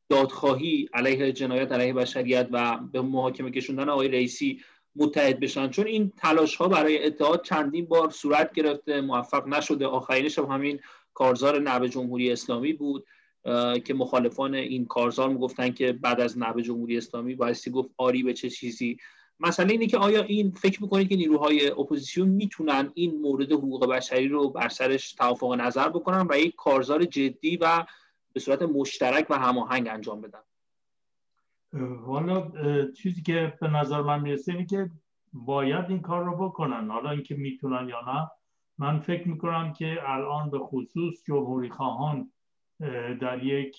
دادخواهی 0.08 0.88
علیه 0.94 1.32
جنایت 1.32 1.72
علیه 1.72 1.92
بشریت 1.92 2.48
و 2.52 2.78
به 2.92 3.00
محاکمه 3.00 3.50
کشوندن 3.50 3.88
آقای 3.88 4.08
رئیسی 4.08 4.60
متحد 4.96 5.40
بشن. 5.40 5.68
چون 5.68 5.86
این 5.86 6.12
تلاش 6.16 6.56
ها 6.56 6.68
برای 6.68 7.06
اتحاد 7.06 7.44
چندین 7.44 7.84
بار 7.84 8.10
صورت 8.10 8.52
گرفته 8.52 9.00
موفق 9.00 9.48
نشده. 9.48 9.86
آخرینش 9.86 10.38
هم 10.38 10.44
همین 10.44 10.80
کارزار 11.14 11.60
نه 11.60 11.74
به 11.74 11.88
جمهوری 11.88 12.32
اسلامی 12.32 12.72
بود 12.72 13.06
که 13.84 13.94
مخالفان 13.94 14.54
این 14.54 14.86
کارزار 14.86 15.28
می‌گفتن 15.28 15.70
که 15.70 15.92
بعد 15.92 16.20
از 16.20 16.38
نه 16.38 16.50
به 16.50 16.62
جمهوری 16.62 16.96
اسلامی 16.96 17.34
بایستی 17.34 17.70
گفت 17.70 17.90
آری 17.96 18.22
به 18.22 18.32
چه 18.32 18.50
چیزی. 18.50 18.96
مسئله 19.40 19.72
اینه 19.72 19.86
که 19.86 19.98
آیا 19.98 20.22
این 20.22 20.50
فکر 20.50 20.82
می‌کنید 20.82 21.08
که 21.08 21.16
نیروهای 21.16 21.70
اپوزیسیون 21.70 22.28
می‌تونن 22.28 22.90
این 22.94 23.20
مورد 23.20 23.52
حقوق 23.52 23.86
بشری 23.86 24.28
رو 24.28 24.50
بر 24.50 24.68
سرش 24.68 25.12
توافق 25.12 25.52
نظر 25.52 25.88
بکنن 25.88 26.26
و 26.30 26.38
یک 26.38 26.54
کارزار 26.56 27.04
جدی 27.04 27.56
و 27.56 27.86
به 28.32 28.40
صورت 28.40 28.62
مشترک 28.62 29.26
و 29.30 29.38
هماهنگ 29.38 29.88
انجام 29.88 30.20
بدن؟ 30.20 30.40
والا 32.06 32.50
چیزی 32.90 33.22
که 33.22 33.54
به 33.60 33.68
نظر 33.68 34.00
من 34.00 34.20
می‌رسه 34.20 34.52
اینه 34.52 34.66
که 34.66 34.90
باید 35.32 35.84
این 35.88 36.00
کار 36.00 36.24
رو 36.24 36.48
بکنن. 36.48 36.90
حالا 36.90 37.10
اینکه 37.10 37.34
می‌تونن 37.34 37.88
یا 37.88 38.00
نه 38.00 38.30
من 38.78 39.00
فکر 39.00 39.28
می‌کنم 39.28 39.72
که 39.72 39.98
الان 40.06 40.50
به 40.50 40.58
خصوص 40.58 41.14
جمهوری 41.26 41.70
خواهان 41.70 42.32
در 43.20 43.44
یک 43.44 43.76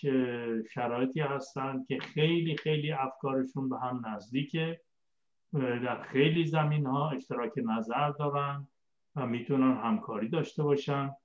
شرایطی 0.74 1.20
هستند 1.20 1.88
که 1.88 1.99
خیلی 1.99 2.58
خیلی 2.58 2.91
افکارشون 2.91 3.70
به 3.70 3.80
هم 3.80 4.01
نزدیکه. 4.08 4.82
در 5.54 6.01
خیلی 6.01 6.45
زمین 6.45 6.86
ها 6.86 7.10
اشتراک 7.10 7.51
نظر 7.58 8.10
دارن 8.10 8.68
و 9.16 9.28
می‌تونن 9.28 9.78
همکاری 9.78 10.30
داشته 10.30 10.64
باشن 10.64 11.16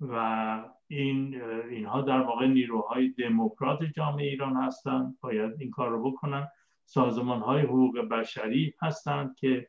و 0.00 0.64
این 0.88 1.42
اینها 1.70 2.02
در 2.02 2.20
واقع 2.20 2.46
نیروهای 2.46 3.08
دموکرات 3.08 3.82
جامعه 3.82 4.26
ایران 4.26 4.56
هستند 4.56 5.18
باید 5.20 5.52
این 5.58 5.70
کار 5.70 5.88
رو 5.88 6.10
بکنن. 6.10 6.48
سازمان 6.84 7.40
های 7.40 7.62
حقوق 7.62 7.98
بشری 7.98 8.74
هستند 8.82 9.36
که 9.36 9.68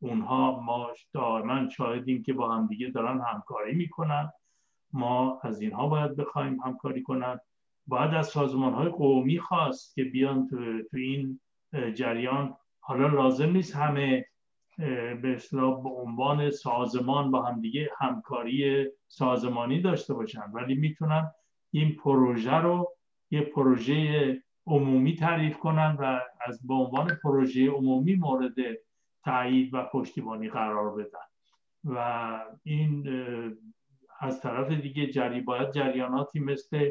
اونها 0.00 0.60
ما 0.60 0.90
دائما 1.12 1.68
شاهدیم 1.68 2.22
که 2.22 2.32
با 2.32 2.54
همدیگه 2.54 2.90
دارن 2.90 3.20
همکاری 3.20 3.74
می‌کنن. 3.74 4.32
ما 4.92 5.40
از 5.42 5.60
اینها 5.60 5.86
باید 5.88 6.16
بخوایم 6.16 6.60
همکاری 6.60 7.02
کنن. 7.02 7.40
باید 7.86 8.14
از 8.14 8.26
سازمان 8.26 8.72
های 8.72 8.88
قومی 8.88 9.38
خواست 9.38 9.94
که 9.94 10.04
بیان 10.04 10.46
تو, 10.46 10.82
تو 10.82 10.96
این 10.96 11.40
جریان 11.94 12.56
حالا 12.84 13.06
لازم 13.06 13.50
نیست 13.50 13.76
همه 13.76 14.26
به 15.22 15.32
اصطلاح 15.34 15.82
به 15.82 15.88
عنوان 15.88 16.50
سازمان 16.50 17.30
با 17.30 17.42
همدیگه 17.42 17.90
همکاری 17.98 18.86
سازمانی 19.08 19.80
داشته 19.80 20.14
باشن. 20.14 20.50
ولی 20.52 20.74
می‌تونن 20.74 21.30
این 21.70 21.96
پروژه 21.96 22.54
رو 22.54 22.96
یه 23.30 23.40
پروژه 23.40 24.42
عمومی 24.66 25.14
تعریف 25.14 25.58
کنن 25.58 25.96
و 26.00 26.20
از 26.40 26.66
به 26.66 26.74
عنوان 26.74 27.18
پروژه 27.22 27.70
عمومی 27.70 28.14
مورد 28.14 28.54
تایید 29.24 29.74
و 29.74 29.88
پشتیبانی 29.92 30.48
قرار 30.48 30.94
بدن. 30.94 31.26
و 31.84 32.38
این 32.62 33.08
از 34.20 34.40
طرف 34.40 34.70
دیگه 34.72 35.06
جری 35.06 35.40
باید 35.40 35.70
جریاناتی 35.70 36.40
مثل 36.40 36.90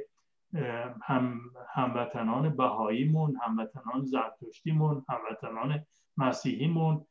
هم 1.03 1.39
هموطنان 1.73 2.55
بهاییمون 2.55 3.37
هموطنان 3.41 4.05
زرتشتیمون 4.05 5.05
هموطنان 5.09 5.85
مسیحیمون 6.17 7.05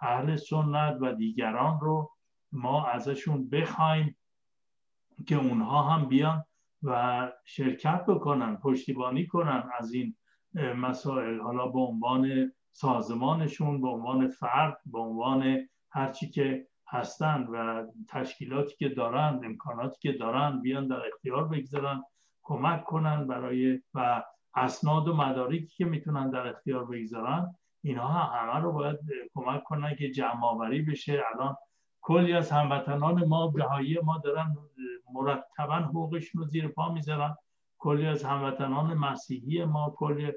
اهل 0.00 0.36
سنت 0.36 0.98
و 1.00 1.12
دیگران 1.12 1.80
رو 1.80 2.10
ما 2.52 2.86
ازشون 2.86 3.50
بخوایم 3.50 4.16
که 5.26 5.36
اونها 5.36 5.82
هم 5.82 6.08
بیان 6.08 6.44
و 6.82 7.32
شرکت 7.44 8.06
بکنن 8.06 8.56
پشتیبانی 8.56 9.26
کنن 9.26 9.70
از 9.78 9.92
این 9.92 10.16
مسائل. 10.76 11.40
حالا 11.40 11.68
به 11.68 11.78
عنوان 11.78 12.52
سازمانشون 12.72 13.80
به 13.80 13.88
عنوان 13.88 14.28
فرد 14.28 14.78
به 14.86 14.98
عنوان 14.98 15.68
هرچی 15.90 16.30
که 16.30 16.66
هستند 16.88 17.48
و 17.52 17.84
تشکیلاتی 18.08 18.76
که 18.76 18.88
دارند 18.88 19.44
امکاناتی 19.44 19.98
که 20.00 20.18
دارند 20.18 20.62
بیان 20.62 20.86
در 20.86 21.06
اختیار 21.06 21.48
بگذارن 21.48 22.02
کمک 22.42 22.84
کنن 22.84 23.26
برای 23.26 23.80
و 23.94 24.22
اسناد 24.54 25.08
و 25.08 25.16
مدارکی 25.16 25.66
که 25.66 25.84
می‌تونن 25.84 26.30
در 26.30 26.46
اختیار 26.46 26.84
بگذارن. 26.84 27.54
اینها 27.82 28.08
همه 28.08 28.60
رو 28.62 28.72
باید 28.72 28.98
کمک 29.34 29.64
کنن 29.64 29.94
که 29.94 30.10
جمع 30.10 30.44
آوری 30.44 30.82
بشه. 30.82 31.22
الان 31.34 31.56
کلی 32.00 32.32
از 32.32 32.52
هموطنان 32.52 33.24
ما 33.24 33.52
جهایی 33.58 33.98
ما 34.04 34.18
دارن 34.18 34.56
مرتبا 35.12 35.74
حقوقشون 35.74 36.42
رو 36.42 36.48
زیر 36.48 36.68
پا 36.68 36.92
می‌ذارن. 36.92 37.36
کلی 37.78 38.06
از 38.06 38.24
هموطنان 38.24 38.94
مسیحی 38.94 39.64
ما 39.64 39.94
کلی 39.96 40.32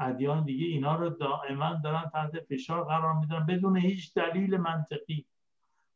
ادیان 0.00 0.44
دیگه 0.44 0.66
اینا 0.66 0.96
رو 0.96 1.10
دائما 1.10 1.80
دارن 1.84 2.10
تحت 2.12 2.40
فشار 2.40 2.84
قرار 2.84 3.14
میدن 3.14 3.46
بدون 3.46 3.76
هیچ 3.76 4.14
دلیل 4.14 4.56
منطقی. 4.56 5.26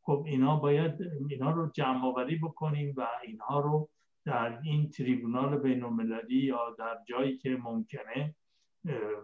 خب 0.01 0.23
اینا 0.27 0.55
باید 0.55 0.93
اینا 1.29 1.51
رو 1.51 1.71
جمع 1.71 2.05
آوری 2.05 2.35
بکنیم 2.35 2.93
و 2.97 3.07
اینها 3.23 3.59
رو 3.59 3.89
در 4.25 4.59
این 4.63 4.89
تریبونال 4.89 5.57
بین 5.57 5.83
المللی 5.83 6.37
یا 6.37 6.75
در 6.79 6.97
جایی 7.07 7.37
که 7.37 7.57
ممکنه 7.63 8.35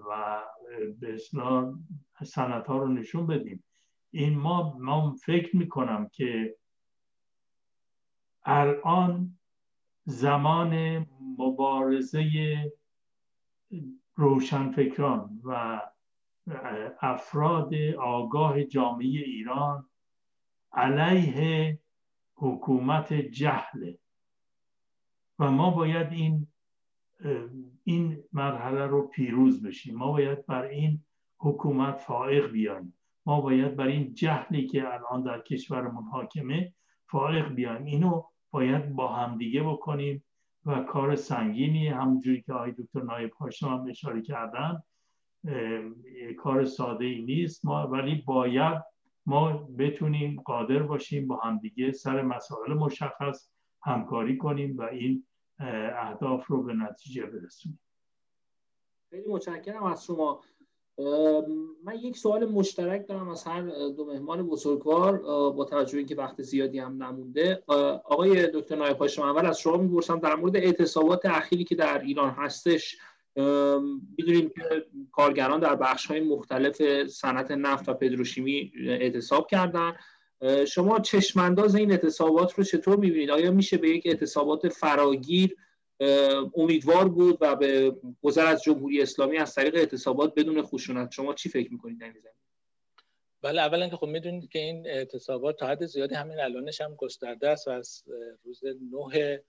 و 0.10 0.42
به 1.00 1.14
اصلاح 1.14 1.74
سنت 2.24 2.68
ها 2.68 2.78
رو 2.78 2.88
نشون 2.88 3.28
بدیم. 3.28 3.64
این 4.12 4.38
ما 4.38 4.78
ما 4.80 5.16
فکر 5.26 5.58
می‌کنم 5.58 6.10
که 6.14 6.56
الان 8.44 9.38
زمان 10.06 11.06
مبارزه 11.38 12.24
روشنفکران 14.16 15.42
و 15.44 15.82
افراد 17.02 17.74
آگاه 18.00 18.64
جامعه 18.64 19.08
ایران 19.08 19.90
علیه 20.74 21.80
حکومت 22.36 23.14
جهله 23.14 23.98
و 25.40 25.52
ما 25.52 25.72
باید 25.72 26.12
این 26.12 26.48
این 27.84 28.24
مرحله 28.34 28.88
رو 28.88 29.08
پیروز 29.08 29.64
بشیم. 29.64 29.96
ما 29.96 30.12
باید 30.12 30.46
بر 30.46 30.64
این 30.64 31.04
حکومت 31.38 31.98
فائق 31.98 32.52
بیایم. 32.52 32.94
ما 33.26 33.42
باید 33.42 33.76
بر 33.76 33.88
این 33.88 34.14
جهلی 34.14 34.68
که 34.68 34.94
الان 34.94 35.24
در 35.24 35.42
کشورمون 35.42 36.04
حاکمه 36.04 36.74
فائق 37.08 37.48
بیایم. 37.50 37.84
اینو 37.84 38.24
باید 38.52 38.94
با 38.94 39.08
همدیگه 39.08 39.64
بکنیم. 39.64 40.24
و 40.66 40.84
کار 40.84 41.16
سنگینی 41.16 41.88
همونجوری 41.88 42.42
که 42.42 42.54
آقای 42.54 42.72
دکتر 42.72 43.02
نایب 43.02 43.34
هاشم 43.34 43.68
هم 43.68 43.86
اشاره 43.90 44.22
کردن 44.22 44.84
کار 46.38 46.66
ساده 46.66 47.06
ای 47.06 47.22
نیست. 47.22 47.66
ما 47.66 47.88
ولی 47.88 48.16
باید 48.16 48.84
ما 49.26 49.54
بتونیم 49.54 50.42
قادر 50.42 50.84
باشیم 50.84 51.28
با 51.28 51.36
همدیگه 51.36 51.92
سر 51.92 52.22
مسائل 52.22 52.74
مشخص 52.74 53.50
همکاری 53.84 54.38
کنیم 54.38 54.78
و 54.78 54.82
این 54.82 55.26
اهداف 55.60 56.48
رو 56.48 56.64
به 56.64 56.74
نتیجه 56.74 57.26
برسونیم. 57.26 57.80
خیلی 59.10 59.30
متشکرم 59.30 59.84
از 59.84 60.06
شما. 60.06 60.42
من 61.84 61.96
یک 62.02 62.18
سوال 62.18 62.46
مشترک 62.46 63.08
دارم 63.08 63.30
از 63.30 63.44
هر 63.44 63.62
دو 63.90 64.06
مهمان 64.06 64.48
بزرگوار 64.48 65.18
با 65.52 65.66
توجه 65.66 65.98
اینکه 65.98 66.16
وقت 66.16 66.42
زیادی 66.42 66.80
هم 66.80 67.04
نمونده. 67.04 67.64
آقای 68.06 68.48
دکتر 68.48 68.76
نایب 68.76 68.98
هاشم 68.98 69.22
اول 69.22 69.46
از 69.46 69.60
شما 69.60 69.78
می‌پرسم 69.78 70.20
در 70.20 70.36
مورد 70.36 70.56
اعتصابات 70.56 71.26
اخیری 71.26 71.64
که 71.64 71.76
در 71.76 72.02
ایران 72.02 72.30
هستش 72.30 72.98
می‌دونیم 74.18 74.50
که 74.50 74.86
کارگران 75.12 75.60
در 75.60 75.76
بخش 75.76 76.06
های 76.06 76.20
مختلف 76.20 77.08
صنعت 77.08 77.52
نفت 77.52 77.90
و 77.90 77.94
پتروشیمی 77.94 78.72
اعتصاب 78.88 79.48
کردن. 79.48 79.94
شما 80.68 81.00
چشمانداز 81.00 81.76
این 81.76 81.92
اعتصابات 81.92 82.54
رو 82.54 82.64
چطور 82.64 82.98
می‌بینید؟ 82.98 83.30
آیا 83.30 83.52
میشه 83.52 83.78
به 83.78 83.90
یک 83.90 84.04
اعتصابات 84.06 84.70
فراگیر 84.70 85.56
امیدوار 86.56 87.10
بود 87.10 87.38
و 87.42 87.56
به 87.56 87.96
گذر 88.22 88.46
از 88.46 88.64
جمهوری 88.64 89.02
اسلامی 89.02 89.38
از 89.38 89.56
طریق 89.56 89.76
اعتصابات 89.76 90.34
بدون 90.36 90.62
خشونت. 90.62 91.12
شما 91.12 91.34
چی 91.34 91.50
فکر 91.50 91.72
می‌کنید 91.72 92.00
در 92.00 92.06
این 92.06 92.16
بله 93.42 93.62
اولا 93.62 93.90
که 93.90 93.96
خب 93.96 94.08
می‌دونید 94.08 94.50
که 94.50 94.60
این 94.60 94.88
اعتصابات 94.88 95.60
تا 95.60 95.68
حد 95.68 95.86
زیادی 95.86 96.16
همین 96.16 96.40
الانش 96.40 96.82
هم 96.82 96.96
گسترده 96.96 97.50
است 97.50 97.68
و 97.68 97.72
از 97.72 98.04
روز 98.44 98.64
نه 98.66 99.44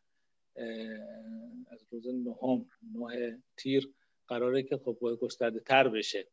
از 1.70 1.84
روز 1.90 2.06
نهم 2.06 2.66
نه 2.94 3.42
تیر 3.56 3.90
قراره 4.28 4.62
که 4.62 4.76
خب 4.76 5.18
گسترده 5.20 5.60
تر 5.60 5.88
بشه 5.88 6.28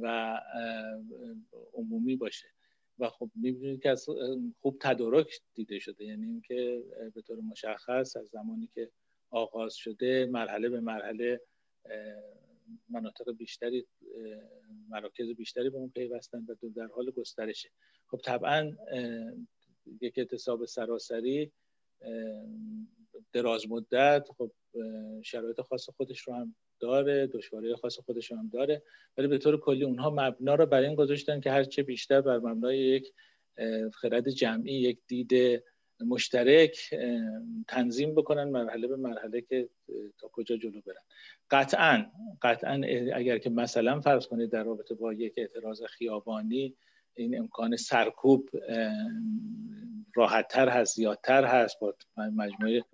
و 0.00 0.38
عمومی 1.72 2.16
باشه. 2.16 2.46
و 2.98 3.08
خب 3.08 3.30
می‌بینید 3.34 3.82
که 3.82 3.94
خوب 4.60 4.76
تدارک 4.80 5.40
دیده 5.54 5.78
شده 5.78 6.04
یعنی 6.04 6.26
اینکه 6.26 6.82
به 7.14 7.22
طور 7.22 7.40
مشخص 7.40 8.16
از 8.16 8.26
زمانی 8.26 8.68
که 8.74 8.90
آغاز 9.30 9.74
شده 9.74 10.26
مرحله 10.26 10.68
به 10.68 10.80
مرحله 10.80 11.40
مناطق 12.88 13.32
بیشتری 13.32 13.86
مراکز 14.88 15.28
بیشتری 15.28 15.70
به 15.70 15.76
اون 15.76 15.90
پیوستن 15.90 16.46
و 16.48 16.68
در 16.76 16.86
حال 16.86 17.10
گسترشه. 17.10 17.70
خب 18.06 18.20
طبعا 18.24 18.72
یک 20.00 20.14
اعتصاب 20.18 20.64
سراسری 20.64 21.52
دراز 23.32 23.68
مدت 23.68 24.28
خب 24.38 24.50
شرایط 25.22 25.60
خاص 25.60 25.90
خودش 25.90 26.20
رو 26.20 26.34
هم 26.34 26.54
داره 26.80 27.26
دشواری 27.26 27.74
خاص 27.74 27.98
خودش 27.98 28.30
رو 28.30 28.36
هم 28.36 28.48
داره 28.48 28.82
ولی 29.16 29.26
به 29.26 29.38
طور 29.38 29.60
کلی 29.60 29.84
اونها 29.84 30.10
مبنا 30.10 30.54
رو 30.54 30.66
برای 30.66 30.86
این 30.86 30.94
گذاشتن 30.94 31.40
که 31.40 31.50
هرچه 31.50 31.82
بیشتر 31.82 32.20
بر 32.20 32.38
مبنای 32.38 32.78
یک 32.78 33.12
خرد 33.94 34.30
جمعی 34.30 34.74
یک 34.74 34.98
دید 35.06 35.62
مشترک 36.00 36.94
تنظیم 37.68 38.14
بکنن 38.14 38.44
مرحله 38.44 38.88
به 38.88 38.96
مرحله 38.96 39.40
که 39.40 39.68
تا 40.18 40.28
کجا 40.32 40.56
جلو 40.56 40.80
برن. 40.80 41.02
قطعا 41.50 42.06
قطعا 42.42 42.82
اگر 43.14 43.38
که 43.38 43.50
مثلا 43.50 44.00
فرض 44.00 44.26
کنید 44.26 44.50
در 44.50 44.62
رابطه 44.62 44.94
با 44.94 45.12
یک 45.12 45.34
اعتراض 45.36 45.82
خیابانی 45.82 46.76
این 47.14 47.38
امکان 47.38 47.76
سرکوب 47.76 48.50
راحتتر 50.14 50.68
هست 50.68 50.96
زیادتر 50.96 51.44
هست 51.44 51.80
با 51.80 51.94
مجموعه 52.16 52.84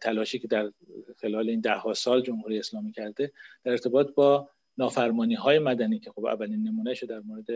تلاشی 0.00 0.38
که 0.38 0.48
در 0.48 0.72
خلال 1.20 1.48
این 1.48 1.60
ده 1.60 1.74
ها 1.74 1.94
سال 1.94 2.22
جمهوری 2.22 2.58
اسلامی 2.58 2.92
کرده 2.92 3.32
در 3.64 3.70
ارتباط 3.70 4.14
با 4.14 4.50
نافرمانی 4.78 5.34
های 5.34 5.58
مدنی 5.58 5.98
که 5.98 6.10
خب 6.10 6.24
اولین 6.24 6.62
نمونه 6.62 6.94
در 7.08 7.20
مورد 7.20 7.46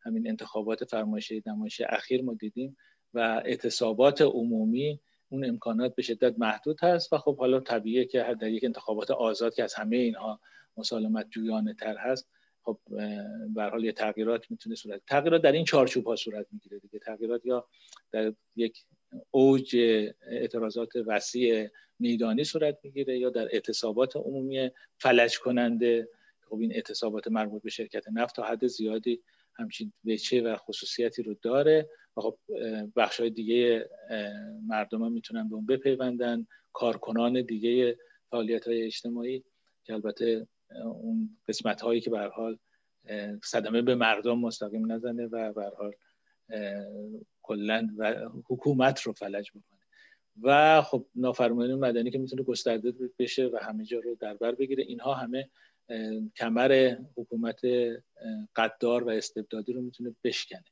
همین 0.00 0.28
انتخابات 0.28 0.84
فرمایشی 0.84 1.42
نمایش 1.46 1.82
اخیر 1.88 2.22
ما 2.22 2.34
دیدیم. 2.34 2.76
و 3.14 3.42
اعتصابات 3.44 4.22
عمومی 4.22 5.00
اون 5.28 5.44
امکانات 5.44 5.94
به 5.94 6.02
شدت 6.02 6.34
محدود 6.38 6.84
هست 6.84 7.12
و 7.12 7.18
خب 7.18 7.38
حالا 7.38 7.60
طبیعیه 7.60 8.04
که 8.04 8.36
در 8.40 8.48
یک 8.48 8.64
انتخابات 8.64 9.10
آزاد 9.10 9.54
که 9.54 9.64
از 9.64 9.74
همه 9.74 9.96
اینها 9.96 10.40
مسالمت 10.76 11.30
جویانه 11.30 11.74
تر 11.74 11.96
هست 11.96 12.28
خب 12.62 12.78
به 13.54 13.62
حال 13.62 13.84
یه 13.84 13.92
تغییرات 13.92 14.50
می‌تونه 14.50 14.74
صورت 14.74 15.00
تغییرات 15.06 15.42
در 15.42 15.52
این 15.52 15.64
چارچوب 15.64 16.06
ها 16.06 16.16
صورت 16.16 16.46
می‌گیره 16.52 16.78
دیگه. 16.78 16.98
تغییرات 16.98 17.46
یا 17.46 17.68
در 18.12 18.34
یک 18.56 18.84
اوج 19.30 19.76
اعتراضات 20.26 20.88
وسیع 21.06 21.68
میدانی 21.98 22.44
صورت 22.44 22.78
می‌گیره 22.82 23.18
یا 23.18 23.30
در 23.30 23.48
اعتصابات 23.52 24.16
عمومی 24.16 24.70
فلج 24.98 25.38
کننده 25.38 26.08
خب 26.48 26.58
این 26.60 26.72
اعتصابات 26.72 27.28
مربوط 27.28 27.62
به 27.62 27.70
شرکت 27.70 28.04
نفت 28.12 28.36
تا 28.36 28.42
حد 28.42 28.66
زیادی 28.66 29.22
همچین 29.54 29.92
وچه 30.04 30.42
و 30.42 30.56
خصوصیتی 30.56 31.22
رو 31.22 31.34
داره. 31.42 31.88
و 32.16 32.20
خب 32.20 32.38
بخش 32.96 33.20
های 33.20 33.30
دیگه 33.30 33.90
مردم 34.66 35.02
هم 35.02 35.12
می‌تونن 35.12 35.48
به 35.48 35.54
اون 35.54 35.66
بپیوندن. 35.66 36.46
کارکنان 36.72 37.42
دیگه 37.42 37.98
فعالیت 38.30 38.66
های 38.66 38.82
اجتماعی 38.82 39.44
که 39.84 39.92
البته 39.92 40.46
اون 40.84 41.38
قسمت 41.48 41.80
هایی 41.80 42.00
که 42.00 42.10
به 42.10 42.20
حال 42.20 42.58
صدمه 43.44 43.82
به 43.82 43.94
مردم 43.94 44.38
مستقیم 44.38 44.92
نزنه 44.92 45.26
و 45.26 45.52
به 45.52 45.72
حال 45.78 45.92
کلا 47.42 47.88
و 47.96 48.28
حکومت 48.48 49.00
رو 49.00 49.12
فلج 49.12 49.50
بکنه. 49.50 49.80
و 50.42 50.82
خب 50.82 51.06
نافرمانی 51.14 51.74
مدنی 51.74 52.10
که 52.10 52.18
می‌تونه 52.18 52.42
گسترده 52.42 52.92
بشه 53.18 53.46
و 53.46 53.58
همه 53.62 53.84
جا 53.84 53.98
رو 54.00 54.14
در 54.14 54.34
بر 54.34 54.52
بگیره. 54.52 54.84
اینها 54.84 55.14
همه 55.14 55.50
کمر 56.36 56.96
حکومت 57.16 57.60
قدار 58.56 59.04
و 59.04 59.08
استبدادی 59.08 59.72
رو 59.72 59.82
می‌تونه 59.82 60.14
بشکنه. 60.24 60.64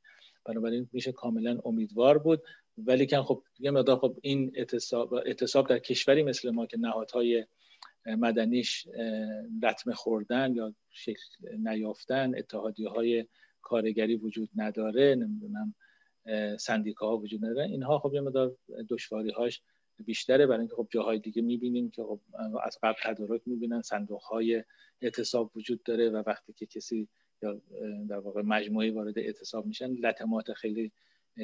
بنابراین 0.51 0.89
میشه 0.93 1.13
کاملا 1.13 1.59
امیدوار 1.65 2.19
بود. 2.19 2.43
ولی 2.79 3.07
که 3.07 3.17
خب 3.17 3.43
یه 3.59 3.71
مقدار 3.71 3.99
خب 3.99 4.17
این 4.23 4.53
اعتصاب, 4.55 5.15
اعتصاب 5.15 5.69
در 5.69 5.79
کشوری 5.79 6.23
مثل 6.23 6.51
ما 6.51 6.67
که 6.67 6.79
نهادهای 6.79 7.47
مدنیش 8.07 8.87
لطمه 9.63 9.95
خوردن 9.95 10.55
یا 10.55 10.75
شکل 10.91 11.57
نیافتن 11.59 12.39
اتحادی 12.39 12.85
های 12.85 13.27
کارگری 13.63 14.17
وجود 14.17 14.49
نداره 14.57 15.15
نمی‌دونم 15.15 15.75
سندیکاها 16.59 17.17
وجود 17.17 17.45
نداره 17.45 17.65
اینها 17.67 17.99
خب 17.99 18.15
یه 18.15 18.21
مقدار 18.21 18.57
دشواری 18.91 19.31
هاش 19.31 19.63
بیشتره. 20.05 20.47
برای 20.47 20.59
اینکه 20.59 20.75
خب 20.75 20.89
جاهای 20.91 21.19
دیگه 21.19 21.43
می‌بینیم 21.43 21.91
که 21.91 22.03
خب 22.03 22.21
از 22.63 22.79
قبل 22.83 22.99
تدارک 23.05 23.43
می‌بینن 23.47 23.83
صندوق 23.83 24.23
های 24.23 24.65
اعتصاب 25.01 25.51
وجود 25.57 25.83
داره 25.83 26.11
و 26.11 26.23
وقتی 26.27 26.53
که 26.53 26.67
کسی 26.67 27.09
یا 27.43 27.61
در 28.09 28.19
واقع 28.19 28.43
مجموعه 28.43 28.91
وارد 28.91 29.19
اعتصاب 29.19 29.67
میشن 29.67 29.93
لطمات 29.93 30.53
خیلی 30.53 30.93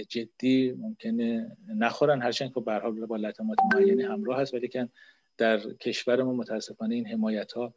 جدی 0.08 0.72
ممکنه 0.72 1.56
نخورن. 1.68 2.22
هرچند 2.22 2.54
که 2.54 2.60
به 2.60 3.06
با 3.06 3.16
لطمات 3.16 3.58
معینی 3.74 4.02
همراه 4.02 4.40
هست 4.40 4.54
ولی 4.54 4.68
که 4.68 4.88
در 5.38 5.58
کشورمون 5.58 6.36
متاسفانه 6.36 6.94
این 6.94 7.06
حمایت 7.06 7.52
ها 7.52 7.74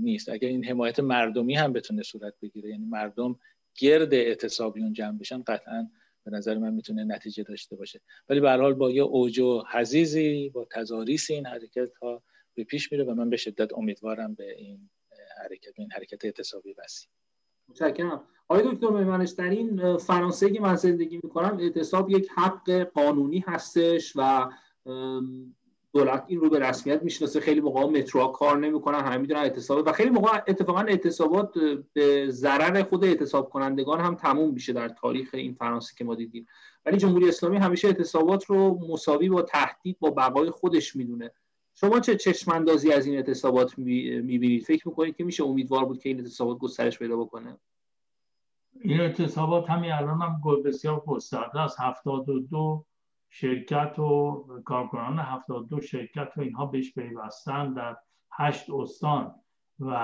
نیست. 0.00 0.28
اگر 0.28 0.48
این 0.48 0.64
حمایت 0.64 1.00
مردمی 1.00 1.54
هم 1.54 1.72
بتونه 1.72 2.02
صورت 2.02 2.34
بگیره 2.42 2.70
یعنی 2.70 2.86
مردم 2.86 3.38
گرد 3.78 4.14
اعتصابیون 4.14 4.92
جمع 4.92 5.18
بشن 5.18 5.42
قطعا 5.42 5.90
به 6.24 6.30
نظر 6.30 6.58
من 6.58 6.74
می‌تونه 6.74 7.04
نتیجه 7.04 7.42
داشته 7.42 7.76
باشه. 7.76 8.00
ولی 8.28 8.40
به 8.40 8.50
حال 8.50 8.74
با 8.74 8.90
یه 8.90 9.02
اوج 9.02 9.38
و 9.38 9.64
حزیزی 9.72 10.48
با 10.48 10.66
تزاریس 10.70 11.30
این 11.30 11.46
حرکت 11.46 11.94
ها 12.02 12.22
به 12.54 12.64
پیش 12.64 12.92
میره 12.92 13.04
و 13.04 13.14
من 13.14 13.30
به 13.30 13.36
شدت 13.36 13.72
امیدوارم 13.72 14.34
به 14.34 14.58
این 14.58 14.90
حرکت 15.42 15.72
این 15.74 15.88
حرکت 15.92 16.24
اعتصابی 16.24 16.74
وسیع 16.78 17.08
متشکرم. 17.68 18.22
آقای 18.48 18.74
دکتر 18.74 18.90
میمنش 18.90 19.30
در 19.30 19.50
این 19.50 19.96
فرانسه 19.96 20.50
که 20.50 20.60
من 20.60 20.76
زندگی 20.76 21.20
می‌کنم 21.22 21.58
اعتصاب 21.60 22.10
یک 22.10 22.28
حق 22.36 22.70
قانونی 22.70 23.44
هستش 23.46 24.12
و 24.16 24.50
دولت 25.92 26.24
این 26.26 26.40
رو 26.40 26.50
به 26.50 26.58
رسمیت 26.58 27.02
می‌شناسه. 27.02 27.40
خیلی 27.40 27.60
موقع 27.60 27.84
مترو 27.84 28.26
کار 28.26 28.58
نمی‌کنن 28.58 29.00
همه 29.00 29.16
می‌دونن 29.16 29.40
اعتصاب 29.40 29.86
و 29.86 29.92
خیلی 29.92 30.10
موقع 30.10 30.40
اتفاقا 30.48 30.80
اعتصابات 30.80 31.54
به 31.92 32.30
ضرر 32.30 32.82
خود 32.82 33.04
اعتصاب 33.04 33.50
کنندگان 33.50 34.00
هم 34.00 34.14
تموم 34.14 34.54
میشه 34.54 34.72
در 34.72 34.88
تاریخ 34.88 35.30
این 35.34 35.54
فرانسه 35.54 35.94
که 35.98 36.04
ما 36.04 36.14
دیدیم. 36.14 36.46
ولی 36.86 36.96
جمهوری 36.96 37.28
اسلامی 37.28 37.56
همیشه 37.56 37.88
اعتصابات 37.88 38.44
رو 38.44 38.78
مساوی 38.88 39.28
با 39.28 39.42
تهدید 39.42 39.96
با 40.00 40.10
بقای 40.10 40.50
خودش 40.50 40.96
می‌دونه. 40.96 41.30
شما 41.74 42.00
چه 42.00 42.16
چشم 42.16 42.52
اندازی 42.52 42.92
از 42.92 43.06
این 43.06 43.16
اعتصابات 43.16 43.78
می‌بینید؟ 43.78 44.62
فکر 44.62 44.88
می‌کنید 44.88 45.16
که 45.16 45.24
میشه 45.24 45.44
امیدوار 45.44 45.84
بود 45.84 45.98
که 45.98 46.08
این 46.08 46.20
اعتصابات 46.20 46.58
گسترش 46.58 46.98
پیدا 46.98 47.16
بکنه؟ 47.16 47.58
این 48.80 49.00
اعتصابات 49.00 49.70
همین 49.70 49.92
الان 49.92 50.22
هم 50.22 50.40
بسیار 50.64 51.00
گسترده 51.06 51.60
از 51.60 51.76
72 51.78 52.86
شرکت 53.28 53.98
و 53.98 54.44
کارکنان 54.64 55.18
72 55.18 55.80
شرکت 55.80 56.28
و 56.36 56.40
اینها 56.40 56.66
بهش 56.66 56.94
پیوستن 56.94 57.74
در 57.74 57.96
هشت 58.32 58.70
استان 58.70 59.34
و 59.80 59.96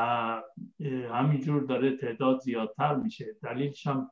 همینجور 1.11 1.63
داره 1.63 1.97
تعداد 1.97 2.41
زیادتر 2.41 2.95
میشه. 2.95 3.37
دلیلش 3.43 3.87
هم 3.87 4.11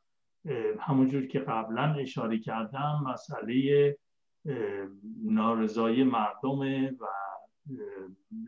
همونجور 0.80 1.26
که 1.26 1.38
قبلا 1.38 1.94
اشاره 1.94 2.38
کردم 2.38 3.04
مسئله 3.06 3.96
نارضایی 5.24 6.04
مردم 6.04 6.59
و 7.00 7.06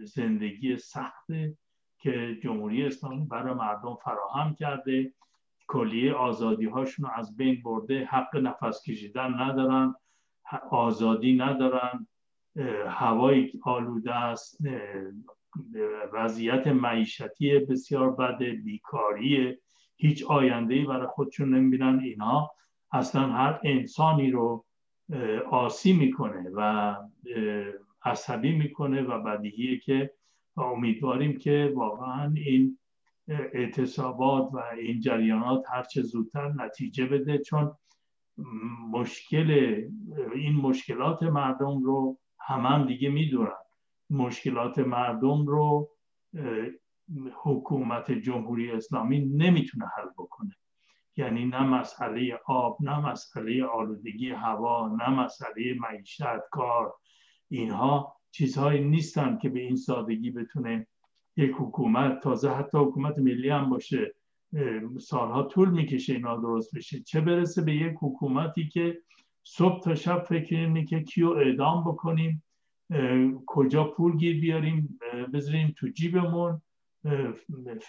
زندگی 0.04 0.78
سخت 0.78 1.26
که 1.98 2.38
جمهوری 2.42 2.86
اسلامی 2.86 3.26
برای 3.26 3.54
مردم 3.54 3.94
فراهم 4.04 4.54
کرده. 4.54 5.12
کلیه 5.66 6.12
آزادی 6.12 6.66
هاشون 6.66 7.04
رو 7.04 7.12
از 7.14 7.36
بین 7.36 7.62
برده. 7.62 8.04
حق 8.04 8.36
نفس 8.36 8.82
کشیدن 8.82 9.34
ندارن 9.34 9.94
آزادی 10.70 11.36
ندارن. 11.36 12.06
هوای 12.86 13.52
آلوده 13.64 14.14
است. 14.14 14.58
وضعیت 16.12 16.66
معیشتی 16.66 17.58
بسیار 17.58 18.10
بده 18.10 18.52
بیکاری 18.52 19.58
هیچ 19.96 20.24
آینده 20.24 20.84
برای 20.84 21.06
خودشون 21.06 21.54
نمی‌بینن. 21.54 22.00
اینا 22.04 22.50
اصلا 22.92 23.28
هر 23.28 23.60
انسانی 23.64 24.30
رو 24.30 24.64
آسی 25.50 25.92
می‌کنه 25.92 26.50
و 26.54 26.96
عصبی 28.04 28.52
می‌کنه 28.52 29.02
و 29.02 29.22
بدیهیه 29.22 29.78
که 29.78 30.10
امیدواریم 30.56 31.38
که 31.38 31.72
واقعا 31.74 32.32
این 32.36 32.78
اعتصابات 33.28 34.50
و 34.52 34.62
این 34.78 35.00
جریانات 35.00 35.64
هرچه 35.72 36.02
زودتر 36.02 36.52
نتیجه 36.52 37.06
بده 37.06 37.38
چون 37.38 37.76
مشکل 38.90 39.50
این 40.34 40.56
مشکلات 40.56 41.22
مردم 41.22 41.82
رو 41.82 42.18
هم, 42.40 42.66
هم 42.66 42.86
دیگه 42.86 43.08
می‌دونن. 43.08 43.50
مشکلات 44.10 44.78
مردم 44.78 45.46
رو 45.46 45.88
حکومت 47.34 48.12
جمهوری 48.12 48.70
اسلامی 48.70 49.20
نمی‌تونه 49.20 49.86
حل 49.96 50.08
بکنه. 50.18 50.56
یعنی 51.16 51.44
نه 51.44 51.62
مسئله 51.62 52.40
آب 52.46 52.78
نه 52.80 53.00
مسئله 53.00 53.64
آلودگی 53.64 54.30
هوا 54.30 54.96
نه 55.00 55.10
مسئله 55.10 55.76
معیشت 55.80 56.48
کار. 56.50 56.94
اینها 57.50 58.16
چیزهایی 58.30 58.84
نیستن 58.84 59.38
که 59.42 59.48
به 59.48 59.60
این 59.60 59.76
سادگی 59.76 60.30
بتونه 60.30 60.86
یک 61.36 61.50
حکومت 61.58 62.20
تازه 62.20 62.50
حتی 62.50 62.78
حکومت 62.78 63.18
ملی 63.18 63.48
هم 63.48 63.70
باشه 63.70 64.14
سالها 65.00 65.42
طول 65.42 65.70
می‌کشه 65.70 66.12
اینا 66.12 66.36
درست 66.36 66.76
بشه. 66.76 67.00
چه 67.00 67.20
برسه 67.20 67.62
به 67.62 67.74
یک 67.74 67.94
حکومتی 68.00 68.68
که 68.68 68.98
صبح 69.44 69.80
تا 69.80 69.94
شب 69.94 70.24
فکر 70.24 70.56
اینه 70.56 70.84
که 70.84 71.02
کیو 71.02 71.28
اعدام 71.28 71.84
بکنیم 71.84 72.42
کجا 73.46 73.84
پول 73.84 74.16
گیر 74.16 74.40
بیاریم 74.40 74.98
بذاریم 75.32 75.74
تو 75.76 75.88
جیبمون 75.88 76.62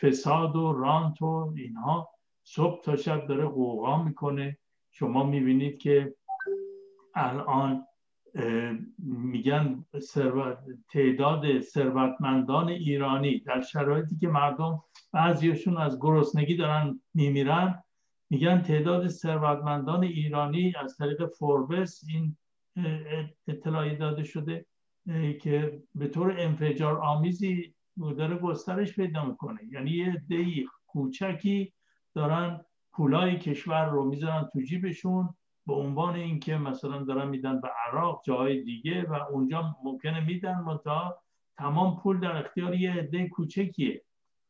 فساد 0.02 0.56
و 0.56 0.74
رانت 0.74 1.22
و 1.22 1.54
اینها. 1.58 2.10
صبح 2.44 2.82
تا 2.82 2.96
شب 2.96 3.28
داره 3.28 3.46
قوقا 3.46 4.04
می‌کنه. 4.04 4.58
شما 4.92 5.24
می‌بینید 5.24 5.78
که 5.78 6.16
الان 7.16 7.86
میگن 8.98 9.86
تعداد 10.90 11.60
ثروتمندان 11.60 12.70
ایرانی 12.70 13.40
در 13.40 13.62
شرایطی 13.62 14.18
که 14.18 14.28
مردم 14.28 14.84
بعضیشون 15.12 15.78
از 15.78 16.00
گرسنگی 16.00 16.56
دارن 16.56 17.00
میمیرن 17.14 17.84
میگن 18.30 18.62
تعداد 18.62 19.08
ثروتمندان 19.08 20.04
ایرانی 20.04 20.74
از 20.84 20.98
طریق 20.98 21.26
فوربس 21.26 22.04
این 22.08 22.38
اطلاعی 23.48 23.96
داده 23.96 24.24
شده 24.24 24.66
که 25.42 25.84
به 25.96 26.08
طور 26.08 26.36
انفجار 26.40 27.00
آمیزی 27.00 27.74
داره 28.18 28.36
گسترش 28.36 28.96
پیدا 28.96 29.26
می‌کنه. 29.26 29.60
یعنی 29.72 29.92
یه 29.92 30.24
دی 30.28 30.68
کوچکی 30.88 31.74
دارن 32.16 32.66
پولای 32.94 33.40
کشور 33.40 33.86
رو 33.86 34.06
می‌ذارن 34.06 34.50
تو 34.54 34.62
جیبشون. 34.62 35.30
به 35.72 35.78
عنوان 35.78 36.16
اینکه 36.16 36.58
مثلا 36.58 37.04
دارن 37.04 37.28
میدن 37.28 37.62
به 37.62 37.70
عراق 37.88 38.22
جای 38.26 38.64
دیگه 38.64 39.04
و 39.04 39.14
اونجا 39.14 39.76
ممکنه 39.84 40.20
میدن 40.20 40.66
تا 40.84 41.18
تمام 41.58 42.00
پول 42.00 42.20
در 42.20 42.38
اختیار 42.38 42.76
یه 42.76 42.94
عده 42.94 43.28
کوچکیه 43.28 44.02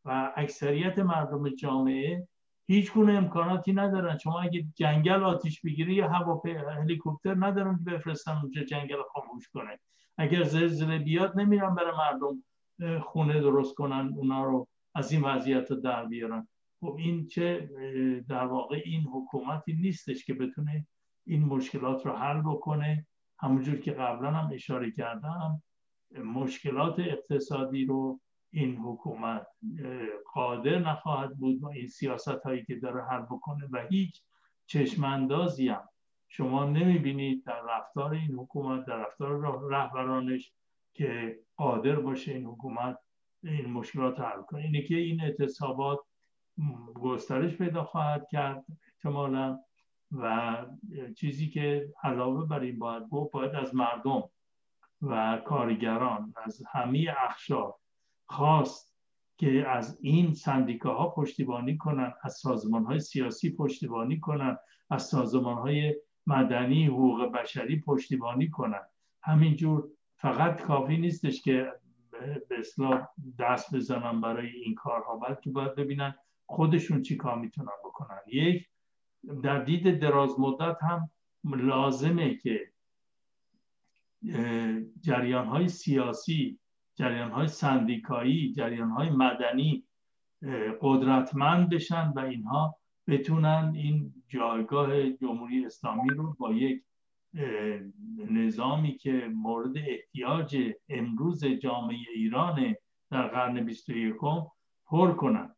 و 0.05 0.33
اکثریت 0.35 0.99
مردم 0.99 1.49
جامعه 1.49 2.27
هیچ 2.67 2.93
گونه 2.93 3.13
امکاناتی 3.13 3.73
ندارن. 3.73 4.17
شما 4.17 4.41
اگه 4.41 4.65
جنگل 4.75 5.23
آتیش 5.23 5.61
بگیری 5.61 5.93
یا 5.93 6.09
هواپیما 6.09 6.69
هلیکوپتر 6.69 7.35
ندارن 7.39 7.77
که 7.77 7.91
بفرستن 7.91 8.37
اونجا 8.37 8.63
جنگل 8.63 9.01
خاموش 9.13 9.49
کنه. 9.49 9.79
اگر 10.17 10.43
زلزله 10.43 10.99
بیاد 10.99 11.39
نمیرن 11.39 11.75
برای 11.75 11.93
مردم 11.97 12.43
خونه 13.01 13.39
درست 13.39 13.75
کنن 13.75 14.13
اونا 14.15 14.43
رو 14.43 14.67
از 14.95 15.11
این 15.11 15.21
وضعیت 15.21 15.71
رو 15.71 15.77
در 15.77 16.05
بیارن. 16.05 16.47
خب 16.79 16.95
این 16.99 17.27
چه 17.27 17.69
در 18.29 18.45
واقع 18.45 18.81
این 18.85 19.01
حکومتی 19.01 19.73
نیستش 19.73 20.25
که 20.25 20.33
بتونه 20.33 20.87
این 21.25 21.45
مشکلات 21.45 22.05
رو 22.05 22.11
حل 22.11 22.41
بکنه. 22.41 23.07
همونجور 23.39 23.79
که 23.79 23.91
قبلا 23.91 24.31
هم 24.31 24.49
اشاره 24.53 24.91
کردم 24.91 25.63
مشکلات 26.23 26.99
اقتصادی 26.99 27.85
رو 27.85 28.19
این 28.51 28.77
حکومت 28.77 29.47
قادر 30.33 30.79
نخواهد 30.79 31.37
بود 31.37 31.63
و 31.63 31.67
این 31.67 31.87
سیاست 31.87 32.27
هایی 32.27 32.63
که 32.65 32.75
داره 32.75 33.05
حل 33.05 33.21
بکنه 33.21 33.67
و 33.71 33.87
هیچ 33.89 34.21
چشماندازی 34.65 35.69
هم 35.69 35.89
شما 36.27 36.65
نمی‌بینید 36.65 37.45
در 37.45 37.61
رفتار 37.69 38.13
این 38.13 38.35
حکومت 38.35 38.85
در 38.85 38.97
رفتار 38.97 39.59
رهبرانش 39.71 40.53
که 40.93 41.39
قادر 41.55 41.95
باشه 41.95 42.33
این 42.33 42.45
حکومت 42.45 42.97
این 43.43 43.71
مشکلات 43.71 44.19
حل 44.19 44.41
کنه. 44.41 44.61
اینه 44.61 44.81
که 44.81 44.95
این 44.95 45.21
اعتصابات 45.21 45.99
گسترش 46.93 47.55
پیدا 47.55 47.83
خواهد 47.83 48.27
کرد. 48.31 48.65
احتمالا 48.87 49.59
و 50.11 50.57
چیزی 51.15 51.49
که 51.49 51.93
علاوه 52.03 52.47
بر 52.47 52.59
این 52.59 52.79
باید 52.79 53.03
گفت 53.09 53.31
باید 53.31 53.55
از 53.55 53.75
مردم 53.75 54.23
و 55.01 55.41
کارگران 55.45 56.33
از 56.45 56.63
همه 56.71 57.15
اخشار 57.17 57.75
خواست 58.25 58.91
که 59.37 59.67
از 59.67 59.99
این 60.01 60.33
سندیکاها 60.33 61.09
پشتیبانی 61.09 61.77
کنند 61.77 62.13
از 62.23 62.33
سازمان 62.33 62.85
های 62.85 62.99
سیاسی 62.99 63.55
پشتیبانی 63.55 64.19
کنند 64.19 64.59
از 64.89 65.03
سازمان 65.03 65.57
های 65.57 65.95
مدنی 66.27 66.85
حقوق 66.85 67.31
بشری 67.31 67.81
پشتیبانی 67.81 68.49
کنند 68.49 68.89
همینجور 69.23 69.89
فقط 70.15 70.61
کافی 70.61 70.97
نیستش 70.97 71.41
که 71.41 71.71
به 72.49 72.59
اصلاح 72.59 73.07
دست 73.39 73.75
بزنن 73.75 74.21
برای 74.21 74.49
این 74.49 74.75
کارها 74.75 75.17
بلکه 75.17 75.49
باید 75.49 75.75
ببینن 75.75 76.15
خودشون 76.45 77.01
چی 77.01 77.15
کار 77.17 77.35
می‌تونن 77.39 77.71
بکنن. 77.85 78.19
یک 78.27 78.67
در 79.43 79.63
دید 79.63 79.99
دراز 79.99 80.39
مدت 80.39 80.77
هم 80.81 81.09
لازمه 81.45 82.35
که 82.35 82.71
جریان 85.01 85.47
های 85.47 85.67
سیاسی 85.67 86.59
جریان 86.95 87.31
های 87.31 87.47
سندیکایی 87.47 88.53
جریان 88.53 88.89
های 88.89 89.09
مدنی 89.09 89.83
قدرتمند 90.81 91.69
بشن 91.69 92.13
و 92.15 92.19
اینها 92.19 92.75
بتونن 93.07 93.71
این 93.75 94.13
جایگاه 94.27 95.09
جمهوری 95.09 95.65
اسلامی 95.65 96.09
رو 96.09 96.35
با 96.39 96.53
یک 96.53 96.83
نظامی 98.29 98.97
که 98.97 99.31
مورد 99.33 99.77
احتیاج 99.77 100.57
امروز 100.89 101.45
جامعه 101.45 101.97
ایران 102.15 102.75
در 103.11 103.27
قرن 103.27 103.65
21 103.65 104.15
پر 104.85 105.13
کنن. 105.13 105.55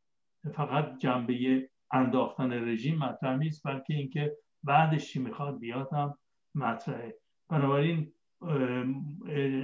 فقط 0.54 0.98
جنبه 0.98 1.70
انداختن 1.94 2.52
رژیم 2.54 2.98
مطرح 2.98 3.38
نیست 3.38 3.68
بلکه 3.68 3.94
اینکه 3.94 4.38
بعدش 4.64 5.14
چی 5.14 5.20
می‌خواد 5.20 5.60
بیاد 5.60 5.94
هم 5.94 6.18
مطرحه. 6.56 7.16
بنابراین 7.50 8.12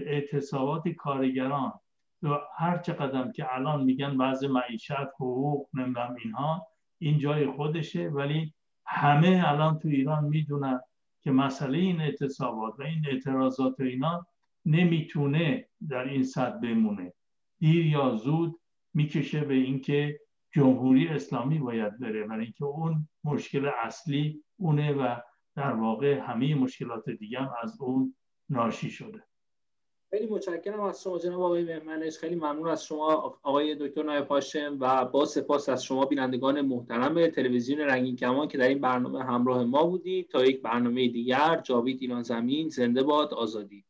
اعتصابات 0.06 0.88
کارگران 0.88 1.74
هر 2.58 2.78
چه 2.78 2.94
قدم 2.94 3.32
که 3.32 3.56
الان 3.56 3.84
میگن 3.84 4.18
بعض 4.18 4.44
معیشت 4.44 4.92
حقوق 4.92 5.68
نمی‌دونم 5.74 6.16
اینها 6.24 6.68
این 7.00 7.20
جای 7.20 7.48
خودشه. 7.48 8.10
ولی 8.10 8.54
همه 8.86 9.44
الان 9.46 9.80
تو 9.80 9.88
ایران 9.88 10.26
می‌دونن 10.26 10.80
که 11.22 11.32
مسئله 11.32 11.78
این 11.78 12.02
اعتصابات 12.02 12.80
و 12.80 12.84
این 12.84 13.06
اعتراضات 13.08 13.80
و 13.80 13.84
اینا 13.84 14.26
نمی‌تونه 14.66 15.68
در 15.90 16.04
این 16.04 16.24
صد 16.24 16.60
بمونه. 16.60 17.14
دیر 17.60 17.86
یا 17.86 18.16
زود 18.16 18.60
می‌کشه 18.94 19.42
به 19.42 19.54
اینکه 19.54 20.20
جمهوری 20.52 21.08
اسلامی 21.08 21.60
باید 21.60 22.00
بره 22.00 22.28
برای 22.28 22.44
اینکه 22.44 22.66
اون 22.66 23.08
مشکل 23.24 23.70
اصلی 23.84 24.44
اونه 24.58 24.94
و 24.94 25.16
در 25.56 25.74
واقع 25.74 26.20
همه 26.20 26.56
مشکلات 26.56 27.10
دیگه 27.10 27.40
هم 27.40 27.54
از 27.64 27.82
اون 27.82 28.16
ناشی 28.50 28.90
شده. 28.90 29.24
خیلی 30.10 30.28
متشکرم 30.28 30.80
از 30.80 31.04
شما 31.04 31.20
جناب 31.20 31.42
آقای 31.42 31.64
مهمنش 31.64 32.18
خیلی 32.18 32.36
ممنون 32.36 32.68
از 32.68 32.86
شما 32.86 33.40
آقای 33.44 33.76
دکتر 33.76 34.04
نایب 34.04 34.28
هاشم 34.28 34.78
و 34.80 35.06
با 35.06 35.26
سپاس 35.26 35.70
از 35.70 35.84
شما 35.84 36.06
بینندگان 36.06 36.62
محترم 36.62 37.28
تلویزیون 37.28 37.80
رنگین 37.80 38.16
کمان 38.16 38.48
که 38.48 38.58
در 38.58 38.68
این 38.68 38.82
برنامه 38.82 39.24
همراه 39.24 39.64
ما 39.64 39.84
بودید. 39.84 40.30
تا 40.30 40.46
یک 40.46 40.62
برنامه 40.62 41.08
دیگر 41.08 41.62
جاوید 41.64 42.02
ایران 42.02 42.24
زمین 42.24 42.70
زنده 42.70 43.04
باد 43.04 43.34
آزادی. 43.34 43.86